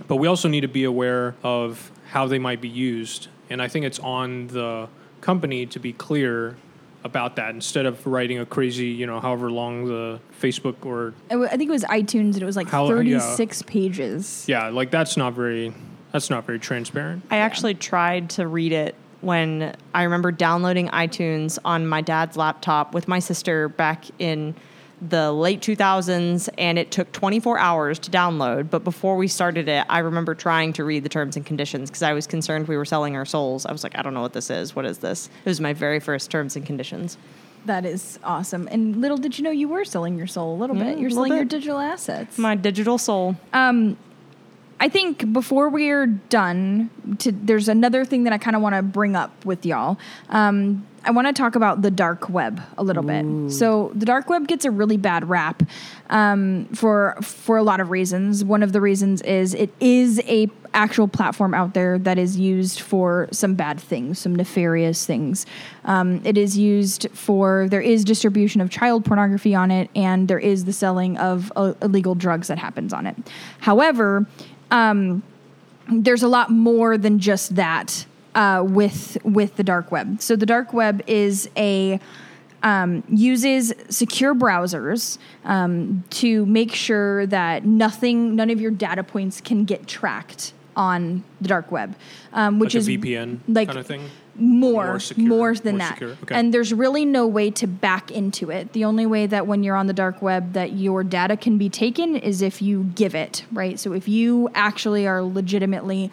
But 0.09 0.17
we 0.17 0.27
also 0.27 0.49
need 0.49 0.63
to 0.63 0.69
be 0.69 0.85
aware 0.85 1.35
of 1.43 1.91
how 2.11 2.27
they 2.27 2.39
might 2.39 2.61
be 2.61 2.69
used. 2.69 3.29
And 3.49 3.63
I 3.63 3.69
think 3.69 3.87
it's 3.87 4.01
on 4.01 4.49
the 4.49 4.89
company 5.21 5.65
to 5.67 5.79
be 5.79 5.93
clear 5.93 6.57
about 7.05 7.37
that 7.37 7.55
instead 7.55 7.87
of 7.87 8.05
writing 8.07 8.39
a 8.39 8.45
crazy, 8.45 8.87
you 8.89 9.07
know, 9.07 9.21
however 9.21 9.51
long 9.51 9.87
the 9.87 10.21
Facebook 10.41 10.85
or 10.85 11.15
I 11.31 11.57
think 11.57 11.69
it 11.69 11.73
was 11.73 11.85
iTunes, 11.85 12.35
and 12.35 12.43
it 12.43 12.45
was 12.45 12.57
like 12.57 12.69
How- 12.69 12.85
yeah. 13.01 13.19
36 13.21 13.63
pages. 13.63 14.45
yeah, 14.49 14.69
like 14.69 14.91
that's 14.91 15.17
not 15.17 15.33
very 15.35 15.73
that's 16.13 16.29
not 16.29 16.45
very 16.45 16.59
transparent. 16.59 17.23
I 17.31 17.37
actually 17.37 17.75
tried 17.75 18.31
to 18.31 18.47
read 18.49 18.73
it 18.73 18.97
when 19.21 19.75
I 19.95 20.03
remember 20.03 20.33
downloading 20.33 20.89
iTunes 20.89 21.59
on 21.65 21.87
my 21.87 22.01
dad's 22.01 22.37
laptop 22.37 22.93
with 22.93 23.07
my 23.07 23.21
sister 23.21 23.69
back 23.69 24.07
in 24.19 24.55
the 25.03 25.33
late 25.33 25.61
2000s, 25.61 26.49
and 26.59 26.79
it 26.79 26.91
took 26.91 27.11
24 27.13 27.59
hours 27.59 27.99
to 28.01 28.11
download. 28.11 28.69
But 28.71 28.85
before 28.85 29.17
we 29.17 29.29
started 29.29 29.69
it, 29.69 29.87
I 29.89 30.01
remember 30.01 30.35
trying 30.35 30.73
to 30.75 30.85
read 30.85 31.05
the 31.05 31.09
terms 31.09 31.37
and 31.37 31.47
conditions 31.47 31.91
because 31.91 32.03
I 32.03 32.13
was 32.13 32.27
concerned 32.27 32.69
we 32.69 32.77
were 32.77 32.85
selling 32.85 33.17
our 33.17 33.25
souls. 33.25 33.65
I 33.67 33.73
was 33.73 33.83
like, 33.83 33.97
I 33.99 34.03
don't 34.03 34.15
know 34.15 34.21
what 34.21 34.33
this 34.35 34.51
is. 34.51 34.77
What 34.77 34.85
is 34.85 34.99
this? 34.99 35.29
It 35.45 35.49
was 35.49 35.61
my 35.61 35.73
very 35.73 36.01
first 36.01 36.31
terms 36.31 36.55
and 36.57 36.67
conditions. 36.67 37.17
That 37.67 37.85
is 37.85 38.19
awesome. 38.25 38.69
And 38.71 39.01
little 39.01 39.19
did 39.19 39.37
you 39.39 39.45
know 39.45 39.51
you 39.51 39.69
were 39.69 39.85
selling 39.85 40.17
your 40.17 40.27
soul 40.27 40.55
a 40.55 40.59
little 40.59 40.77
Yeah, 40.77 40.85
bit. 40.85 40.97
Mm, 40.97 41.01
You're 41.01 41.11
little 41.11 41.25
selling 41.25 41.33
your 41.37 41.45
digital 41.45 41.79
assets. 41.79 42.39
My 42.39 42.55
digital 42.55 42.97
soul. 42.99 43.37
Um, 43.53 43.97
I 44.83 44.89
think 44.89 45.31
before 45.35 45.69
we're 45.69 46.07
done, 46.07 46.89
to, 47.19 47.33
there's 47.33 47.69
another 47.69 48.07
thing 48.07 48.25
that 48.25 48.33
I 48.33 48.39
kind 48.39 48.57
of 48.57 48.63
want 48.63 48.77
to 48.77 48.83
bring 48.83 49.15
up 49.15 49.45
with 49.45 49.67
y'all. 49.67 49.99
Um, 50.31 50.87
I 51.05 51.13
want 51.13 51.27
to 51.29 51.33
talk 51.33 51.55
about 51.55 51.83
the 51.83 51.91
dark 51.91 52.29
web 52.29 52.63
a 52.77 52.83
little 52.83 53.03
bit. 53.03 53.53
So 53.53 53.91
the 53.95 54.07
dark 54.07 54.29
web 54.29 54.47
gets 54.47 54.65
a 54.65 54.71
really 54.71 54.99
bad 54.99 55.29
rap 55.29 55.63
um, 56.11 56.67
for 56.75 57.17
for 57.23 57.57
a 57.57 57.63
lot 57.63 57.81
of 57.81 57.91
reasons. 57.91 58.45
One 58.45 58.63
of 58.63 58.73
the 58.73 58.81
reasons 58.81 59.23
is 59.23 59.55
it 59.55 59.73
is 59.81 60.21
a 60.27 60.49
actual 60.75 61.09
platform 61.09 61.55
out 61.55 61.75
there 61.75 61.99
that 61.99 62.19
is 62.19 62.39
used 62.39 62.81
for 62.81 63.29
some 63.33 63.55
bad 63.55 63.81
things, 63.81 64.19
some 64.19 64.37
nefarious 64.37 65.07
things. 65.07 65.47
Um, 65.85 66.21
it 66.25 66.39
is 66.39 66.57
used 66.59 67.09
for 67.13 67.67
there 67.69 67.81
is 67.81 68.05
distribution 68.05 68.61
of 68.61 68.71
child 68.71 69.05
pornography 69.05 69.55
on 69.55 69.71
it, 69.71 69.91
and 69.97 70.29
there 70.29 70.39
is 70.39 70.65
the 70.67 70.73
selling 70.73 71.17
of 71.17 71.53
uh, 71.57 71.75
illegal 71.83 72.15
drugs 72.15 72.49
that 72.49 72.59
happens 72.59 72.93
on 72.93 73.07
it. 73.07 73.17
However, 73.61 74.27
there's 75.91 76.23
a 76.23 76.29
lot 76.29 76.51
more 76.51 76.97
than 76.97 77.19
just 77.19 77.57
that 77.57 78.07
uh, 78.35 78.65
with 78.67 79.19
with 79.25 79.57
the 79.57 79.65
dark 79.65 79.91
web. 79.91 80.21
So 80.21 80.37
the 80.37 80.47
dark 80.47 80.73
web 80.73 81.03
is 81.07 81.49
a 81.57 82.01
um, 82.63 83.03
uses 83.09 83.73
secure 83.89 84.35
browsers 84.35 85.19
um, 85.45 86.05
to 86.11 86.45
make 86.47 86.75
sure 86.75 87.27
that 87.27 87.65
nothing, 87.65 88.37
none 88.37 88.51
of 88.51 88.61
your 88.61 88.71
data 88.71 89.03
points 89.03 89.41
can 89.41 89.65
get 89.65 89.87
tracked 89.87 90.53
on 90.77 91.25
the 91.41 91.49
dark 91.49 91.73
web, 91.73 91.97
um, 92.33 92.59
which 92.59 92.75
like 92.75 92.81
is 92.81 92.89
a 92.89 92.93
VPN 92.93 93.41
like 93.49 93.69
kind 93.69 93.79
of 93.79 93.87
thing. 93.87 94.09
more 94.37 94.87
More 94.87 95.01
more, 95.17 95.55
than 95.55 95.79
more 95.79 95.79
that 95.79 96.03
okay. 96.03 96.35
and 96.35 96.55
there's 96.55 96.73
really 96.73 97.05
no 97.05 97.27
way 97.27 97.51
to 97.51 97.67
back 97.67 98.11
into 98.11 98.51
it 98.51 98.73
the 98.73 98.85
only 98.85 99.05
way 99.05 99.27
that 99.27 99.47
when 99.47 99.65
you're 99.65 99.75
on 99.75 99.89
the 99.89 99.93
dark 99.93 100.23
web 100.23 100.53
that 100.53 100.75
your 100.75 101.03
data 101.03 101.37
can 101.37 101.59
be 101.59 101.69
taken 101.69 102.15
is 102.15 102.41
if 102.41 102.63
you 102.63 102.85
give 102.95 103.15
it 103.17 103.45
right 103.53 103.81
so 103.81 103.93
if 103.93 104.07
you 104.07 104.49
actually 104.55 105.07
are 105.09 105.23
legitimately 105.23 106.11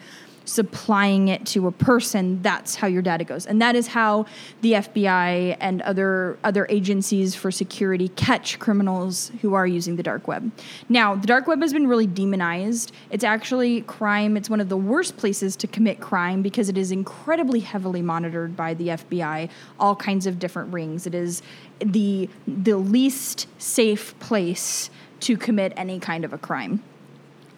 supplying 0.48 1.28
it 1.28 1.44
to 1.44 1.66
a 1.66 1.72
person 1.72 2.40
that's 2.40 2.74
how 2.74 2.86
your 2.86 3.02
data 3.02 3.22
goes. 3.22 3.44
And 3.44 3.60
that 3.60 3.76
is 3.76 3.88
how 3.88 4.24
the 4.62 4.72
FBI 4.72 5.56
and 5.60 5.82
other 5.82 6.38
other 6.42 6.66
agencies 6.70 7.34
for 7.34 7.50
security 7.50 8.08
catch 8.08 8.58
criminals 8.58 9.30
who 9.42 9.52
are 9.54 9.66
using 9.66 9.96
the 9.96 10.02
dark 10.02 10.26
web. 10.26 10.50
Now 10.88 11.14
the 11.14 11.26
dark 11.26 11.46
web 11.46 11.60
has 11.60 11.72
been 11.72 11.86
really 11.86 12.06
demonized. 12.06 12.92
It's 13.10 13.24
actually 13.24 13.82
crime 13.82 14.36
it's 14.36 14.48
one 14.48 14.60
of 14.60 14.70
the 14.70 14.76
worst 14.76 15.18
places 15.18 15.54
to 15.56 15.66
commit 15.66 16.00
crime 16.00 16.40
because 16.40 16.70
it 16.70 16.78
is 16.78 16.90
incredibly 16.90 17.60
heavily 17.60 18.00
monitored 18.00 18.56
by 18.56 18.72
the 18.72 18.88
FBI 18.88 19.50
all 19.78 19.96
kinds 19.96 20.26
of 20.26 20.38
different 20.38 20.72
rings. 20.72 21.06
It 21.06 21.14
is 21.14 21.42
the 21.80 22.28
the 22.46 22.78
least 22.78 23.46
safe 23.58 24.18
place 24.18 24.88
to 25.20 25.36
commit 25.36 25.74
any 25.76 26.00
kind 26.00 26.24
of 26.24 26.32
a 26.32 26.38
crime 26.38 26.82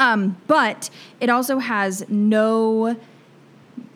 um, 0.01 0.37
but 0.49 0.91
it 1.21 1.31
also 1.31 1.59
has 1.59 2.05
no. 2.09 2.97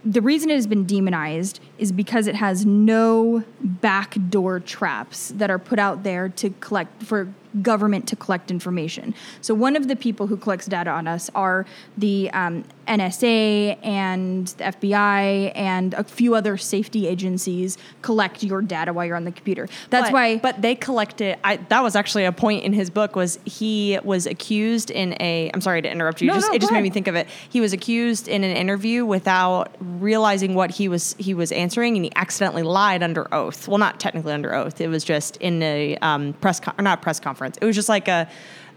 The 0.04 0.20
reason 0.20 0.50
it 0.50 0.54
has 0.54 0.66
been 0.66 0.84
demonized 0.84 1.60
is 1.78 1.92
because 1.92 2.26
it 2.26 2.36
has 2.36 2.64
no 2.64 3.42
backdoor 3.60 4.60
traps 4.60 5.28
that 5.36 5.50
are 5.50 5.58
put 5.58 5.78
out 5.78 6.02
there 6.02 6.28
to 6.28 6.50
collect 6.60 7.02
for 7.02 7.32
government 7.62 8.08
to 8.08 8.16
collect 8.16 8.50
information. 8.50 9.14
So 9.40 9.54
one 9.54 9.76
of 9.76 9.88
the 9.88 9.96
people 9.96 10.26
who 10.26 10.36
collects 10.36 10.66
data 10.66 10.90
on 10.90 11.06
us 11.06 11.30
are 11.34 11.66
the 11.96 12.30
um, 12.32 12.64
NSA 12.88 13.78
and 13.84 14.48
the 14.48 14.64
FBI 14.64 15.52
and 15.54 15.94
a 15.94 16.04
few 16.04 16.34
other 16.34 16.56
safety 16.56 17.06
agencies 17.06 17.78
collect 18.02 18.42
your 18.42 18.60
data 18.60 18.92
while 18.92 19.06
you're 19.06 19.16
on 19.16 19.24
the 19.24 19.32
computer. 19.32 19.68
That's 19.90 20.08
But- 20.08 20.12
why. 20.12 20.36
But 20.38 20.62
they 20.62 20.74
collected. 20.74 21.38
I, 21.44 21.56
that 21.56 21.82
was 21.82 21.96
actually 21.96 22.24
a 22.24 22.32
point 22.32 22.64
in 22.64 22.72
his 22.72 22.90
book. 22.90 23.16
Was 23.16 23.38
he 23.44 23.98
was 24.02 24.26
accused 24.26 24.90
in 24.90 25.16
a? 25.20 25.50
I'm 25.54 25.60
sorry 25.60 25.82
to 25.82 25.90
interrupt 25.90 26.20
you. 26.20 26.28
No, 26.28 26.34
just, 26.34 26.48
no, 26.48 26.54
it 26.54 26.60
just 26.60 26.70
go 26.70 26.76
made 26.76 26.82
me 26.82 26.90
think 26.90 27.08
of 27.08 27.14
it. 27.14 27.28
He 27.48 27.60
was 27.60 27.72
accused 27.72 28.28
in 28.28 28.42
an 28.44 28.56
interview 28.56 29.04
without 29.04 29.74
realizing 29.80 30.54
what 30.54 30.72
he 30.72 30.88
was 30.88 31.14
he 31.18 31.34
was 31.34 31.52
answering, 31.52 31.63
and 31.72 32.04
he 32.04 32.12
accidentally 32.16 32.62
lied 32.62 33.02
under 33.02 33.32
oath. 33.34 33.68
Well, 33.68 33.78
not 33.78 34.00
technically 34.00 34.32
under 34.32 34.54
oath. 34.54 34.80
It 34.80 34.88
was 34.88 35.04
just 35.04 35.36
in 35.38 35.62
a 35.62 35.96
um, 35.98 36.32
press 36.34 36.60
con- 36.60 36.74
or 36.78 36.82
not 36.82 37.02
press 37.02 37.20
conference. 37.20 37.58
It 37.60 37.64
was 37.64 37.76
just 37.76 37.88
like 37.88 38.08
a. 38.08 38.28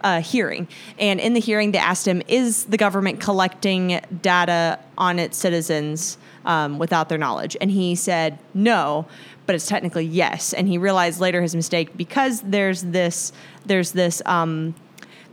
A 0.02 0.22
hearing, 0.22 0.68
and 1.00 1.20
in 1.20 1.34
the 1.34 1.40
hearing, 1.40 1.72
they 1.72 1.80
asked 1.80 2.08
him, 2.08 2.22
"Is 2.28 2.66
the 2.66 2.78
government 2.78 3.20
collecting 3.20 4.00
data 4.22 4.78
on 4.96 5.18
its 5.18 5.40
citizens 5.40 6.20
um, 6.46 6.78
without 6.78 7.10
their 7.10 7.18
knowledge?" 7.18 7.58
And 7.60 7.72
he 7.72 7.96
said, 7.96 8.38
"No." 8.54 9.08
but 9.48 9.56
it's 9.56 9.66
technically 9.66 10.06
yes. 10.06 10.54
And 10.54 10.68
he 10.68 10.78
realized 10.78 11.20
later 11.20 11.42
his 11.42 11.56
mistake 11.56 11.98
because 11.98 12.42
there's 12.42 12.84
this 12.84 13.32
there's 13.66 13.94
this 13.94 14.22
um, 14.28 14.76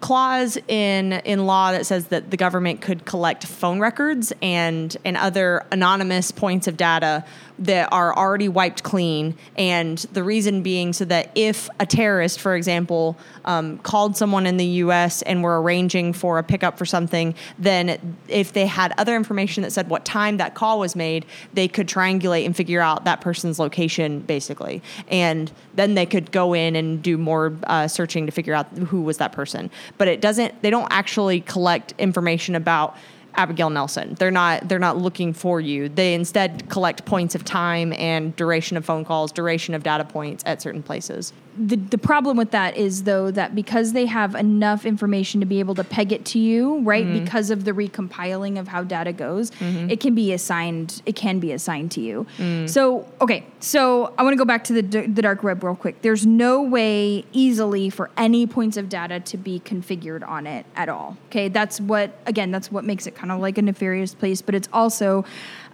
clause 0.01 0.57
in 0.69 1.15
in 1.25 1.47
law 1.47 1.73
that 1.73 1.85
says 1.85 2.07
that 2.09 2.31
the 2.31 2.37
government 2.37 2.81
could 2.81 3.05
collect 3.05 3.47
phone 3.47 3.81
records 3.81 4.33
and 4.41 4.97
and 5.05 5.17
other 5.17 5.67
anonymous 5.73 6.31
points 6.31 6.67
of 6.67 6.77
data 6.77 7.25
that 7.59 7.89
are 7.93 8.17
already 8.17 8.49
wiped 8.49 8.83
clean 8.83 9.37
and 9.57 9.99
the 10.13 10.23
reason 10.23 10.63
being 10.63 10.93
so 10.93 11.05
that 11.05 11.31
if 11.35 11.69
a 11.81 11.87
terrorist 11.87 12.41
for 12.41 12.57
example 12.57 13.17
um, 13.45 13.79
called 13.79 14.17
someone 14.17 14.47
in 14.47 14.57
the 14.57 14.67
us 14.67 15.23
and 15.23 15.43
were 15.43 15.61
arranging 15.61 16.13
for 16.13 16.39
a 16.39 16.43
pickup 16.43 16.79
for 16.79 16.87
something 16.87 17.35
then 17.59 18.17
if 18.29 18.53
they 18.53 18.67
had 18.67 18.93
other 18.99 19.17
information 19.17 19.63
that 19.63 19.71
said 19.71 19.89
what 19.89 20.05
time 20.05 20.37
that 20.39 20.55
call 20.55 20.79
was 20.79 20.97
made 20.97 21.25
they 21.53 21.69
could 21.69 21.89
triangulate 21.89 22.45
and 22.45 22.57
figure 22.57 22.81
out 22.81 23.05
that 23.05 23.21
person's 23.21 23.59
location 23.59 24.21
basically. 24.21 24.83
And 25.09 25.51
then 25.75 25.95
they 25.95 26.07
could 26.07 26.33
go 26.33 26.55
in 26.55 26.77
and 26.77 27.03
do 27.03 27.19
more 27.19 27.53
uh, 27.65 27.89
searching 27.89 28.27
to 28.27 28.33
figure 28.33 28.55
out 28.55 28.67
who 28.79 29.03
was 29.03 29.19
that 29.19 29.33
person. 29.33 29.71
But 29.99 30.09
it 30.09 30.21
doesn't 30.21 30.63
they 30.63 30.71
don't 30.71 30.89
actually 30.91 31.41
collect 31.41 31.95
information 31.99 32.55
about 32.55 32.97
Abigail 33.37 33.71
Nelson. 33.71 34.15
They're 34.15 34.31
not 34.31 34.69
they're 34.69 34.79
not 34.79 34.97
looking 34.97 35.33
for 35.33 35.61
you. 35.61 35.89
They 35.89 36.15
instead 36.15 36.69
collect 36.69 37.05
points 37.05 37.35
of 37.35 37.45
time 37.45 37.93
and 37.95 38.35
duration 38.37 38.77
of 38.77 38.85
phone 38.85 39.05
calls, 39.05 39.33
duration 39.33 39.75
of 39.75 39.83
data 39.83 40.05
points 40.05 40.43
at 40.47 40.63
certain 40.63 40.83
places. 40.83 41.33
the, 41.57 41.77
the 41.77 41.99
problem 41.99 42.37
with 42.37 42.51
that 42.51 42.77
is 42.77 43.05
though 43.05 43.31
that 43.31 43.55
because 43.55 43.93
they 43.93 44.07
have 44.07 44.35
enough 44.35 44.85
information 44.85 45.41
to 45.41 45.47
be 45.47 45.61
able 45.61 45.75
to 45.75 45.85
peg 45.85 46.13
it 46.13 46.25
to 46.25 46.39
you 46.39 46.81
right 46.81 47.07
mm-hmm. 47.07 47.23
because 47.23 47.51
of 47.51 47.65
the 47.65 47.73
recompiling 47.73 48.59
of 48.59 48.69
how 48.69 48.83
data 48.83 49.13
goes 49.13 49.51
mm-hmm. 49.53 49.89
it 49.89 50.01
can 50.01 50.15
be 50.15 50.33
assigned 50.33 51.03
it 51.07 51.15
can 51.15 51.39
be 51.39 51.53
assigned 51.53 51.91
to 51.93 52.01
you 52.01 52.27
mm. 52.39 52.69
so 52.69 53.07
okay 53.21 53.45
so 53.61 54.13
i 54.19 54.23
want 54.23 54.33
to 54.33 54.39
go 54.39 54.45
back 54.45 54.65
to 54.65 54.73
the, 54.73 54.83
d- 54.83 55.07
the 55.07 55.23
dark 55.23 55.43
web 55.43 55.63
real 55.63 55.77
quick 55.77 56.01
there's 56.03 56.27
no 56.27 56.61
way 56.61 57.25
easily 57.33 57.89
for 57.89 58.11
any 58.17 58.47
points 58.47 58.77
of 58.77 58.89
data 58.89 59.21
to 59.21 59.37
be 59.37 59.61
configured 59.61 60.27
on 60.27 60.47
it 60.47 60.67
at 60.75 60.89
all 60.89 61.17
okay 61.27 61.49
that's 61.49 61.81
what 61.81 62.19
again 62.27 62.51
that's 62.51 62.73
what 62.73 62.85
makes 62.85 63.07
it 63.07 63.15
kind 63.25 63.33
of 63.33 63.41
like 63.41 63.57
a 63.57 63.63
nefarious 63.63 64.15
place 64.15 64.43
but 64.43 64.55
it's 64.55 64.69
also 64.71 65.25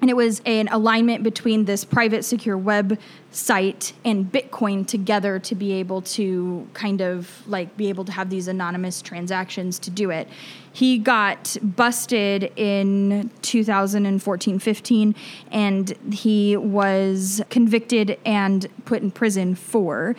And 0.00 0.10
it 0.10 0.16
was 0.16 0.42
an 0.44 0.68
alignment 0.68 1.22
between 1.22 1.64
this 1.64 1.82
private 1.82 2.24
secure 2.26 2.58
web 2.58 2.98
site 3.30 3.94
and 4.04 4.30
bitcoin 4.30 4.86
together 4.86 5.38
to 5.38 5.54
be 5.54 5.72
able 5.72 6.02
to 6.02 6.68
kind 6.74 7.00
of 7.00 7.42
like 7.48 7.74
be 7.78 7.88
able 7.88 8.04
to 8.04 8.12
have 8.12 8.28
these 8.28 8.46
anonymous 8.46 9.00
transactions 9.00 9.78
to 9.78 9.90
do 9.90 10.10
it. 10.10 10.28
He 10.74 10.98
got 10.98 11.56
busted 11.62 12.52
in 12.56 13.30
2014-15 13.40 15.14
and 15.50 15.90
he 16.12 16.56
was 16.58 17.40
convicted 17.48 18.18
and 18.26 18.66
put 18.84 19.00
in 19.00 19.10
prison 19.10 19.54
for 19.54 20.16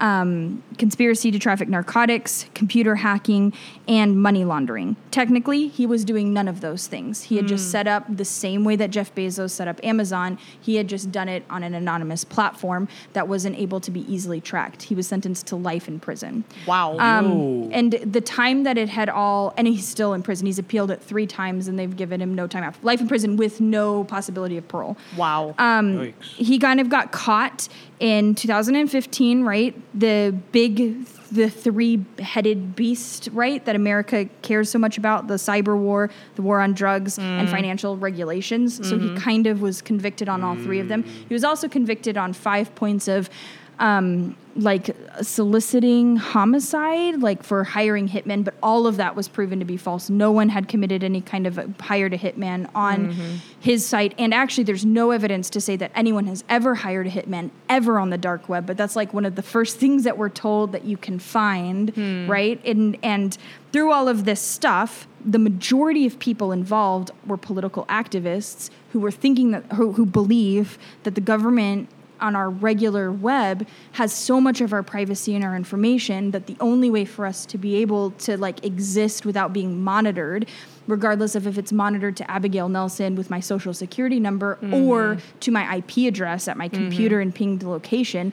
um, 0.00 0.62
conspiracy 0.78 1.30
to 1.30 1.38
traffic 1.38 1.68
narcotics, 1.68 2.46
computer 2.54 2.96
hacking, 2.96 3.52
and 3.86 4.20
money 4.20 4.44
laundering. 4.44 4.96
Technically, 5.10 5.68
he 5.68 5.86
was 5.86 6.04
doing 6.04 6.32
none 6.32 6.48
of 6.48 6.60
those 6.60 6.86
things. 6.86 7.24
He 7.24 7.36
had 7.36 7.46
just 7.46 7.70
set 7.70 7.86
up 7.86 8.04
the 8.08 8.24
same 8.24 8.64
way 8.64 8.76
that 8.76 8.90
Jeff 8.90 9.14
Bezos 9.14 9.50
set 9.50 9.68
up 9.68 9.78
Amazon. 9.84 10.38
He 10.60 10.76
had 10.76 10.88
just 10.88 11.12
done 11.12 11.28
it 11.28 11.44
on 11.48 11.62
an 11.62 11.74
anonymous 11.74 12.24
platform 12.24 12.88
that 13.12 13.28
wasn't 13.28 13.56
able 13.56 13.80
to 13.80 13.90
be 13.90 14.00
easily 14.12 14.40
tracked. 14.40 14.84
He 14.84 14.94
was 14.94 15.06
sentenced 15.06 15.46
to 15.48 15.56
life 15.56 15.88
in 15.88 16.00
prison. 16.00 16.44
Wow. 16.66 16.98
Um, 16.98 17.70
and 17.72 17.92
the 17.92 18.20
time 18.20 18.64
that 18.64 18.78
it 18.78 18.88
had 18.88 19.08
all, 19.08 19.54
and 19.56 19.66
he's 19.66 19.86
still 19.86 20.14
in 20.14 20.22
prison. 20.22 20.46
He's 20.46 20.58
appealed 20.58 20.90
it 20.90 21.00
three 21.02 21.26
times, 21.26 21.68
and 21.68 21.78
they've 21.78 21.94
given 21.94 22.20
him 22.20 22.34
no 22.34 22.46
time 22.46 22.64
after 22.64 22.84
life 22.84 23.00
in 23.00 23.08
prison 23.08 23.36
with 23.36 23.60
no 23.60 24.04
possibility 24.04 24.56
of 24.56 24.66
parole 24.68 24.96
wow. 25.16 25.54
um, 25.58 26.12
he 26.22 26.58
kind 26.58 26.80
of 26.80 26.88
got 26.88 27.12
caught 27.12 27.68
in 28.00 28.34
2015, 28.34 29.42
right? 29.42 29.74
The 29.94 30.34
big, 30.50 31.06
the 31.30 31.48
three-headed 31.48 32.74
beast, 32.74 33.28
right? 33.32 33.64
That 33.64 33.76
America 33.76 34.28
cares 34.42 34.68
so 34.68 34.78
much 34.78 34.98
about: 34.98 35.28
the 35.28 35.34
cyber 35.34 35.78
war, 35.78 36.10
the 36.34 36.42
war 36.42 36.60
on 36.60 36.72
drugs, 36.74 37.18
and 37.18 37.46
mm. 37.46 37.50
financial 37.50 37.96
regulations. 37.96 38.76
So 38.88 38.98
he 38.98 39.06
mm-hmm. 39.06 39.16
kind 39.16 39.46
of 39.46 39.62
was 39.62 39.80
convicted 39.82 40.28
on 40.28 40.42
all 40.42 40.56
three 40.56 40.80
of 40.80 40.88
them. 40.88 41.04
Mm. 41.04 41.28
He 41.28 41.34
was 41.34 41.44
also 41.44 41.68
convicted 41.68 42.16
on 42.16 42.32
five 42.32 42.74
points 42.74 43.08
of. 43.08 43.30
Um, 43.78 44.36
like 44.56 44.96
soliciting 45.20 46.16
homicide, 46.16 47.20
like 47.20 47.42
for 47.42 47.64
hiring 47.64 48.08
hitmen, 48.08 48.44
but 48.44 48.54
all 48.62 48.86
of 48.86 48.96
that 48.98 49.16
was 49.16 49.26
proven 49.28 49.58
to 49.58 49.64
be 49.64 49.76
false. 49.76 50.08
No 50.08 50.30
one 50.30 50.48
had 50.48 50.68
committed 50.68 51.02
any 51.02 51.20
kind 51.20 51.46
of 51.46 51.58
a, 51.58 51.68
hired 51.80 52.12
a 52.12 52.18
hitman 52.18 52.68
on 52.74 53.08
mm-hmm. 53.12 53.36
his 53.60 53.84
site, 53.84 54.14
and 54.18 54.32
actually, 54.32 54.64
there's 54.64 54.84
no 54.84 55.10
evidence 55.10 55.50
to 55.50 55.60
say 55.60 55.76
that 55.76 55.90
anyone 55.94 56.26
has 56.26 56.44
ever 56.48 56.76
hired 56.76 57.06
a 57.06 57.10
hitman 57.10 57.50
ever 57.68 57.98
on 57.98 58.10
the 58.10 58.18
dark 58.18 58.48
web. 58.48 58.66
But 58.66 58.76
that's 58.76 58.96
like 58.96 59.12
one 59.12 59.24
of 59.24 59.34
the 59.34 59.42
first 59.42 59.78
things 59.78 60.04
that 60.04 60.16
we're 60.16 60.28
told 60.28 60.72
that 60.72 60.84
you 60.84 60.96
can 60.96 61.18
find, 61.18 61.90
hmm. 61.90 62.30
right? 62.30 62.64
And 62.64 62.96
and 63.02 63.36
through 63.72 63.90
all 63.90 64.08
of 64.08 64.24
this 64.24 64.40
stuff, 64.40 65.08
the 65.24 65.38
majority 65.38 66.06
of 66.06 66.18
people 66.18 66.52
involved 66.52 67.10
were 67.26 67.36
political 67.36 67.86
activists 67.86 68.70
who 68.92 69.00
were 69.00 69.10
thinking 69.10 69.50
that 69.50 69.64
who, 69.72 69.92
who 69.92 70.06
believe 70.06 70.78
that 71.02 71.16
the 71.16 71.20
government 71.20 71.88
on 72.24 72.34
our 72.34 72.48
regular 72.48 73.12
web 73.12 73.66
has 73.92 74.12
so 74.12 74.40
much 74.40 74.60
of 74.60 74.72
our 74.72 74.82
privacy 74.82 75.34
and 75.34 75.44
our 75.44 75.54
information 75.54 76.30
that 76.30 76.46
the 76.46 76.56
only 76.58 76.90
way 76.90 77.04
for 77.04 77.26
us 77.26 77.44
to 77.46 77.58
be 77.58 77.76
able 77.76 78.10
to 78.12 78.36
like 78.38 78.64
exist 78.64 79.26
without 79.26 79.52
being 79.52 79.84
monitored 79.84 80.48
regardless 80.86 81.34
of 81.34 81.46
if 81.46 81.56
it's 81.56 81.72
monitored 81.72 82.16
to 82.16 82.30
Abigail 82.30 82.68
Nelson 82.68 83.14
with 83.14 83.30
my 83.30 83.40
social 83.40 83.72
security 83.72 84.20
number 84.20 84.58
or 84.64 85.16
mm-hmm. 85.16 85.38
to 85.40 85.50
my 85.50 85.76
IP 85.76 86.08
address 86.08 86.48
at 86.48 86.56
my 86.56 86.68
mm-hmm. 86.68 86.76
computer 86.76 87.20
and 87.20 87.34
pinged 87.34 87.62
location 87.62 88.32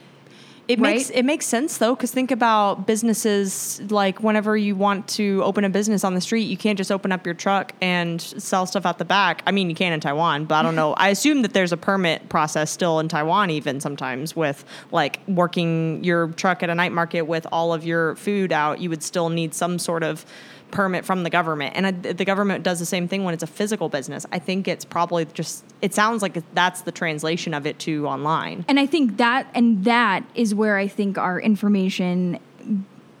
It 0.72 0.80
right? 0.80 0.96
makes 0.96 1.10
it 1.10 1.24
makes 1.24 1.46
sense 1.46 1.76
though, 1.76 1.94
because 1.94 2.10
think 2.10 2.30
about 2.30 2.86
businesses 2.86 3.80
like 3.90 4.22
whenever 4.22 4.56
you 4.56 4.74
want 4.74 5.06
to 5.08 5.42
open 5.44 5.64
a 5.64 5.68
business 5.68 6.02
on 6.02 6.14
the 6.14 6.20
street, 6.20 6.44
you 6.44 6.56
can't 6.56 6.78
just 6.78 6.90
open 6.90 7.12
up 7.12 7.26
your 7.26 7.34
truck 7.34 7.74
and 7.82 8.22
sell 8.22 8.64
stuff 8.64 8.86
out 8.86 8.96
the 8.96 9.04
back. 9.04 9.42
I 9.46 9.50
mean, 9.50 9.68
you 9.68 9.76
can 9.76 9.92
in 9.92 10.00
Taiwan, 10.00 10.46
but 10.46 10.54
I 10.54 10.62
don't 10.62 10.74
know. 10.74 10.94
I 10.94 11.10
assume 11.10 11.42
that 11.42 11.52
there's 11.52 11.72
a 11.72 11.76
permit 11.76 12.30
process 12.30 12.70
still 12.70 13.00
in 13.00 13.08
Taiwan, 13.08 13.50
even 13.50 13.80
sometimes 13.80 14.34
with 14.34 14.64
like 14.90 15.20
working 15.28 16.02
your 16.02 16.28
truck 16.28 16.62
at 16.62 16.70
a 16.70 16.74
night 16.74 16.92
market 16.92 17.22
with 17.22 17.46
all 17.52 17.74
of 17.74 17.84
your 17.84 18.16
food 18.16 18.50
out. 18.50 18.80
You 18.80 18.88
would 18.88 19.02
still 19.02 19.28
need 19.28 19.52
some 19.52 19.78
sort 19.78 20.02
of 20.02 20.24
permit 20.72 21.04
from 21.04 21.22
the 21.22 21.30
government, 21.30 21.76
and 21.76 21.86
uh, 21.86 22.12
the 22.12 22.24
government 22.24 22.64
does 22.64 22.80
the 22.80 22.86
same 22.86 23.06
thing 23.06 23.22
when 23.22 23.34
it's 23.34 23.42
a 23.44 23.46
physical 23.46 23.88
business. 23.88 24.26
I 24.32 24.40
think 24.40 24.66
it's 24.66 24.84
probably 24.84 25.24
just. 25.26 25.64
It 25.80 25.94
sounds 25.94 26.22
like 26.22 26.42
that's 26.54 26.80
the 26.80 26.92
translation 26.92 27.54
of 27.54 27.66
it 27.66 27.78
to 27.80 28.08
online. 28.08 28.64
and 28.68 28.80
I 28.80 28.86
think 28.86 29.18
that 29.18 29.46
and 29.54 29.84
that 29.84 30.24
is 30.34 30.54
where 30.54 30.76
I 30.76 30.88
think 30.88 31.18
our 31.18 31.40
information 31.40 32.40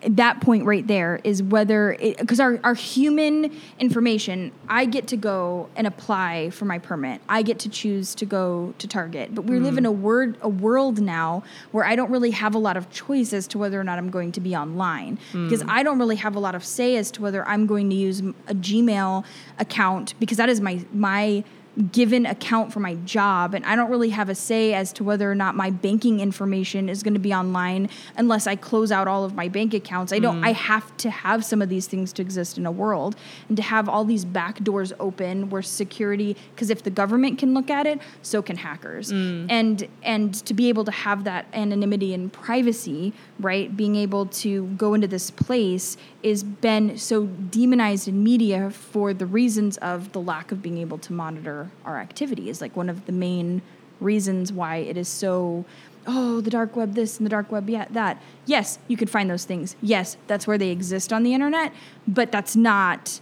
that 0.08 0.40
point 0.40 0.64
right 0.64 0.86
there 0.86 1.20
is 1.24 1.42
whether 1.42 1.96
because 2.18 2.40
our, 2.40 2.58
our 2.64 2.74
human 2.74 3.56
information 3.78 4.52
i 4.68 4.84
get 4.84 5.06
to 5.06 5.16
go 5.16 5.68
and 5.76 5.86
apply 5.86 6.50
for 6.50 6.64
my 6.64 6.78
permit. 6.78 7.20
I 7.28 7.42
get 7.42 7.58
to 7.60 7.68
choose 7.68 8.14
to 8.16 8.26
go 8.26 8.74
to 8.78 8.86
target. 8.86 9.34
But 9.34 9.44
we 9.44 9.58
live 9.58 9.74
mm. 9.74 9.78
in 9.78 9.86
a 9.86 9.92
word 9.92 10.36
a 10.40 10.48
world 10.48 11.00
now 11.00 11.42
where 11.70 11.84
i 11.84 11.96
don't 11.96 12.10
really 12.10 12.30
have 12.30 12.54
a 12.54 12.58
lot 12.58 12.76
of 12.76 12.90
choice 12.90 13.32
as 13.32 13.46
to 13.48 13.58
whether 13.58 13.80
or 13.80 13.84
not 13.84 13.98
i'm 13.98 14.10
going 14.10 14.32
to 14.32 14.40
be 14.40 14.54
online. 14.54 15.18
Mm. 15.32 15.48
Because 15.48 15.64
i 15.68 15.82
don't 15.82 15.98
really 15.98 16.16
have 16.16 16.36
a 16.36 16.40
lot 16.40 16.54
of 16.54 16.64
say 16.64 16.96
as 16.96 17.10
to 17.12 17.22
whether 17.22 17.46
i'm 17.48 17.66
going 17.66 17.90
to 17.90 17.96
use 17.96 18.20
a 18.20 18.54
gmail 18.54 19.24
account 19.58 20.14
because 20.18 20.38
that 20.38 20.48
is 20.48 20.60
my 20.60 20.84
my 20.92 21.44
given 21.90 22.26
account 22.26 22.70
for 22.70 22.80
my 22.80 22.94
job 22.96 23.54
and 23.54 23.64
I 23.64 23.76
don't 23.76 23.90
really 23.90 24.10
have 24.10 24.28
a 24.28 24.34
say 24.34 24.74
as 24.74 24.92
to 24.94 25.04
whether 25.04 25.30
or 25.30 25.34
not 25.34 25.54
my 25.54 25.70
banking 25.70 26.20
information 26.20 26.90
is 26.90 27.02
going 27.02 27.14
to 27.14 27.20
be 27.20 27.32
online 27.32 27.88
unless 28.16 28.46
I 28.46 28.56
close 28.56 28.92
out 28.92 29.08
all 29.08 29.24
of 29.24 29.34
my 29.34 29.48
bank 29.48 29.72
accounts. 29.72 30.12
I 30.12 30.18
don't 30.18 30.42
mm. 30.42 30.46
I 30.46 30.52
have 30.52 30.94
to 30.98 31.10
have 31.10 31.44
some 31.46 31.62
of 31.62 31.70
these 31.70 31.86
things 31.86 32.12
to 32.14 32.22
exist 32.22 32.58
in 32.58 32.66
a 32.66 32.70
world 32.70 33.16
and 33.48 33.56
to 33.56 33.62
have 33.62 33.88
all 33.88 34.04
these 34.04 34.26
back 34.26 34.62
doors 34.62 34.92
open 35.00 35.48
where 35.48 35.62
security 35.62 36.36
because 36.54 36.68
if 36.68 36.82
the 36.82 36.90
government 36.90 37.38
can 37.38 37.54
look 37.54 37.70
at 37.70 37.86
it, 37.86 38.00
so 38.20 38.42
can 38.42 38.58
hackers. 38.58 39.10
Mm. 39.10 39.46
And 39.48 39.88
and 40.02 40.34
to 40.46 40.52
be 40.52 40.68
able 40.68 40.84
to 40.84 40.92
have 40.92 41.24
that 41.24 41.46
anonymity 41.54 42.12
and 42.12 42.30
privacy, 42.30 43.14
right? 43.42 43.76
Being 43.76 43.96
able 43.96 44.26
to 44.26 44.64
go 44.76 44.94
into 44.94 45.06
this 45.06 45.30
place 45.30 45.96
is 46.22 46.42
been 46.42 46.96
so 46.98 47.26
demonized 47.26 48.08
in 48.08 48.22
media 48.22 48.70
for 48.70 49.12
the 49.12 49.26
reasons 49.26 49.76
of 49.78 50.12
the 50.12 50.20
lack 50.20 50.52
of 50.52 50.62
being 50.62 50.78
able 50.78 50.98
to 50.98 51.12
monitor 51.12 51.70
our 51.84 51.98
activities. 51.98 52.60
Like 52.60 52.76
one 52.76 52.88
of 52.88 53.06
the 53.06 53.12
main 53.12 53.62
reasons 54.00 54.52
why 54.52 54.76
it 54.76 54.96
is 54.96 55.08
so 55.08 55.64
oh 56.06 56.40
the 56.40 56.50
dark 56.50 56.74
web 56.74 56.94
this 56.94 57.18
and 57.18 57.26
the 57.26 57.30
dark 57.30 57.52
web 57.52 57.70
yeah 57.70 57.86
that 57.90 58.20
yes 58.46 58.78
you 58.88 58.96
can 58.96 59.06
find 59.06 59.30
those 59.30 59.44
things 59.44 59.76
yes 59.80 60.16
that's 60.26 60.46
where 60.46 60.58
they 60.58 60.70
exist 60.70 61.12
on 61.12 61.22
the 61.22 61.32
internet 61.32 61.72
but 62.08 62.32
that's 62.32 62.56
not 62.56 63.20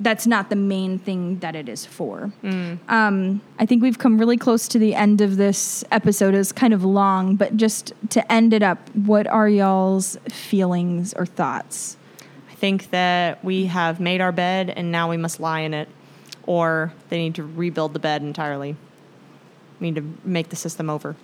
that's 0.00 0.26
not 0.26 0.50
the 0.50 0.56
main 0.56 0.98
thing 0.98 1.38
that 1.38 1.56
it 1.56 1.68
is 1.68 1.86
for. 1.86 2.32
Um, 2.88 3.40
i 3.58 3.66
think 3.66 3.82
we've 3.82 3.98
come 3.98 4.18
really 4.18 4.36
close 4.36 4.68
to 4.68 4.78
the 4.78 4.94
end 4.94 5.20
of 5.20 5.36
this 5.36 5.84
episode. 5.90 6.34
It's 6.34 6.52
kind 6.52 6.72
of 6.72 6.84
long 6.84 7.36
but 7.36 7.56
just 7.56 7.92
to 8.10 8.32
end 8.32 8.52
it 8.52 8.62
up 8.62 8.78
what 8.94 9.26
are 9.26 9.48
y'all's 9.48 10.16
feelings 10.28 11.14
or 11.14 11.26
thoughts? 11.26 11.96
I 12.50 12.54
think 12.54 12.90
that 12.90 13.44
we 13.44 13.66
have 13.66 14.00
made 14.00 14.20
our 14.20 14.32
bed 14.32 14.70
and 14.70 14.90
now 14.90 15.10
we 15.10 15.16
must 15.16 15.40
lie 15.40 15.60
in 15.60 15.74
it, 15.74 15.88
or 16.46 16.92
they 17.08 17.18
need 17.18 17.34
to 17.34 17.42
rebuild 17.42 17.92
the 17.92 17.98
bed 17.98 18.22
entirely. 18.22 18.76
We 19.80 19.90
need 19.90 19.96
to 19.96 20.18
make 20.24 20.48
the 20.48 20.56
system 20.56 20.88
over. 20.88 21.16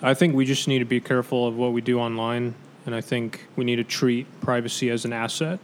I 0.00 0.14
think 0.14 0.34
we 0.34 0.44
just 0.44 0.66
need 0.66 0.80
to 0.80 0.84
be 0.84 1.00
careful 1.00 1.46
of 1.46 1.56
what 1.56 1.72
we 1.72 1.80
do 1.80 1.98
online, 1.98 2.54
and 2.86 2.94
I 2.94 3.00
think 3.00 3.46
we 3.56 3.64
need 3.64 3.76
to 3.76 3.84
treat 3.84 4.26
privacy 4.40 4.90
as 4.90 5.04
an 5.04 5.12
asset 5.12 5.60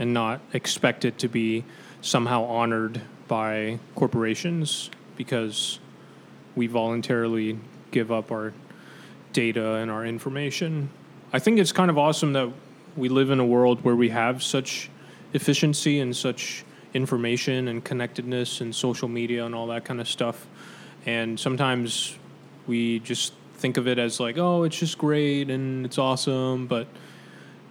and 0.00 0.12
not 0.12 0.40
expect 0.52 1.04
it 1.04 1.18
to 1.18 1.28
be 1.28 1.64
somehow 2.00 2.42
honored 2.44 3.00
by 3.28 3.78
corporations 3.94 4.90
because 5.16 5.78
we 6.56 6.66
voluntarily 6.66 7.58
give 7.92 8.10
up 8.10 8.32
our 8.32 8.52
data 9.32 9.74
and 9.74 9.90
our 9.90 10.04
information. 10.04 10.88
I 11.32 11.38
think 11.38 11.60
it's 11.60 11.70
kind 11.70 11.90
of 11.90 11.98
awesome 11.98 12.32
that 12.32 12.50
we 12.96 13.08
live 13.08 13.30
in 13.30 13.38
a 13.38 13.46
world 13.46 13.84
where 13.84 13.94
we 13.94 14.08
have 14.08 14.42
such 14.42 14.90
efficiency 15.32 16.00
and 16.00 16.16
such 16.16 16.64
information 16.94 17.68
and 17.68 17.84
connectedness 17.84 18.60
and 18.60 18.74
social 18.74 19.06
media 19.06 19.44
and 19.46 19.54
all 19.54 19.68
that 19.68 19.84
kind 19.84 20.00
of 20.00 20.08
stuff. 20.08 20.46
And 21.06 21.38
sometimes 21.38 22.16
we 22.66 22.98
just 23.00 23.34
think 23.54 23.76
of 23.76 23.86
it 23.86 23.98
as 23.98 24.18
like, 24.18 24.38
oh, 24.38 24.64
it's 24.64 24.78
just 24.78 24.98
great 24.98 25.50
and 25.50 25.84
it's 25.84 25.98
awesome, 25.98 26.66
but 26.66 26.88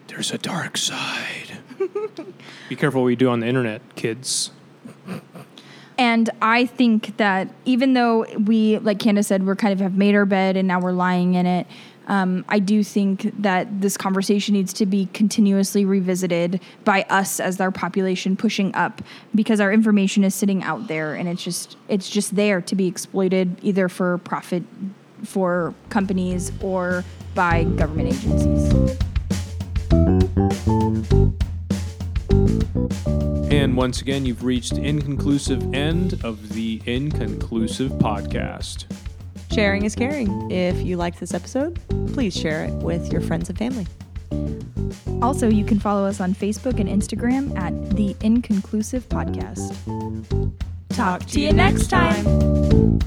there's 0.08 0.32
a 0.32 0.38
dark 0.38 0.78
side. 0.78 1.29
Be 2.70 2.76
careful 2.76 3.02
what 3.04 3.10
you 3.10 3.16
do 3.16 3.30
on 3.30 3.40
the 3.40 3.48
internet, 3.48 3.82
kids. 3.96 4.52
And 5.98 6.30
I 6.42 6.66
think 6.66 7.18
that 7.18 7.50
even 7.66 7.94
though 7.94 8.26
we, 8.38 8.78
like 8.78 9.00
Candace 9.00 9.28
said, 9.28 9.46
we're 9.46 9.58
kind 9.58 9.74
of 9.74 9.80
have 9.82 9.98
made 9.98 10.16
our 10.16 10.26
bed 10.26 10.56
and 10.56 10.68
now 10.68 10.80
we're 10.80 10.94
lying 10.94 11.34
in 11.34 11.46
it, 11.46 11.68
um, 12.10 12.44
I 12.50 12.60
do 12.60 12.84
think 12.84 13.32
that 13.42 13.82
this 13.82 13.96
conversation 13.96 14.54
needs 14.54 14.74
to 14.74 14.86
be 14.88 15.08
continuously 15.14 15.86
revisited 15.86 16.60
by 16.84 17.04
us 17.04 17.40
as 17.40 17.62
our 17.62 17.70
population 17.70 18.36
pushing 18.36 18.74
up 18.76 19.04
because 19.36 19.60
our 19.60 19.72
information 19.72 20.24
is 20.24 20.34
sitting 20.34 20.64
out 20.64 20.88
there 20.88 21.14
and 21.14 21.30
it's 21.30 21.44
just 21.44 21.78
it's 21.88 22.10
just 22.10 22.36
there 22.36 22.62
to 22.62 22.76
be 22.76 22.88
exploited 22.88 23.58
either 23.62 23.88
for 23.88 24.18
profit 24.20 24.64
for 25.24 25.76
companies 25.90 26.52
or 26.62 27.04
by 27.36 27.64
government 27.64 28.08
agencies. 28.08 28.98
And 33.52 33.76
once 33.76 34.02
again, 34.02 34.26
you've 34.26 34.44
reached 34.44 34.76
the 34.76 34.82
inconclusive 34.82 35.74
end 35.74 36.24
of 36.24 36.54
the 36.54 36.82
Inconclusive 36.86 37.92
podcast. 37.94 38.86
Sharing 39.52 39.86
is 39.86 39.96
caring. 39.96 40.52
If 40.52 40.80
you 40.84 40.98
liked 40.98 41.20
this 41.20 41.34
episode, 41.34 41.80
please 42.14 42.36
share 42.36 42.66
it 42.66 42.74
with 42.74 43.12
your 43.12 43.22
friends 43.22 43.50
and 43.50 43.58
family. 43.58 43.88
Also, 45.22 45.50
you 45.50 45.66
can 45.66 45.80
follow 45.80 46.06
us 46.06 46.22
on 46.22 46.34
Facebook 46.34 46.80
and 46.80 46.88
Instagram 46.88 47.58
at 47.58 47.96
the 47.96 48.16
Inconclusive 48.22 49.10
Podcast. 49.10 49.76
Talk 50.90 51.26
to 51.26 51.40
you 51.42 51.52
next 51.52 51.88
time. 51.88 53.00